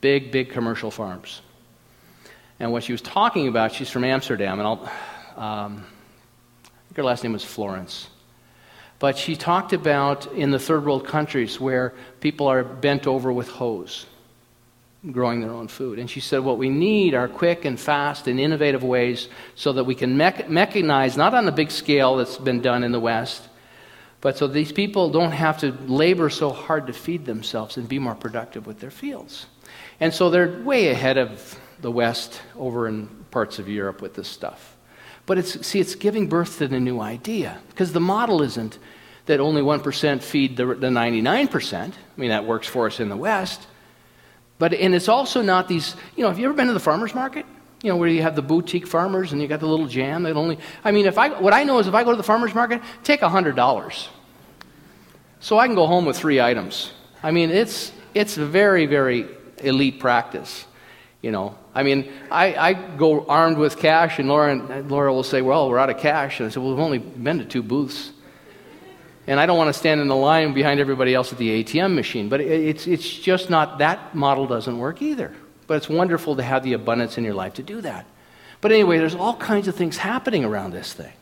Big, 0.00 0.30
big 0.30 0.50
commercial 0.50 0.92
farms. 0.92 1.42
And 2.60 2.70
what 2.70 2.84
she 2.84 2.92
was 2.92 3.02
talking 3.02 3.48
about, 3.48 3.72
she's 3.72 3.90
from 3.90 4.04
Amsterdam, 4.04 4.60
and 4.60 4.66
I'll 4.66 4.90
um, 5.38 5.84
her 6.94 7.04
last 7.04 7.22
name 7.22 7.32
was 7.32 7.44
Florence. 7.44 8.08
But 8.98 9.16
she 9.16 9.36
talked 9.36 9.72
about 9.72 10.32
in 10.32 10.50
the 10.50 10.58
third 10.58 10.84
world 10.84 11.06
countries 11.06 11.60
where 11.60 11.94
people 12.20 12.48
are 12.48 12.64
bent 12.64 13.06
over 13.06 13.32
with 13.32 13.48
hoes 13.48 14.06
growing 15.12 15.40
their 15.40 15.52
own 15.52 15.68
food. 15.68 16.00
And 16.00 16.10
she 16.10 16.18
said, 16.20 16.40
What 16.40 16.58
we 16.58 16.68
need 16.68 17.14
are 17.14 17.28
quick 17.28 17.64
and 17.64 17.78
fast 17.78 18.26
and 18.26 18.40
innovative 18.40 18.82
ways 18.82 19.28
so 19.54 19.72
that 19.74 19.84
we 19.84 19.94
can 19.94 20.16
me- 20.16 20.24
mechanize, 20.24 21.16
not 21.16 21.34
on 21.34 21.46
the 21.46 21.52
big 21.52 21.70
scale 21.70 22.16
that's 22.16 22.36
been 22.36 22.60
done 22.60 22.82
in 22.82 22.90
the 22.90 23.00
West, 23.00 23.48
but 24.20 24.36
so 24.36 24.48
these 24.48 24.72
people 24.72 25.10
don't 25.10 25.30
have 25.30 25.58
to 25.58 25.70
labor 25.86 26.28
so 26.28 26.50
hard 26.50 26.88
to 26.88 26.92
feed 26.92 27.24
themselves 27.24 27.76
and 27.76 27.88
be 27.88 28.00
more 28.00 28.16
productive 28.16 28.66
with 28.66 28.80
their 28.80 28.90
fields. 28.90 29.46
And 30.00 30.12
so 30.12 30.30
they're 30.30 30.60
way 30.62 30.88
ahead 30.88 31.18
of 31.18 31.58
the 31.80 31.92
West 31.92 32.40
over 32.56 32.88
in 32.88 33.06
parts 33.30 33.60
of 33.60 33.68
Europe 33.68 34.02
with 34.02 34.14
this 34.14 34.26
stuff. 34.26 34.77
But 35.28 35.36
it's, 35.36 35.66
see, 35.66 35.78
it's 35.78 35.94
giving 35.94 36.26
birth 36.26 36.56
to 36.56 36.68
the 36.68 36.80
new 36.80 37.02
idea 37.02 37.60
because 37.68 37.92
the 37.92 38.00
model 38.00 38.40
isn't 38.40 38.78
that 39.26 39.40
only 39.40 39.60
1% 39.60 40.22
feed 40.22 40.56
the, 40.56 40.64
the 40.64 40.86
99%. 40.86 41.74
I 41.74 41.92
mean, 42.16 42.30
that 42.30 42.46
works 42.46 42.66
for 42.66 42.86
us 42.86 42.98
in 42.98 43.10
the 43.10 43.16
West. 43.16 43.66
But, 44.58 44.72
and 44.72 44.94
it's 44.94 45.06
also 45.06 45.42
not 45.42 45.68
these, 45.68 45.94
you 46.16 46.22
know, 46.22 46.30
have 46.30 46.38
you 46.38 46.46
ever 46.46 46.54
been 46.54 46.68
to 46.68 46.72
the 46.72 46.80
farmer's 46.80 47.14
market? 47.14 47.44
You 47.82 47.90
know, 47.90 47.98
where 47.98 48.08
you 48.08 48.22
have 48.22 48.36
the 48.36 48.42
boutique 48.42 48.86
farmers 48.86 49.32
and 49.32 49.42
you 49.42 49.48
got 49.48 49.60
the 49.60 49.66
little 49.66 49.86
jam 49.86 50.22
that 50.22 50.34
only, 50.34 50.58
I 50.82 50.92
mean, 50.92 51.04
if 51.04 51.18
I, 51.18 51.28
what 51.38 51.52
I 51.52 51.62
know 51.62 51.78
is 51.78 51.86
if 51.86 51.94
I 51.94 52.04
go 52.04 52.10
to 52.10 52.16
the 52.16 52.22
farmer's 52.22 52.54
market, 52.54 52.80
take 53.04 53.20
$100. 53.20 54.08
So 55.40 55.58
I 55.58 55.66
can 55.66 55.76
go 55.76 55.86
home 55.86 56.06
with 56.06 56.16
three 56.16 56.40
items. 56.40 56.90
I 57.22 57.32
mean, 57.32 57.50
it's, 57.50 57.92
it's 58.14 58.34
very, 58.34 58.86
very 58.86 59.28
elite 59.58 60.00
practice. 60.00 60.64
You 61.20 61.32
know, 61.32 61.58
I 61.78 61.84
mean, 61.84 62.10
I, 62.28 62.54
I 62.56 62.72
go 62.72 63.24
armed 63.26 63.56
with 63.56 63.76
cash, 63.76 64.18
and 64.18 64.28
Laura, 64.28 64.50
and 64.50 64.90
Laura 64.90 65.14
will 65.14 65.22
say, 65.22 65.42
Well, 65.42 65.70
we're 65.70 65.78
out 65.78 65.90
of 65.90 65.98
cash. 65.98 66.40
And 66.40 66.48
I 66.48 66.50
said, 66.50 66.60
Well, 66.60 66.72
we've 66.72 66.80
only 66.80 66.98
been 66.98 67.38
to 67.38 67.44
two 67.44 67.62
booths. 67.62 68.10
And 69.28 69.38
I 69.38 69.46
don't 69.46 69.56
want 69.56 69.72
to 69.72 69.78
stand 69.78 70.00
in 70.00 70.08
the 70.08 70.16
line 70.16 70.54
behind 70.54 70.80
everybody 70.80 71.14
else 71.14 71.32
at 71.32 71.38
the 71.38 71.62
ATM 71.62 71.94
machine. 71.94 72.28
But 72.28 72.40
it's, 72.40 72.88
it's 72.88 73.08
just 73.08 73.48
not, 73.48 73.78
that 73.78 74.12
model 74.12 74.48
doesn't 74.48 74.76
work 74.76 75.02
either. 75.02 75.32
But 75.68 75.76
it's 75.76 75.88
wonderful 75.88 76.34
to 76.34 76.42
have 76.42 76.64
the 76.64 76.72
abundance 76.72 77.16
in 77.16 77.22
your 77.22 77.34
life 77.34 77.54
to 77.54 77.62
do 77.62 77.80
that. 77.82 78.06
But 78.60 78.72
anyway, 78.72 78.98
there's 78.98 79.14
all 79.14 79.36
kinds 79.36 79.68
of 79.68 79.76
things 79.76 79.98
happening 79.98 80.44
around 80.44 80.72
this 80.72 80.92
thing. 80.92 81.12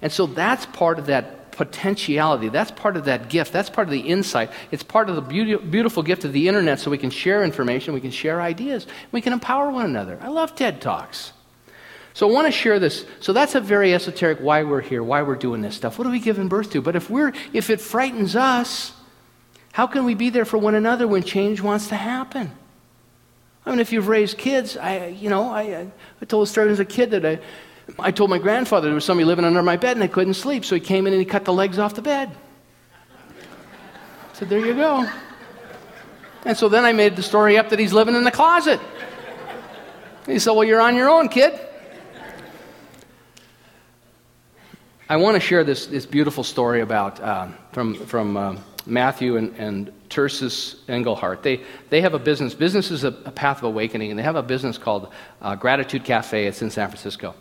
And 0.00 0.12
so 0.12 0.26
that's 0.26 0.64
part 0.66 1.00
of 1.00 1.06
that 1.06 1.41
potentiality. 1.52 2.48
That's 2.48 2.70
part 2.70 2.96
of 2.96 3.04
that 3.04 3.28
gift. 3.28 3.52
That's 3.52 3.70
part 3.70 3.86
of 3.86 3.92
the 3.92 4.00
insight. 4.00 4.50
It's 4.70 4.82
part 4.82 5.08
of 5.08 5.16
the 5.16 5.22
beautiful 5.22 6.02
gift 6.02 6.24
of 6.24 6.32
the 6.32 6.48
internet 6.48 6.80
so 6.80 6.90
we 6.90 6.98
can 6.98 7.10
share 7.10 7.44
information, 7.44 7.94
we 7.94 8.00
can 8.00 8.10
share 8.10 8.40
ideas, 8.40 8.86
we 9.12 9.20
can 9.20 9.32
empower 9.32 9.70
one 9.70 9.86
another. 9.86 10.18
I 10.20 10.28
love 10.28 10.54
TED 10.54 10.80
Talks. 10.80 11.32
So 12.14 12.28
I 12.28 12.32
want 12.32 12.46
to 12.46 12.52
share 12.52 12.78
this. 12.78 13.06
So 13.20 13.32
that's 13.32 13.54
a 13.54 13.60
very 13.60 13.94
esoteric 13.94 14.38
why 14.40 14.64
we're 14.64 14.82
here, 14.82 15.02
why 15.02 15.22
we're 15.22 15.36
doing 15.36 15.62
this 15.62 15.76
stuff. 15.76 15.98
What 15.98 16.06
are 16.06 16.10
we 16.10 16.20
giving 16.20 16.48
birth 16.48 16.70
to? 16.72 16.82
But 16.82 16.96
if 16.96 17.08
we're 17.08 17.32
if 17.52 17.70
it 17.70 17.80
frightens 17.80 18.36
us, 18.36 18.92
how 19.72 19.86
can 19.86 20.04
we 20.04 20.14
be 20.14 20.28
there 20.28 20.44
for 20.44 20.58
one 20.58 20.74
another 20.74 21.08
when 21.08 21.22
change 21.22 21.60
wants 21.60 21.88
to 21.88 21.96
happen? 21.96 22.52
I 23.64 23.70
mean, 23.70 23.78
if 23.78 23.92
you've 23.92 24.08
raised 24.08 24.38
kids, 24.38 24.76
I, 24.76 25.06
you 25.06 25.30
know, 25.30 25.48
I, 25.48 25.88
I 26.20 26.24
told 26.24 26.48
a 26.48 26.50
story 26.50 26.70
as 26.70 26.80
a 26.80 26.84
kid 26.84 27.12
that 27.12 27.24
I, 27.24 27.38
I 27.98 28.10
told 28.10 28.30
my 28.30 28.38
grandfather 28.38 28.86
there 28.86 28.94
was 28.94 29.04
somebody 29.04 29.24
living 29.24 29.44
under 29.44 29.62
my 29.62 29.76
bed 29.76 29.96
and 29.96 30.04
I 30.04 30.08
couldn't 30.08 30.34
sleep, 30.34 30.64
so 30.64 30.74
he 30.74 30.80
came 30.80 31.06
in 31.06 31.12
and 31.12 31.20
he 31.20 31.26
cut 31.26 31.44
the 31.44 31.52
legs 31.52 31.78
off 31.78 31.94
the 31.94 32.02
bed. 32.02 32.30
I 34.30 34.34
said, 34.34 34.48
There 34.48 34.58
you 34.58 34.74
go. 34.74 35.08
And 36.44 36.56
so 36.56 36.68
then 36.68 36.84
I 36.84 36.92
made 36.92 37.16
the 37.16 37.22
story 37.22 37.56
up 37.56 37.68
that 37.68 37.78
he's 37.78 37.92
living 37.92 38.16
in 38.16 38.24
the 38.24 38.30
closet. 38.30 38.80
He 40.26 40.38
said, 40.38 40.52
Well, 40.52 40.64
you're 40.64 40.80
on 40.80 40.96
your 40.96 41.08
own, 41.08 41.28
kid. 41.28 41.58
I 45.08 45.16
want 45.16 45.34
to 45.34 45.40
share 45.40 45.62
this, 45.62 45.86
this 45.86 46.06
beautiful 46.06 46.42
story 46.42 46.80
about 46.80 47.20
uh, 47.20 47.48
from, 47.72 47.94
from 48.06 48.36
uh, 48.36 48.56
Matthew 48.86 49.36
and, 49.36 49.54
and 49.56 49.92
Engelhart. 50.08 51.42
They, 51.42 51.60
they 51.90 52.00
have 52.00 52.14
a 52.14 52.18
business. 52.18 52.54
Business 52.54 52.90
is 52.90 53.04
a, 53.04 53.08
a, 53.08 53.30
path 53.30 53.58
of 53.58 53.64
awakening, 53.64 54.10
and 54.10 54.18
they 54.18 54.22
have 54.22 54.36
a 54.36 54.42
business 54.42 54.78
called 54.78 55.12
uh, 55.40 55.54
Gratitude 55.54 56.04
Cafe. 56.04 56.46
It's 56.46 56.62
in 56.62 56.70
San 56.70 56.88
Francisco. 56.88 57.34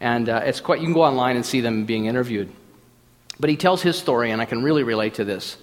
And 0.00 0.28
uh, 0.28 0.42
it's 0.44 0.60
quite, 0.60 0.80
you 0.80 0.86
can 0.86 0.94
go 0.94 1.02
online 1.02 1.36
and 1.36 1.44
see 1.44 1.60
them 1.60 1.84
being 1.84 2.06
interviewed. 2.06 2.50
But 3.38 3.50
he 3.50 3.56
tells 3.56 3.82
his 3.82 3.96
story, 3.96 4.30
and 4.30 4.40
I 4.40 4.44
can 4.44 4.62
really 4.62 4.82
relate 4.82 5.14
to 5.14 5.24
this. 5.24 5.56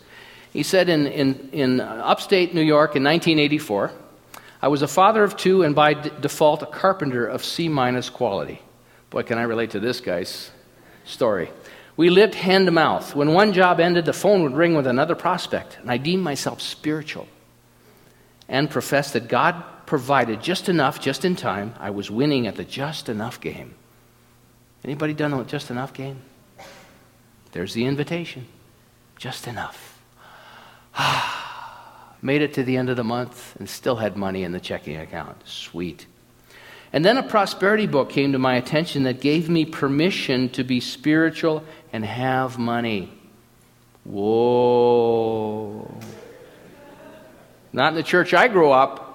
He 0.54 0.64
said 0.64 0.90
in, 0.90 1.08
in, 1.08 1.50
in 1.52 1.80
upstate 1.82 2.54
New 2.54 2.62
York 2.62 2.96
in 2.96 3.04
1984, 3.04 3.92
I 4.62 4.68
was 4.70 4.82
a 4.82 4.88
father 4.88 5.24
of 5.24 5.38
two 5.38 5.64
and 5.64 5.76
by 5.76 5.94
d- 5.94 6.12
default 6.20 6.64
a 6.64 6.66
carpenter 6.66 7.28
of 7.28 7.46
C 7.46 7.70
minus 7.70 8.10
quality. 8.10 8.62
Boy, 9.10 9.24
can 9.24 9.38
I 9.38 9.44
relate 9.44 9.72
to 9.72 9.80
this 9.80 10.02
guy's 10.02 10.52
story. 11.06 11.52
We 11.96 12.10
lived 12.10 12.36
hand 12.36 12.68
to 12.68 12.72
mouth. 12.72 13.16
When 13.16 13.34
one 13.34 13.54
job 13.54 13.80
ended, 13.80 14.06
the 14.06 14.14
phone 14.14 14.44
would 14.44 14.54
ring 14.54 14.76
with 14.76 14.88
another 14.88 15.16
prospect, 15.16 15.78
and 15.82 15.90
I 15.90 15.98
deemed 15.98 16.24
myself 16.24 16.62
spiritual 16.62 17.28
and 18.48 18.70
professed 18.70 19.14
that 19.14 19.28
God 19.28 19.64
provided 19.86 20.42
just 20.42 20.70
enough, 20.70 21.00
just 21.00 21.26
in 21.26 21.36
time. 21.36 21.74
I 21.80 21.90
was 21.90 22.12
winning 22.12 22.46
at 22.48 22.56
the 22.56 22.64
just 22.64 23.10
enough 23.10 23.42
game. 23.42 23.76
Anybody 24.88 25.14
done 25.14 25.46
just 25.48 25.70
enough 25.70 25.92
game? 25.92 26.22
There's 27.52 27.74
the 27.74 27.84
invitation. 27.84 28.48
Just 29.18 29.46
enough. 29.46 30.02
Made 32.22 32.42
it 32.42 32.54
to 32.54 32.64
the 32.64 32.78
end 32.78 32.90
of 32.90 32.96
the 32.96 33.04
month 33.04 33.58
and 33.58 33.68
still 33.68 33.98
had 33.98 34.16
money 34.16 34.44
in 34.44 34.54
the 34.54 34.62
checking 34.62 34.96
account. 34.96 35.46
Sweet. 35.46 36.06
And 36.94 37.04
then 37.04 37.18
a 37.18 37.24
prosperity 37.24 37.86
book 37.86 38.10
came 38.10 38.32
to 38.32 38.40
my 38.40 38.56
attention 38.56 39.04
that 39.04 39.20
gave 39.20 39.50
me 39.50 39.66
permission 39.66 40.48
to 40.52 40.64
be 40.64 40.80
spiritual 40.80 41.66
and 41.92 42.06
have 42.06 42.58
money. 42.58 43.12
Whoa. 44.06 45.94
Not 47.74 47.90
in 47.90 47.96
the 47.96 48.04
church 48.04 48.34
I 48.34 48.48
grew 48.48 48.72
up. 48.72 49.07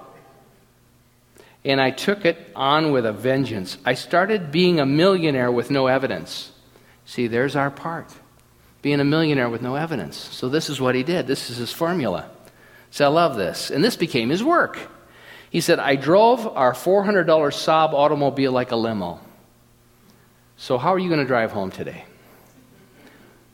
And 1.65 1.79
I 1.79 1.91
took 1.91 2.25
it 2.25 2.51
on 2.55 2.91
with 2.91 3.05
a 3.05 3.13
vengeance. 3.13 3.77
I 3.85 3.93
started 3.93 4.51
being 4.51 4.79
a 4.79 4.85
millionaire 4.85 5.51
with 5.51 5.71
no 5.71 5.87
evidence. 5.87 6.51
See, 7.05 7.27
there's 7.27 7.55
our 7.55 7.71
part 7.71 8.13
being 8.81 8.99
a 8.99 9.05
millionaire 9.05 9.49
with 9.49 9.61
no 9.61 9.75
evidence. 9.75 10.17
So, 10.17 10.49
this 10.49 10.69
is 10.69 10.79
what 10.79 10.93
he 10.93 11.03
did. 11.03 11.25
This 11.25 11.49
is 11.49 11.57
his 11.57 11.71
formula. 11.71 12.29
So, 12.91 13.05
I 13.05 13.07
love 13.07 13.37
this. 13.37 13.71
And 13.71 13.83
this 13.83 13.95
became 13.95 14.29
his 14.29 14.43
work. 14.43 14.77
He 15.49 15.61
said, 15.61 15.79
I 15.79 15.95
drove 15.95 16.45
our 16.45 16.73
$400 16.73 17.25
Saab 17.25 17.93
automobile 17.93 18.51
like 18.51 18.71
a 18.71 18.75
limo. 18.75 19.21
So, 20.57 20.77
how 20.77 20.93
are 20.93 20.99
you 20.99 21.07
going 21.07 21.21
to 21.21 21.25
drive 21.25 21.51
home 21.51 21.71
today? 21.71 22.05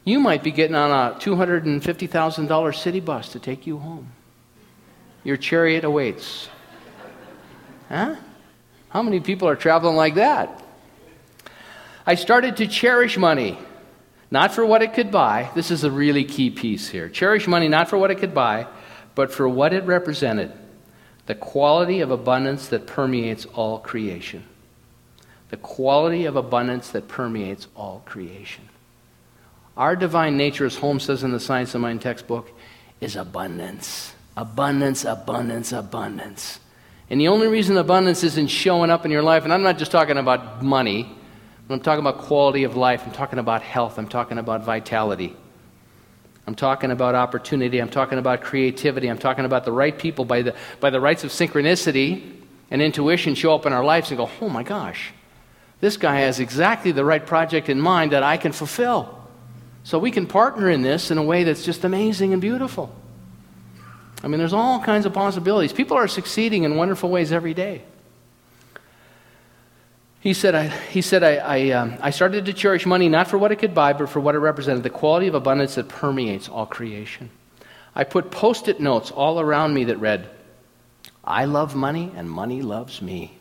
You 0.04 0.20
might 0.20 0.44
be 0.44 0.52
getting 0.52 0.76
on 0.76 0.90
a 0.92 1.16
$250,000 1.20 2.76
city 2.76 3.00
bus 3.00 3.30
to 3.34 3.40
take 3.40 3.68
you 3.68 3.78
home. 3.78 4.12
Your 5.24 5.38
chariot 5.38 5.84
awaits. 5.84 6.50
Huh? 7.90 8.16
How 8.90 9.02
many 9.02 9.20
people 9.20 9.48
are 9.48 9.56
traveling 9.56 9.96
like 9.96 10.16
that? 10.16 10.64
I 12.06 12.16
started 12.16 12.58
to 12.58 12.68
cherish 12.68 13.18
money, 13.18 13.58
not 14.32 14.54
for 14.54 14.66
what 14.66 14.82
it 14.82 14.94
could 14.94 15.12
buy. 15.12 15.52
This 15.54 15.70
is 15.70 15.84
a 15.84 15.92
really 15.92 16.24
key 16.24 16.50
piece 16.50 16.88
here. 16.90 17.10
Cherish 17.10 17.48
money 17.48 17.68
not 17.68 17.90
for 17.90 17.98
what 17.98 18.12
it 18.12 18.20
could 18.20 18.34
buy, 18.34 18.68
but 19.16 19.32
for 19.32 19.50
what 19.50 19.74
it 19.74 19.84
represented 19.84 20.52
the 21.26 21.36
quality 21.36 22.00
of 22.00 22.10
abundance 22.10 22.70
that 22.70 22.88
permeates 22.88 23.46
all 23.54 23.78
creation. 23.78 24.44
The 25.50 25.58
quality 25.58 26.26
of 26.26 26.36
abundance 26.36 26.90
that 26.90 27.08
permeates 27.08 27.68
all 27.76 28.02
creation. 28.04 28.68
Our 29.78 29.96
divine 29.96 30.38
nature, 30.38 30.66
as 30.66 30.78
Holmes 30.78 31.04
says 31.04 31.22
in 31.22 31.32
the 31.32 31.40
Science 31.40 31.76
of 31.76 31.82
Mind 31.82 32.02
textbook, 32.02 32.52
is 33.00 33.16
abundance. 33.16 34.16
Abundance, 34.36 35.06
abundance, 35.06 35.72
abundance. 35.72 36.60
And 37.10 37.20
the 37.20 37.28
only 37.28 37.48
reason 37.48 37.76
abundance 37.78 38.24
isn't 38.24 38.48
showing 38.48 38.92
up 38.92 39.06
in 39.06 39.12
your 39.12 39.24
life, 39.24 39.44
and 39.44 39.54
I'm 39.54 39.64
not 39.64 39.78
just 39.78 39.92
talking 39.92 40.18
about 40.18 40.64
money, 40.64 41.12
I'm 41.70 41.80
talking 41.80 42.06
about 42.06 42.20
quality 42.20 42.64
of 42.64 42.76
life, 42.76 43.04
I'm 43.06 43.12
talking 43.12 43.40
about 43.40 43.62
health, 43.62 43.98
I'm 43.98 44.08
talking 44.08 44.38
about 44.38 44.64
vitality. 44.64 45.36
I'm 46.48 46.56
talking 46.56 46.90
about 46.90 47.14
opportunity, 47.14 47.80
I'm 47.80 47.90
talking 47.90 48.18
about 48.18 48.42
creativity, 48.42 49.08
I'm 49.08 49.20
talking 49.20 49.46
about 49.46 49.66
the 49.66 49.72
right 49.72 49.98
people 49.98 50.26
by 50.26 50.42
the, 50.42 50.56
by 50.80 50.90
the 50.90 51.00
rights 51.00 51.24
of 51.24 51.30
synchronicity 51.30 52.38
and 52.72 52.82
intuition 52.82 53.36
show 53.36 53.54
up 53.54 53.66
in 53.66 53.74
our 53.74 53.84
lives 53.84 54.10
and 54.10 54.18
go, 54.18 54.30
oh 54.42 54.50
my 54.50 54.64
gosh, 54.64 55.12
this 55.80 55.96
guy 55.96 56.22
has 56.22 56.40
exactly 56.40 56.92
the 56.92 57.06
right 57.06 57.26
project 57.26 57.70
in 57.70 57.80
mind 57.80 58.12
that 58.12 58.24
I 58.24 58.38
can 58.38 58.52
fulfill. 58.52 59.16
So 59.84 59.98
we 59.98 60.12
can 60.12 60.28
partner 60.28 60.70
in 60.70 60.82
this 60.82 61.12
in 61.12 61.18
a 61.18 61.24
way 61.24 61.44
that's 61.44 61.64
just 61.64 61.84
amazing 61.84 62.34
and 62.34 62.42
beautiful. 62.42 62.96
I 64.22 64.28
mean, 64.28 64.40
there's 64.40 64.54
all 64.54 64.82
kinds 64.82 65.06
of 65.06 65.14
possibilities. 65.14 65.72
People 65.72 65.98
are 65.98 66.08
succeeding 66.08 66.64
in 66.64 66.76
wonderful 66.76 67.10
ways 67.10 67.32
every 67.32 67.54
day. 67.54 67.84
He 70.20 70.34
said, 70.34 70.54
I, 70.54 70.68
he 70.68 71.02
said 71.02 71.24
I, 71.24 71.36
I, 71.36 71.70
um, 71.72 71.98
I 72.02 72.10
started 72.10 72.46
to 72.46 72.54
cherish 72.54 72.86
money 72.86 73.08
not 73.08 73.30
for 73.30 73.38
what 73.38 73.54
it 73.54 73.56
could 73.56 73.74
buy, 73.74 73.94
but 73.94 74.10
for 74.10 74.20
what 74.20 74.36
it 74.36 74.40
represented 74.40 74.84
the 74.84 74.90
quality 74.90 75.28
of 75.28 75.36
abundance 75.36 75.76
that 75.76 75.88
permeates 75.88 76.50
all 76.50 76.66
creation. 76.66 77.30
I 77.96 78.04
put 78.04 78.30
post 78.30 78.68
it 78.68 78.82
notes 78.82 79.12
all 79.12 79.40
around 79.40 79.74
me 79.74 79.86
that 79.86 79.98
read, 79.98 80.30
I 81.24 81.46
love 81.46 81.76
money 81.76 82.12
and 82.16 82.30
money 82.30 82.62
loves 82.62 83.02
me. 83.02 83.38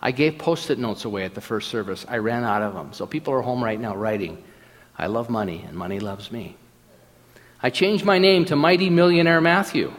I 0.00 0.12
gave 0.12 0.38
post 0.38 0.70
it 0.70 0.78
notes 0.78 1.04
away 1.04 1.24
at 1.24 1.34
the 1.34 1.40
first 1.40 1.68
service. 1.68 2.06
I 2.08 2.18
ran 2.18 2.44
out 2.44 2.62
of 2.62 2.72
them. 2.72 2.92
So 2.92 3.06
people 3.06 3.34
are 3.34 3.42
home 3.42 3.62
right 3.62 3.80
now 3.80 3.94
writing, 3.94 4.42
I 4.96 5.08
love 5.08 5.28
money 5.28 5.64
and 5.66 5.76
money 5.76 6.00
loves 6.00 6.32
me. 6.32 6.56
I 7.60 7.70
changed 7.70 8.04
my 8.04 8.18
name 8.18 8.44
to 8.46 8.56
Mighty 8.56 8.88
Millionaire 8.88 9.40
Matthew. 9.40 9.92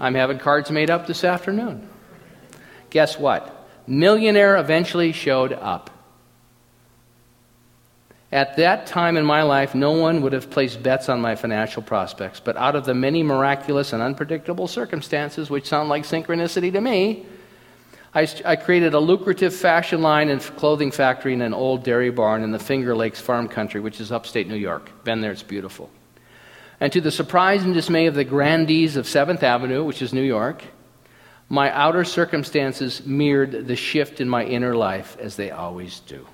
I'm 0.00 0.14
having 0.14 0.38
cards 0.38 0.70
made 0.70 0.90
up 0.90 1.06
this 1.06 1.24
afternoon. 1.24 1.88
Guess 2.90 3.18
what? 3.18 3.68
Millionaire 3.86 4.56
eventually 4.56 5.12
showed 5.12 5.52
up. 5.52 5.90
At 8.32 8.56
that 8.56 8.86
time 8.86 9.16
in 9.16 9.24
my 9.24 9.42
life, 9.42 9.74
no 9.74 9.92
one 9.92 10.22
would 10.22 10.32
have 10.32 10.50
placed 10.50 10.82
bets 10.82 11.08
on 11.08 11.20
my 11.20 11.36
financial 11.36 11.82
prospects, 11.82 12.40
but 12.40 12.56
out 12.56 12.74
of 12.74 12.84
the 12.84 12.94
many 12.94 13.22
miraculous 13.22 13.92
and 13.92 14.02
unpredictable 14.02 14.66
circumstances, 14.66 15.48
which 15.48 15.66
sound 15.66 15.88
like 15.88 16.04
synchronicity 16.04 16.72
to 16.72 16.80
me, 16.80 17.24
I, 18.14 18.26
I, 18.44 18.56
created 18.56 18.94
a 18.94 18.98
lucrative 18.98 19.54
fashion 19.54 20.00
line 20.00 20.30
and 20.30 20.40
clothing 20.40 20.90
factory 20.90 21.34
in 21.34 21.42
an 21.42 21.52
old 21.52 21.84
dairy 21.84 22.10
barn 22.10 22.42
in 22.42 22.50
the 22.50 22.58
Finger 22.58 22.96
Lakes 22.96 23.20
farm 23.20 23.46
country, 23.46 23.80
which 23.80 24.00
is 24.00 24.10
upstate 24.10 24.48
New 24.48 24.56
York. 24.56 24.90
Been 25.04 25.20
there, 25.20 25.32
it's 25.32 25.42
beautiful. 25.42 25.90
And 26.80 26.92
to 26.92 27.00
the 27.00 27.10
surprise 27.10 27.64
and 27.64 27.72
dismay 27.72 28.06
of 28.06 28.14
the 28.14 28.24
grandees 28.24 28.96
of 28.96 29.06
7th 29.06 29.42
Avenue, 29.42 29.84
which 29.84 30.02
is 30.02 30.12
New 30.12 30.22
York, 30.22 30.62
my 31.48 31.70
outer 31.72 32.04
circumstances 32.04 33.06
mirrored 33.06 33.66
the 33.66 33.76
shift 33.76 34.20
in 34.20 34.28
my 34.28 34.44
inner 34.44 34.74
life 34.74 35.16
as 35.20 35.36
they 35.36 35.50
always 35.50 36.00
do. 36.00 36.26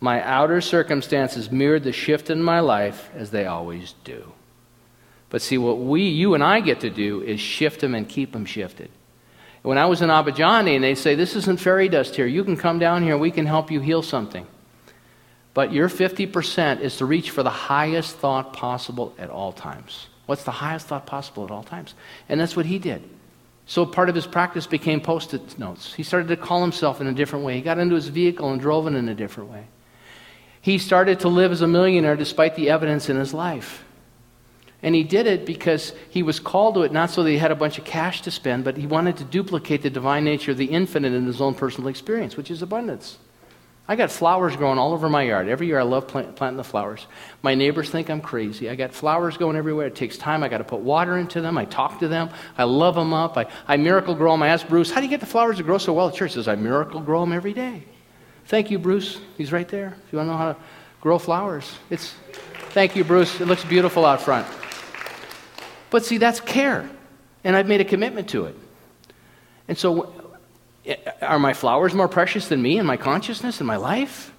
My 0.00 0.22
outer 0.22 0.60
circumstances 0.60 1.50
mirrored 1.50 1.84
the 1.84 1.92
shift 1.92 2.30
in 2.30 2.42
my 2.42 2.60
life 2.60 3.10
as 3.14 3.30
they 3.30 3.46
always 3.46 3.94
do. 4.04 4.32
But 5.28 5.42
see, 5.42 5.58
what 5.58 5.78
we, 5.78 6.02
you 6.02 6.34
and 6.34 6.42
I 6.42 6.60
get 6.60 6.80
to 6.80 6.90
do 6.90 7.22
is 7.22 7.38
shift 7.38 7.80
them 7.80 7.94
and 7.94 8.08
keep 8.08 8.32
them 8.32 8.44
shifted. 8.44 8.90
When 9.62 9.78
I 9.78 9.86
was 9.86 10.02
in 10.02 10.08
Abadiânia, 10.08 10.74
and 10.74 10.82
they 10.82 10.94
say, 10.94 11.14
This 11.14 11.36
isn't 11.36 11.60
fairy 11.60 11.88
dust 11.88 12.16
here. 12.16 12.26
You 12.26 12.42
can 12.44 12.56
come 12.56 12.78
down 12.78 13.02
here, 13.02 13.16
we 13.16 13.30
can 13.30 13.46
help 13.46 13.70
you 13.70 13.80
heal 13.80 14.02
something. 14.02 14.46
But 15.52 15.72
your 15.72 15.88
50% 15.88 16.80
is 16.80 16.96
to 16.98 17.06
reach 17.06 17.30
for 17.30 17.42
the 17.42 17.50
highest 17.50 18.16
thought 18.16 18.52
possible 18.52 19.14
at 19.18 19.30
all 19.30 19.52
times. 19.52 20.06
What's 20.26 20.44
the 20.44 20.52
highest 20.52 20.86
thought 20.86 21.06
possible 21.06 21.44
at 21.44 21.50
all 21.50 21.64
times? 21.64 21.94
And 22.28 22.40
that's 22.40 22.54
what 22.54 22.66
he 22.66 22.78
did. 22.78 23.02
So 23.66 23.84
part 23.84 24.08
of 24.08 24.14
his 24.14 24.26
practice 24.26 24.66
became 24.66 25.00
post 25.00 25.34
it 25.34 25.58
notes. 25.58 25.94
He 25.94 26.02
started 26.02 26.28
to 26.28 26.36
call 26.36 26.60
himself 26.60 27.00
in 27.00 27.06
a 27.06 27.12
different 27.12 27.44
way. 27.44 27.54
He 27.54 27.62
got 27.62 27.78
into 27.78 27.94
his 27.94 28.08
vehicle 28.08 28.50
and 28.50 28.60
drove 28.60 28.86
it 28.86 28.94
in 28.94 29.08
a 29.08 29.14
different 29.14 29.50
way. 29.50 29.66
He 30.60 30.78
started 30.78 31.20
to 31.20 31.28
live 31.28 31.52
as 31.52 31.62
a 31.62 31.68
millionaire 31.68 32.16
despite 32.16 32.54
the 32.54 32.70
evidence 32.70 33.08
in 33.08 33.16
his 33.16 33.32
life. 33.32 33.84
And 34.82 34.94
he 34.94 35.02
did 35.02 35.26
it 35.26 35.44
because 35.44 35.92
he 36.08 36.22
was 36.22 36.40
called 36.40 36.74
to 36.74 36.82
it 36.82 36.92
not 36.92 37.10
so 37.10 37.22
that 37.22 37.30
he 37.30 37.38
had 37.38 37.50
a 37.50 37.56
bunch 37.56 37.78
of 37.78 37.84
cash 37.84 38.22
to 38.22 38.30
spend, 38.30 38.64
but 38.64 38.76
he 38.76 38.86
wanted 38.86 39.16
to 39.18 39.24
duplicate 39.24 39.82
the 39.82 39.90
divine 39.90 40.24
nature 40.24 40.52
of 40.52 40.56
the 40.56 40.66
infinite 40.66 41.12
in 41.12 41.26
his 41.26 41.40
own 41.40 41.54
personal 41.54 41.88
experience, 41.88 42.36
which 42.36 42.50
is 42.50 42.62
abundance. 42.62 43.18
I 43.90 43.96
got 43.96 44.12
flowers 44.12 44.54
growing 44.54 44.78
all 44.78 44.92
over 44.92 45.08
my 45.08 45.24
yard. 45.24 45.48
Every 45.48 45.66
year 45.66 45.80
I 45.80 45.82
love 45.82 46.06
plant, 46.06 46.36
planting 46.36 46.58
the 46.58 46.62
flowers. 46.62 47.08
My 47.42 47.56
neighbors 47.56 47.90
think 47.90 48.08
I'm 48.08 48.20
crazy. 48.20 48.70
I 48.70 48.76
got 48.76 48.92
flowers 48.92 49.36
going 49.36 49.56
everywhere. 49.56 49.88
It 49.88 49.96
takes 49.96 50.16
time. 50.16 50.44
I 50.44 50.48
got 50.48 50.58
to 50.58 50.64
put 50.64 50.78
water 50.78 51.18
into 51.18 51.40
them. 51.40 51.58
I 51.58 51.64
talk 51.64 51.98
to 51.98 52.06
them. 52.06 52.30
I 52.56 52.62
love 52.62 52.94
them 52.94 53.12
up. 53.12 53.36
I, 53.36 53.48
I 53.66 53.78
miracle 53.78 54.14
grow 54.14 54.30
them. 54.30 54.44
I 54.44 54.46
ask 54.46 54.68
Bruce, 54.68 54.92
how 54.92 55.00
do 55.00 55.06
you 55.06 55.10
get 55.10 55.18
the 55.18 55.26
flowers 55.26 55.56
to 55.56 55.64
grow 55.64 55.76
so 55.76 55.92
well 55.92 56.06
at 56.06 56.14
church? 56.14 56.34
Says, 56.34 56.46
I 56.46 56.54
miracle 56.54 57.00
grow 57.00 57.18
them 57.22 57.32
every 57.32 57.52
day. 57.52 57.82
Thank 58.44 58.70
you, 58.70 58.78
Bruce. 58.78 59.18
He's 59.36 59.50
right 59.50 59.66
there. 59.66 59.96
If 60.06 60.12
you 60.12 60.18
want 60.18 60.28
to 60.28 60.32
know 60.34 60.38
how 60.38 60.52
to 60.52 60.58
grow 61.00 61.18
flowers, 61.18 61.68
it's 61.90 62.14
thank 62.68 62.94
you, 62.94 63.02
Bruce. 63.02 63.40
It 63.40 63.46
looks 63.46 63.64
beautiful 63.64 64.06
out 64.06 64.22
front. 64.22 64.46
But 65.90 66.04
see, 66.04 66.18
that's 66.18 66.38
care. 66.38 66.88
And 67.42 67.56
I've 67.56 67.66
made 67.66 67.80
a 67.80 67.84
commitment 67.84 68.28
to 68.28 68.44
it. 68.44 68.56
And 69.66 69.76
so, 69.76 70.12
are 71.20 71.38
my 71.38 71.52
flowers 71.52 71.94
more 71.94 72.08
precious 72.08 72.48
than 72.48 72.62
me 72.62 72.78
and 72.78 72.86
my 72.86 72.96
consciousness 72.96 73.60
and 73.60 73.66
my 73.66 73.76
life? 73.76 74.32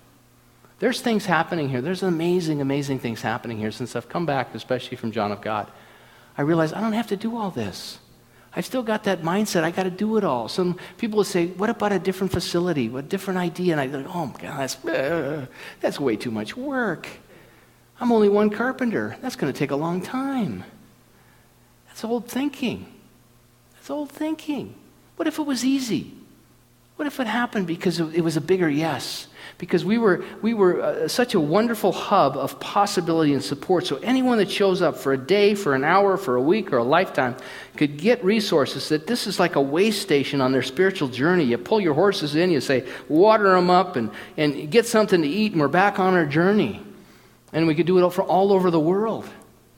There's 0.79 0.99
things 0.99 1.25
happening 1.25 1.69
here. 1.69 1.81
There's 1.81 2.01
amazing, 2.01 2.59
amazing 2.59 2.99
things 2.99 3.21
happening 3.21 3.59
here 3.59 3.71
since 3.71 3.95
I've 3.95 4.09
come 4.09 4.25
back, 4.25 4.55
especially 4.55 4.97
from 4.97 5.11
John 5.11 5.31
of 5.31 5.41
God. 5.41 5.71
I 6.37 6.41
realize 6.41 6.73
I 6.73 6.81
don't 6.81 6.93
have 6.93 7.07
to 7.07 7.17
do 7.17 7.37
all 7.37 7.51
this. 7.51 7.99
I've 8.55 8.65
still 8.65 8.83
got 8.83 9.03
that 9.03 9.21
mindset. 9.21 9.63
I 9.63 9.71
got 9.71 9.83
to 9.83 9.91
do 9.91 10.17
it 10.17 10.23
all. 10.23 10.47
Some 10.47 10.77
people 10.97 11.17
would 11.17 11.27
say, 11.27 11.47
"What 11.47 11.69
about 11.69 11.91
a 11.91 11.99
different 11.99 12.33
facility? 12.33 12.89
What 12.89 13.07
different 13.07 13.39
idea?" 13.39 13.73
And 13.73 13.79
I 13.79 13.87
go, 13.87 14.03
"Oh 14.13 14.25
my 14.25 14.39
God, 14.39 14.59
that's, 14.59 14.83
uh, 14.83 15.45
that's 15.79 15.99
way 15.99 16.15
too 16.15 16.31
much 16.31 16.57
work. 16.57 17.07
I'm 17.99 18.11
only 18.11 18.27
one 18.27 18.49
carpenter. 18.49 19.17
That's 19.21 19.35
going 19.35 19.53
to 19.53 19.57
take 19.57 19.71
a 19.71 19.75
long 19.75 20.01
time." 20.01 20.63
That's 21.87 22.03
old 22.03 22.27
thinking. 22.27 22.87
That's 23.75 23.89
old 23.89 24.09
thinking. 24.09 24.75
What 25.15 25.27
if 25.27 25.37
it 25.37 25.45
was 25.45 25.63
easy? 25.63 26.13
What 27.01 27.07
if 27.07 27.19
it 27.19 27.25
happened 27.25 27.65
because 27.65 27.99
it 27.99 28.21
was 28.21 28.37
a 28.37 28.41
bigger 28.41 28.69
yes? 28.69 29.25
Because 29.57 29.83
we 29.83 29.97
were, 29.97 30.23
we 30.43 30.53
were 30.53 30.83
uh, 30.83 31.07
such 31.07 31.33
a 31.33 31.39
wonderful 31.39 31.91
hub 31.91 32.37
of 32.37 32.59
possibility 32.59 33.33
and 33.33 33.43
support. 33.43 33.87
So 33.87 33.95
anyone 34.03 34.37
that 34.37 34.51
shows 34.51 34.83
up 34.83 34.97
for 34.97 35.11
a 35.11 35.17
day, 35.17 35.55
for 35.55 35.73
an 35.73 35.83
hour, 35.83 36.15
for 36.15 36.35
a 36.35 36.41
week, 36.41 36.71
or 36.71 36.77
a 36.77 36.83
lifetime 36.83 37.37
could 37.75 37.97
get 37.97 38.23
resources 38.23 38.89
that 38.89 39.07
this 39.07 39.25
is 39.25 39.39
like 39.39 39.55
a 39.55 39.61
way 39.61 39.89
station 39.89 40.41
on 40.41 40.51
their 40.51 40.61
spiritual 40.61 41.07
journey. 41.07 41.43
You 41.43 41.57
pull 41.57 41.81
your 41.81 41.95
horses 41.95 42.35
in, 42.35 42.51
you 42.51 42.61
say, 42.61 42.87
water 43.09 43.49
them 43.49 43.71
up, 43.71 43.95
and, 43.95 44.11
and 44.37 44.69
get 44.69 44.85
something 44.85 45.23
to 45.23 45.27
eat, 45.27 45.53
and 45.53 45.61
we're 45.61 45.69
back 45.69 45.97
on 45.97 46.13
our 46.13 46.27
journey. 46.27 46.85
And 47.51 47.65
we 47.65 47.73
could 47.73 47.87
do 47.87 47.97
it 48.05 48.13
for 48.13 48.21
all 48.21 48.53
over 48.53 48.69
the 48.69 48.79
world. 48.79 49.27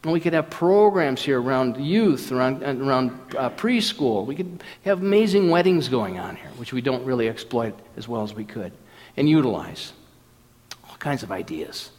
And 0.04 0.12
we 0.12 0.20
could 0.20 0.34
have 0.34 0.50
programs 0.50 1.22
here 1.22 1.42
around 1.42 1.78
youth, 1.78 2.32
around, 2.32 2.62
around 2.62 3.12
uh, 3.38 3.50
preschool. 3.52 4.26
We 4.26 4.36
could 4.36 4.62
have 4.84 5.02
amazing 5.02 5.50
weddings 5.50 5.88
going 5.88 6.20
on 6.20 6.36
here, 6.36 6.50
which 6.58 6.74
we 6.74 6.82
don't 6.82 7.06
really 7.06 7.30
exploit 7.30 7.74
as 7.96 8.08
well 8.08 8.22
as 8.22 8.34
we 8.34 8.44
could, 8.44 8.74
and 9.16 9.30
utilize. 9.30 9.94
All 10.90 10.98
kinds 10.98 11.24
of 11.24 11.32
ideas. 11.32 11.90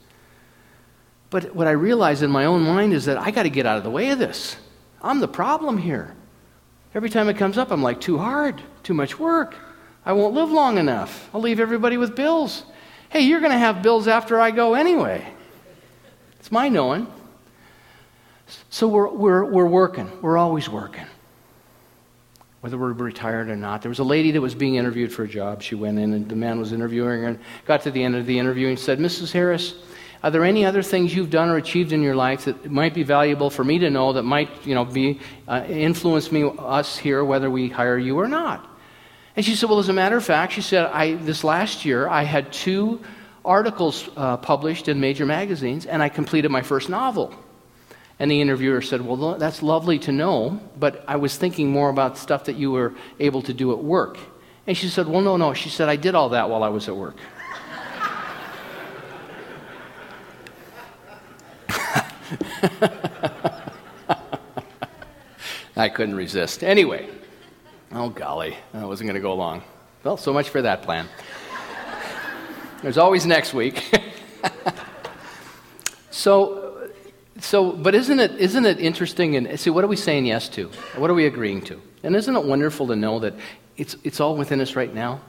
But 1.30 1.54
what 1.54 1.66
I 1.66 1.70
realize 1.70 2.20
in 2.20 2.30
my 2.30 2.44
own 2.44 2.62
mind 2.62 2.92
is 2.92 3.06
that 3.06 3.16
I 3.16 3.30
got 3.30 3.44
to 3.44 3.50
get 3.50 3.64
out 3.64 3.78
of 3.78 3.84
the 3.84 3.90
way 3.90 4.10
of 4.10 4.18
this. 4.18 4.56
I'm 5.02 5.20
the 5.20 5.28
problem 5.28 5.78
here. 5.78 6.14
Every 6.94 7.08
time 7.08 7.28
it 7.28 7.38
comes 7.38 7.56
up, 7.56 7.72
I'm 7.72 7.82
like, 7.82 8.00
too 8.00 8.18
hard, 8.18 8.62
too 8.82 8.94
much 8.94 9.18
work. 9.18 9.56
I 10.04 10.12
won't 10.12 10.34
live 10.34 10.50
long 10.50 10.76
enough. 10.76 11.30
I'll 11.34 11.40
leave 11.40 11.58
everybody 11.58 11.96
with 11.96 12.14
bills. 12.14 12.64
Hey, 13.08 13.22
you're 13.22 13.40
going 13.40 13.52
to 13.52 13.58
have 13.58 13.82
bills 13.82 14.06
after 14.06 14.38
I 14.38 14.50
go 14.50 14.74
anyway. 14.74 15.26
It's 16.38 16.52
my 16.52 16.68
knowing. 16.68 17.06
So 18.70 18.88
we're, 18.88 19.08
we're, 19.08 19.44
we're 19.44 19.66
working. 19.66 20.10
We're 20.20 20.36
always 20.36 20.68
working, 20.68 21.06
whether 22.60 22.76
we're 22.76 22.92
retired 22.92 23.48
or 23.48 23.56
not. 23.56 23.82
There 23.82 23.88
was 23.88 23.98
a 23.98 24.04
lady 24.04 24.30
that 24.32 24.40
was 24.40 24.54
being 24.54 24.76
interviewed 24.76 25.12
for 25.12 25.24
a 25.24 25.28
job. 25.28 25.62
She 25.62 25.74
went 25.74 25.98
in, 25.98 26.12
and 26.12 26.28
the 26.28 26.36
man 26.36 26.58
was 26.58 26.72
interviewing 26.72 27.22
her 27.22 27.28
and 27.28 27.38
got 27.66 27.82
to 27.82 27.90
the 27.90 28.02
end 28.02 28.16
of 28.16 28.26
the 28.26 28.38
interview 28.38 28.68
and 28.68 28.78
said, 28.78 28.98
Mrs. 28.98 29.32
Harris, 29.32 29.74
are 30.24 30.30
there 30.30 30.44
any 30.44 30.64
other 30.64 30.82
things 30.82 31.14
you've 31.14 31.30
done 31.30 31.50
or 31.50 31.56
achieved 31.56 31.92
in 31.92 32.02
your 32.02 32.16
life 32.16 32.46
that 32.46 32.70
might 32.70 32.94
be 32.94 33.02
valuable 33.02 33.50
for 33.50 33.62
me 33.62 33.78
to 33.80 33.90
know 33.90 34.14
that 34.14 34.22
might, 34.22 34.66
you 34.66 34.74
know, 34.74 34.86
be 34.86 35.20
uh, 35.46 35.64
influence 35.68 36.32
me, 36.32 36.50
us 36.58 36.96
here, 36.96 37.22
whether 37.22 37.50
we 37.50 37.68
hire 37.68 37.98
you 37.98 38.18
or 38.18 38.26
not? 38.26 38.66
And 39.36 39.44
she 39.44 39.54
said, 39.54 39.68
Well, 39.68 39.80
as 39.80 39.90
a 39.90 39.92
matter 39.92 40.16
of 40.16 40.24
fact, 40.24 40.54
she 40.54 40.62
said, 40.62 40.86
I, 40.86 41.16
this 41.16 41.44
last 41.44 41.84
year 41.84 42.08
I 42.08 42.22
had 42.22 42.52
two 42.52 43.00
articles 43.44 44.08
uh, 44.16 44.38
published 44.38 44.88
in 44.88 44.98
major 44.98 45.26
magazines 45.26 45.84
and 45.84 46.02
I 46.02 46.08
completed 46.08 46.50
my 46.50 46.62
first 46.62 46.88
novel. 46.88 47.34
And 48.18 48.30
the 48.30 48.40
interviewer 48.40 48.80
said, 48.80 49.00
Well, 49.00 49.36
that's 49.38 49.62
lovely 49.62 49.98
to 50.00 50.12
know, 50.12 50.60
but 50.78 51.04
I 51.08 51.16
was 51.16 51.36
thinking 51.36 51.70
more 51.70 51.90
about 51.90 52.16
stuff 52.16 52.44
that 52.44 52.56
you 52.56 52.70
were 52.70 52.94
able 53.18 53.42
to 53.42 53.52
do 53.52 53.72
at 53.72 53.78
work. 53.78 54.18
And 54.66 54.76
she 54.76 54.88
said, 54.88 55.08
Well, 55.08 55.20
no, 55.20 55.36
no. 55.36 55.54
She 55.54 55.68
said, 55.68 55.88
I 55.88 55.96
did 55.96 56.14
all 56.14 56.30
that 56.30 56.48
while 56.48 56.62
I 56.62 56.68
was 56.68 56.88
at 56.88 56.96
work. 56.96 57.16
I 65.76 65.88
couldn't 65.88 66.14
resist. 66.14 66.62
Anyway, 66.62 67.08
oh 67.92 68.08
golly, 68.08 68.56
I 68.72 68.84
wasn't 68.84 69.08
going 69.08 69.16
to 69.16 69.20
go 69.20 69.32
along. 69.32 69.64
Well, 70.04 70.16
so 70.16 70.32
much 70.32 70.50
for 70.50 70.62
that 70.62 70.82
plan. 70.82 71.08
There's 72.82 72.98
always 72.98 73.26
next 73.26 73.54
week. 73.54 73.82
so, 76.10 76.63
so, 77.40 77.72
but 77.72 77.94
isn't 77.94 78.20
it, 78.20 78.32
isn't 78.32 78.64
it 78.64 78.78
interesting? 78.78 79.36
And 79.36 79.58
see, 79.58 79.70
what 79.70 79.82
are 79.82 79.88
we 79.88 79.96
saying 79.96 80.26
yes 80.26 80.48
to? 80.50 80.68
What 80.96 81.10
are 81.10 81.14
we 81.14 81.26
agreeing 81.26 81.62
to? 81.62 81.80
And 82.02 82.14
isn't 82.14 82.34
it 82.34 82.44
wonderful 82.44 82.86
to 82.88 82.96
know 82.96 83.18
that 83.20 83.34
it's, 83.76 83.96
it's 84.04 84.20
all 84.20 84.36
within 84.36 84.60
us 84.60 84.76
right 84.76 84.92
now? 84.92 85.20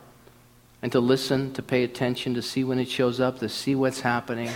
And 0.82 0.91
to 0.91 0.99
listen, 0.99 1.53
to 1.53 1.64
pay 1.64 1.84
attention, 1.84 2.36
to 2.36 2.43
see 2.43 2.64
when 2.64 2.78
it 2.78 2.88
shows 2.88 3.20
up, 3.20 3.39
to 3.39 3.49
see 3.49 3.74
what's 3.74 4.01
happening 4.01 4.51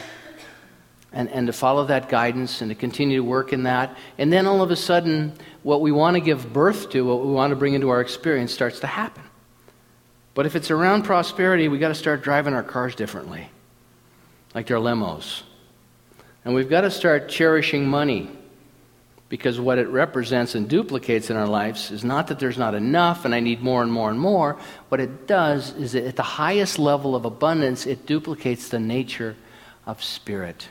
and, 1.11 1.27
and 1.29 1.47
to 1.47 1.53
follow 1.53 1.85
that 1.85 2.07
guidance 2.07 2.61
and 2.61 2.69
to 2.69 2.75
continue 2.75 3.17
to 3.17 3.23
work 3.23 3.51
in 3.51 3.63
that. 3.63 3.97
And 4.19 4.31
then 4.31 4.45
all 4.45 4.61
of 4.61 4.69
a 4.69 4.75
sudden, 4.75 5.33
what 5.63 5.81
we 5.81 5.91
want 5.91 6.15
to 6.15 6.21
give 6.21 6.53
birth 6.53 6.91
to, 6.91 7.03
what 7.03 7.25
we 7.25 7.31
want 7.31 7.49
to 7.49 7.55
bring 7.55 7.73
into 7.73 7.89
our 7.89 8.01
experience, 8.01 8.53
starts 8.53 8.79
to 8.81 8.87
happen. 8.87 9.23
But 10.35 10.45
if 10.45 10.55
it's 10.55 10.69
around 10.69 11.03
prosperity, 11.03 11.67
we've 11.67 11.79
got 11.79 11.87
to 11.87 11.95
start 11.95 12.21
driving 12.21 12.53
our 12.53 12.63
cars 12.63 12.93
differently, 12.93 13.49
like 14.53 14.67
their 14.67 14.77
limos. 14.77 15.41
And 16.45 16.53
we've 16.53 16.69
got 16.69 16.81
to 16.81 16.91
start 16.91 17.29
cherishing 17.29 17.87
money 17.87 18.31
because 19.29 19.59
what 19.59 19.77
it 19.77 19.87
represents 19.89 20.55
and 20.55 20.67
duplicates 20.67 21.29
in 21.29 21.37
our 21.37 21.47
lives 21.47 21.91
is 21.91 22.03
not 22.03 22.27
that 22.27 22.39
there's 22.39 22.57
not 22.57 22.73
enough 22.73 23.25
and 23.25 23.35
I 23.35 23.39
need 23.39 23.61
more 23.61 23.83
and 23.83 23.91
more 23.91 24.09
and 24.09 24.19
more. 24.19 24.57
What 24.89 24.99
it 24.99 25.27
does 25.27 25.75
is 25.75 25.91
that 25.91 26.05
at 26.05 26.15
the 26.15 26.23
highest 26.23 26.79
level 26.79 27.15
of 27.15 27.25
abundance, 27.25 27.85
it 27.85 28.07
duplicates 28.07 28.69
the 28.69 28.79
nature 28.79 29.35
of 29.85 30.03
spirit 30.03 30.67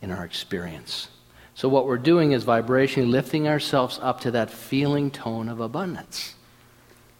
in 0.00 0.12
our 0.12 0.24
experience. 0.24 1.08
So, 1.54 1.68
what 1.68 1.86
we're 1.86 1.96
doing 1.96 2.32
is 2.32 2.44
vibrationally 2.44 3.10
lifting 3.10 3.48
ourselves 3.48 3.98
up 4.02 4.20
to 4.20 4.30
that 4.32 4.50
feeling 4.50 5.10
tone 5.10 5.48
of 5.48 5.58
abundance. 5.58 6.34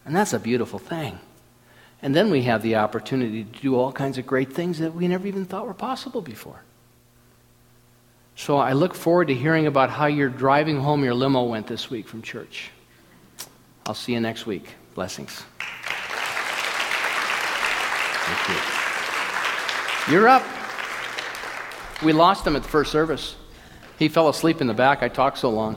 And 0.05 0.14
that's 0.14 0.35
a 0.35 0.39
beautiful 0.39 0.79
thing. 0.79 1.18
And 2.03 2.14
then 2.14 2.31
we 2.31 2.43
have 2.43 2.62
the 2.62 2.77
opportunity 2.77 3.45
to 3.45 3.61
do 3.61 3.74
all 3.74 3.93
kinds 3.93 4.18
of 4.18 4.27
great 4.27 4.53
things 4.53 4.79
that 4.79 4.95
we 4.95 5.09
never 5.09 5.27
even 5.27 5.47
thought 5.47 5.66
were 5.66 5.74
possible 5.74 6.20
before. 6.20 6.61
So, 8.39 8.59
I 8.59 8.74
look 8.74 8.95
forward 8.95 9.28
to 9.28 9.34
hearing 9.34 9.66
about 9.66 9.91
how 9.91 10.07
your 10.07 10.28
driving 10.28 10.78
home 10.78 11.03
your 11.03 11.14
limo 11.14 11.45
went 11.45 11.66
this 11.66 11.91
week 11.91 12.07
from 12.07 12.22
church. 12.22 12.70
I'll 13.87 13.95
see 13.95 14.12
you 14.12 14.20
next 14.20 14.47
week. 14.47 14.74
Blessings. 14.95 15.43
Thank 18.26 18.49
you. 18.49 20.12
You're 20.12 20.28
up. 20.28 20.45
We 22.05 22.12
lost 22.12 22.47
him 22.47 22.55
at 22.55 22.62
the 22.62 22.68
first 22.68 22.93
service. 22.93 23.34
He 23.99 24.09
fell 24.09 24.28
asleep 24.28 24.61
in 24.61 24.68
the 24.68 24.74
back. 24.74 25.03
I 25.03 25.09
talked 25.09 25.39
so 25.39 25.51
long. 25.51 25.74